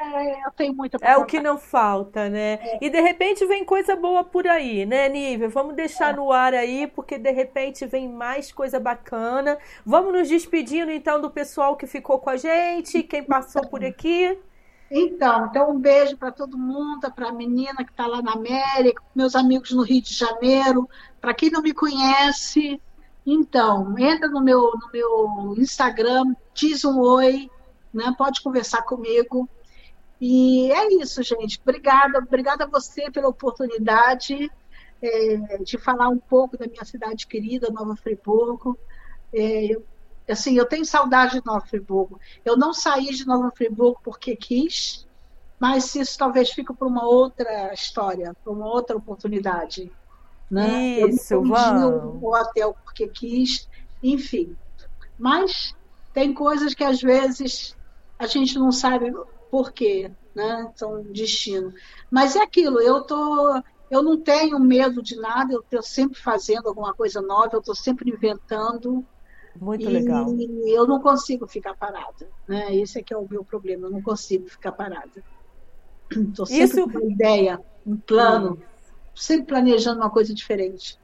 [0.46, 2.54] eu tenho muita É o que não falta, né?
[2.54, 2.80] É.
[2.82, 5.50] E de repente vem coisa boa por aí, né, Nívia?
[5.50, 6.16] Vamos deixar é.
[6.16, 9.58] no ar aí, porque de repente vem mais coisa bacana.
[9.86, 14.38] Vamos nos despedindo então do pessoal que ficou com a gente, quem passou por aqui.
[14.90, 19.04] Então, então um beijo para todo mundo, para a menina que está lá na América,
[19.14, 20.90] meus amigos no Rio de Janeiro.
[21.20, 22.82] Para quem não me conhece,
[23.26, 27.50] então, entra no meu, no meu Instagram, diz um oi,
[27.94, 28.14] né?
[28.18, 29.50] Pode conversar comigo.
[30.20, 31.60] E é isso, gente.
[31.62, 34.52] Obrigada, obrigada a você pela oportunidade
[35.02, 38.78] é, de falar um pouco da minha cidade querida, Nova Friburgo.
[39.34, 39.76] É,
[40.30, 42.20] assim, eu tenho saudade de Nova Friburgo.
[42.46, 45.08] Eu não saí de Nova Friburgo porque quis,
[45.60, 49.92] mas isso talvez fique para uma outra história, para uma outra oportunidade.
[50.50, 51.00] Né?
[51.00, 52.22] Isso, eu vamos.
[52.22, 53.68] o hotel porque quis,
[54.04, 54.56] enfim.
[55.18, 55.76] Mas
[56.14, 57.76] tem coisas que às vezes
[58.22, 59.12] a gente não sabe
[59.50, 60.72] por quê, né?
[60.76, 61.74] São destino.
[62.10, 66.68] Mas é aquilo, eu tô, eu não tenho medo de nada, eu estou sempre fazendo
[66.68, 69.04] alguma coisa nova, eu estou sempre inventando.
[69.60, 70.28] Muito e legal.
[70.68, 72.74] eu não consigo ficar parada, né?
[72.76, 75.24] Esse é que é o meu problema, eu não consigo ficar parada.
[76.12, 76.90] Estou sempre Isso...
[76.92, 78.62] com uma ideia, um plano,
[79.16, 81.01] sempre planejando uma coisa diferente.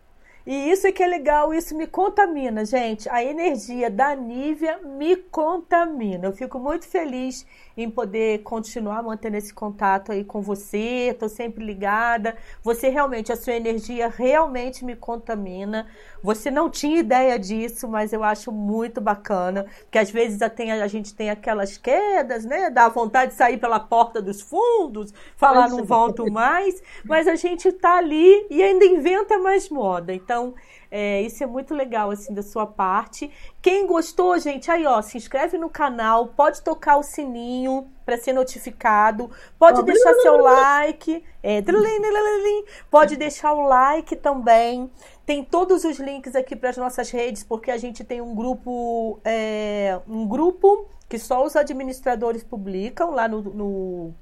[0.48, 3.10] E isso é que é legal, isso me contamina, gente.
[3.10, 6.26] A energia da Nívia me contamina.
[6.26, 7.46] Eu fico muito feliz
[7.78, 11.10] em poder continuar mantendo esse contato aí com você.
[11.12, 12.36] Estou sempre ligada.
[12.64, 15.88] Você realmente, a sua energia realmente me contamina.
[16.24, 20.72] Você não tinha ideia disso, mas eu acho muito bacana, porque às vezes a, tem,
[20.72, 22.72] a gente tem aquelas quedas, né?
[22.72, 27.72] Dá vontade de sair pela porta dos fundos, falar não volto mais, mas a gente
[27.72, 30.14] tá ali e ainda inventa mais moda.
[30.14, 30.56] Então,
[30.90, 33.32] é, isso é muito legal, assim, da sua parte.
[33.62, 38.34] Quem gostou, gente, aí, ó, se inscreve no canal, pode tocar o sininho para ser
[38.34, 41.62] notificado, pode deixar seu like, é,
[42.90, 44.90] pode deixar o like também.
[45.26, 49.20] Tem todos os links aqui para as nossas redes, porque a gente tem um grupo,
[49.26, 54.14] é, um grupo que só os administradores publicam lá no, no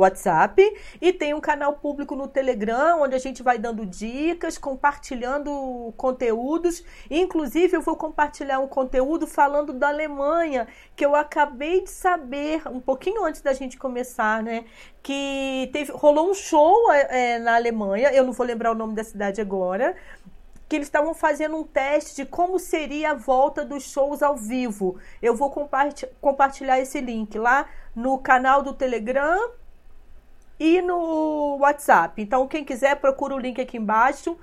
[0.00, 0.62] WhatsApp
[1.00, 6.84] e tem um canal público no Telegram, onde a gente vai dando dicas, compartilhando conteúdos.
[7.10, 12.80] Inclusive, eu vou compartilhar um conteúdo falando da Alemanha, que eu acabei de saber, um
[12.80, 14.64] pouquinho antes da gente começar, né?
[15.02, 19.04] Que teve, rolou um show é, na Alemanha, eu não vou lembrar o nome da
[19.04, 19.96] cidade agora,
[20.68, 24.98] que eles estavam fazendo um teste de como seria a volta dos shows ao vivo.
[25.22, 25.50] Eu vou
[26.20, 27.66] compartilhar esse link lá
[27.96, 29.50] no canal do Telegram
[30.58, 32.20] e no WhatsApp.
[32.20, 34.36] Então, quem quiser, procura o link aqui embaixo.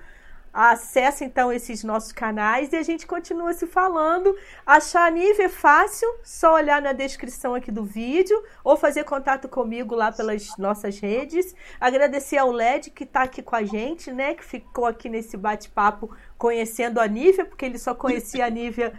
[0.57, 4.33] Acesse então esses nossos canais e a gente continua se falando.
[4.65, 9.49] Achar a Nive é fácil, só olhar na descrição aqui do vídeo ou fazer contato
[9.49, 11.53] comigo lá pelas nossas redes.
[11.77, 14.33] Agradecer ao LED que está aqui com a gente, né?
[14.33, 18.93] Que ficou aqui nesse bate-papo conhecendo a Nívia, porque ele só conhecia a Nívia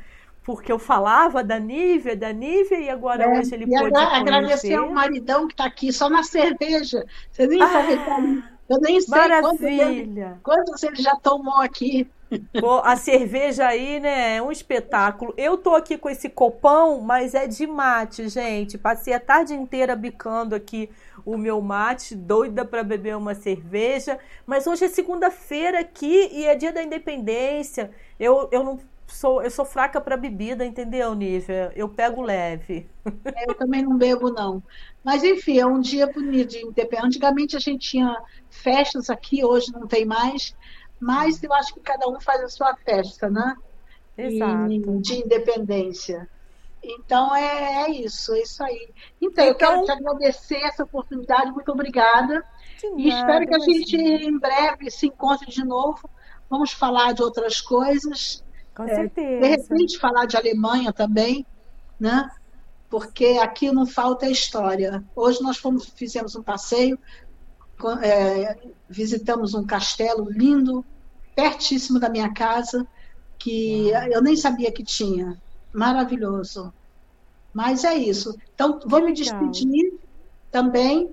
[0.46, 4.76] porque eu falava da Nívia, da Nívia, e agora é, hoje ele e agra agradecer
[4.76, 7.04] ao maridão que está aqui, só na cerveja.
[7.32, 10.38] Você nem ah, sabe, eu nem sei maravilha.
[10.44, 12.08] quantos ele, ele já tomou aqui.
[12.60, 15.34] Pô, a cerveja aí, né, é um espetáculo.
[15.36, 18.78] Eu tô aqui com esse copão, mas é de mate, gente.
[18.78, 20.88] Passei a tarde inteira bicando aqui
[21.24, 24.16] o meu mate, doida para beber uma cerveja.
[24.46, 27.90] Mas hoje é segunda-feira aqui e é dia da independência.
[28.18, 31.72] Eu, eu não sou, eu sou fraca para bebida, entendeu, Nívia?
[31.74, 32.88] Eu pego leve.
[33.24, 34.62] É, eu também não bebo, não.
[35.04, 37.06] Mas, enfim, é um dia bonito de independência.
[37.06, 38.16] Antigamente a gente tinha
[38.50, 40.54] festas aqui, hoje não tem mais.
[40.98, 43.54] Mas eu acho que cada um faz a sua festa, né?
[44.16, 44.72] Exato.
[44.72, 46.28] E, de independência.
[46.82, 48.90] Então é, é, isso, é isso aí.
[49.20, 52.44] Então, então, eu quero te agradecer essa oportunidade, muito obrigada.
[52.96, 56.08] E espero que a gente em breve se encontre de novo.
[56.48, 58.44] Vamos falar de outras coisas
[58.76, 59.40] Com é, certeza.
[59.40, 61.46] De repente, falar de Alemanha também,
[61.98, 62.28] né?
[62.90, 65.02] Porque aqui não falta história.
[65.16, 66.98] Hoje nós fomos, fizemos um passeio,
[68.02, 68.56] é,
[68.88, 70.84] visitamos um castelo lindo,
[71.34, 72.86] pertíssimo da minha casa,
[73.38, 75.40] que eu nem sabia que tinha.
[75.72, 76.72] Maravilhoso.
[77.52, 78.36] Mas é isso.
[78.54, 79.94] Então, vou me despedir
[80.50, 81.10] também.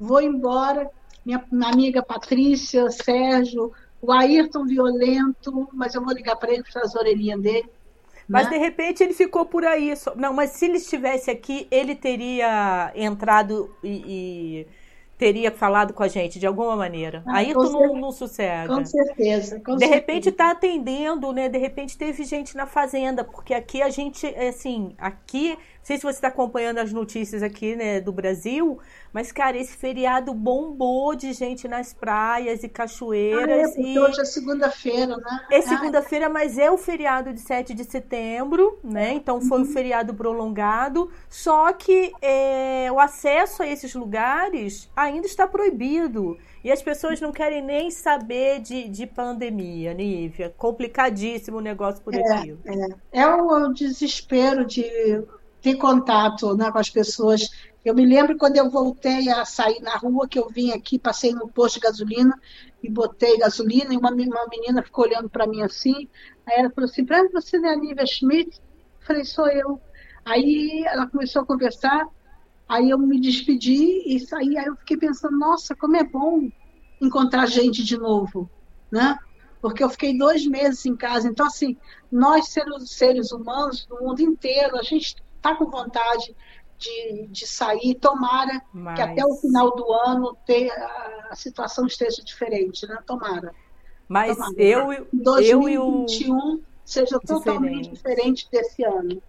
[0.00, 0.90] Vou embora.
[1.24, 3.72] Minha, minha amiga Patrícia, Sérgio,
[4.02, 7.70] o Ayrton violento, mas eu vou ligar para ele para as orelhinhas dele.
[8.28, 8.50] Mas né?
[8.50, 9.94] de repente ele ficou por aí.
[10.16, 14.66] Não, mas se ele estivesse aqui, ele teria entrado e, e
[15.16, 17.22] teria falado com a gente de alguma maneira.
[17.26, 18.74] Ah, Aí tu não, não sossega.
[18.74, 19.60] Com certeza.
[19.60, 19.94] Com de certeza.
[19.94, 21.48] repente está atendendo, né?
[21.48, 26.18] De repente teve gente na fazenda, porque aqui a gente, assim, aqui sei se você
[26.18, 28.78] está acompanhando as notícias aqui né, do Brasil,
[29.12, 33.76] mas, cara, esse feriado bombou de gente nas praias e cachoeiras.
[33.76, 33.98] Ah, é, e...
[33.98, 35.46] hoje é segunda-feira, né?
[35.50, 39.12] É segunda-feira, mas é o feriado de 7 de setembro, né?
[39.12, 39.64] Então foi uhum.
[39.64, 41.10] um feriado prolongado.
[41.28, 46.38] Só que é, o acesso a esses lugares ainda está proibido.
[46.64, 50.54] E as pessoas não querem nem saber de, de pandemia, Nívia.
[50.56, 52.56] Complicadíssimo o negócio por é, aqui.
[53.12, 54.84] É, é o desespero de
[55.62, 57.48] ter contato né, com as pessoas.
[57.84, 61.32] Eu me lembro quando eu voltei a sair na rua, que eu vim aqui, passei
[61.32, 62.38] no posto de gasolina
[62.82, 66.08] e botei gasolina, e uma, uma menina ficou olhando para mim assim.
[66.46, 68.60] Aí ela falou assim: Para você não é a Nívia Schmidt?
[69.00, 69.80] Eu falei: Sou eu.
[70.24, 72.06] Aí ela começou a conversar,
[72.68, 74.58] aí eu me despedi e saí.
[74.58, 76.48] Aí eu fiquei pensando: Nossa, como é bom
[77.00, 78.50] encontrar gente de novo,
[78.90, 79.16] né?
[79.60, 81.28] Porque eu fiquei dois meses em casa.
[81.28, 81.76] Então, assim,
[82.10, 86.34] nós seres, seres humanos do mundo inteiro, a gente está com vontade
[86.78, 88.94] de, de sair, tomara Mas...
[88.94, 92.98] que até o final do ano ter, a, situação esteja diferente, né?
[93.04, 93.52] Tomara.
[94.08, 94.54] Mas tomara.
[94.62, 96.62] eu, 2021 eu o...
[96.84, 98.46] seja totalmente diferente.
[98.46, 99.22] diferente desse ano.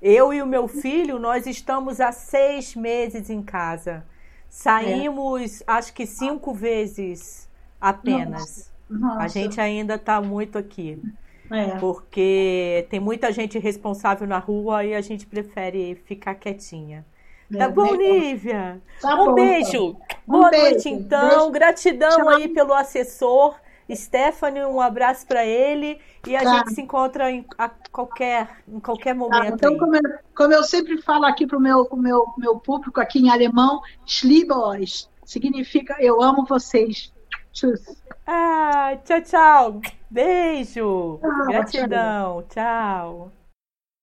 [0.00, 4.04] Eu e o meu filho, nós estamos há seis meses em casa.
[4.48, 5.64] Saímos, é.
[5.66, 7.48] acho que cinco vezes
[7.80, 8.70] apenas.
[8.88, 9.06] Nossa.
[9.06, 9.20] Nossa.
[9.20, 11.00] A gente ainda está muito aqui.
[11.50, 11.78] É.
[11.78, 17.04] Porque tem muita gente responsável na rua e a gente prefere ficar quietinha.
[17.52, 18.80] É, tá bom, Nívia?
[19.00, 19.68] Tá um bom, beijo.
[19.68, 19.96] Então.
[20.26, 20.64] Boa beijo.
[20.64, 21.28] noite, então.
[21.28, 21.50] Beijo.
[21.50, 22.28] Gratidão Tchau.
[22.30, 23.56] aí pelo assessor.
[23.92, 26.56] Stephanie, um abraço para ele e a tá.
[26.56, 29.58] gente se encontra em, a qualquer, em qualquer tá, momento.
[29.58, 29.68] Tá.
[29.68, 30.02] Então, como eu,
[30.34, 35.10] como eu, sempre falo aqui para o meu, meu, meu público, aqui em alemão, Schliebos
[35.24, 37.12] significa eu amo vocês.
[37.54, 37.96] Tschüss.
[38.26, 39.80] Ah, tchau, tchau.
[40.10, 41.20] Beijo.
[41.22, 42.42] Ah, Gratidão.
[42.48, 43.32] tchau.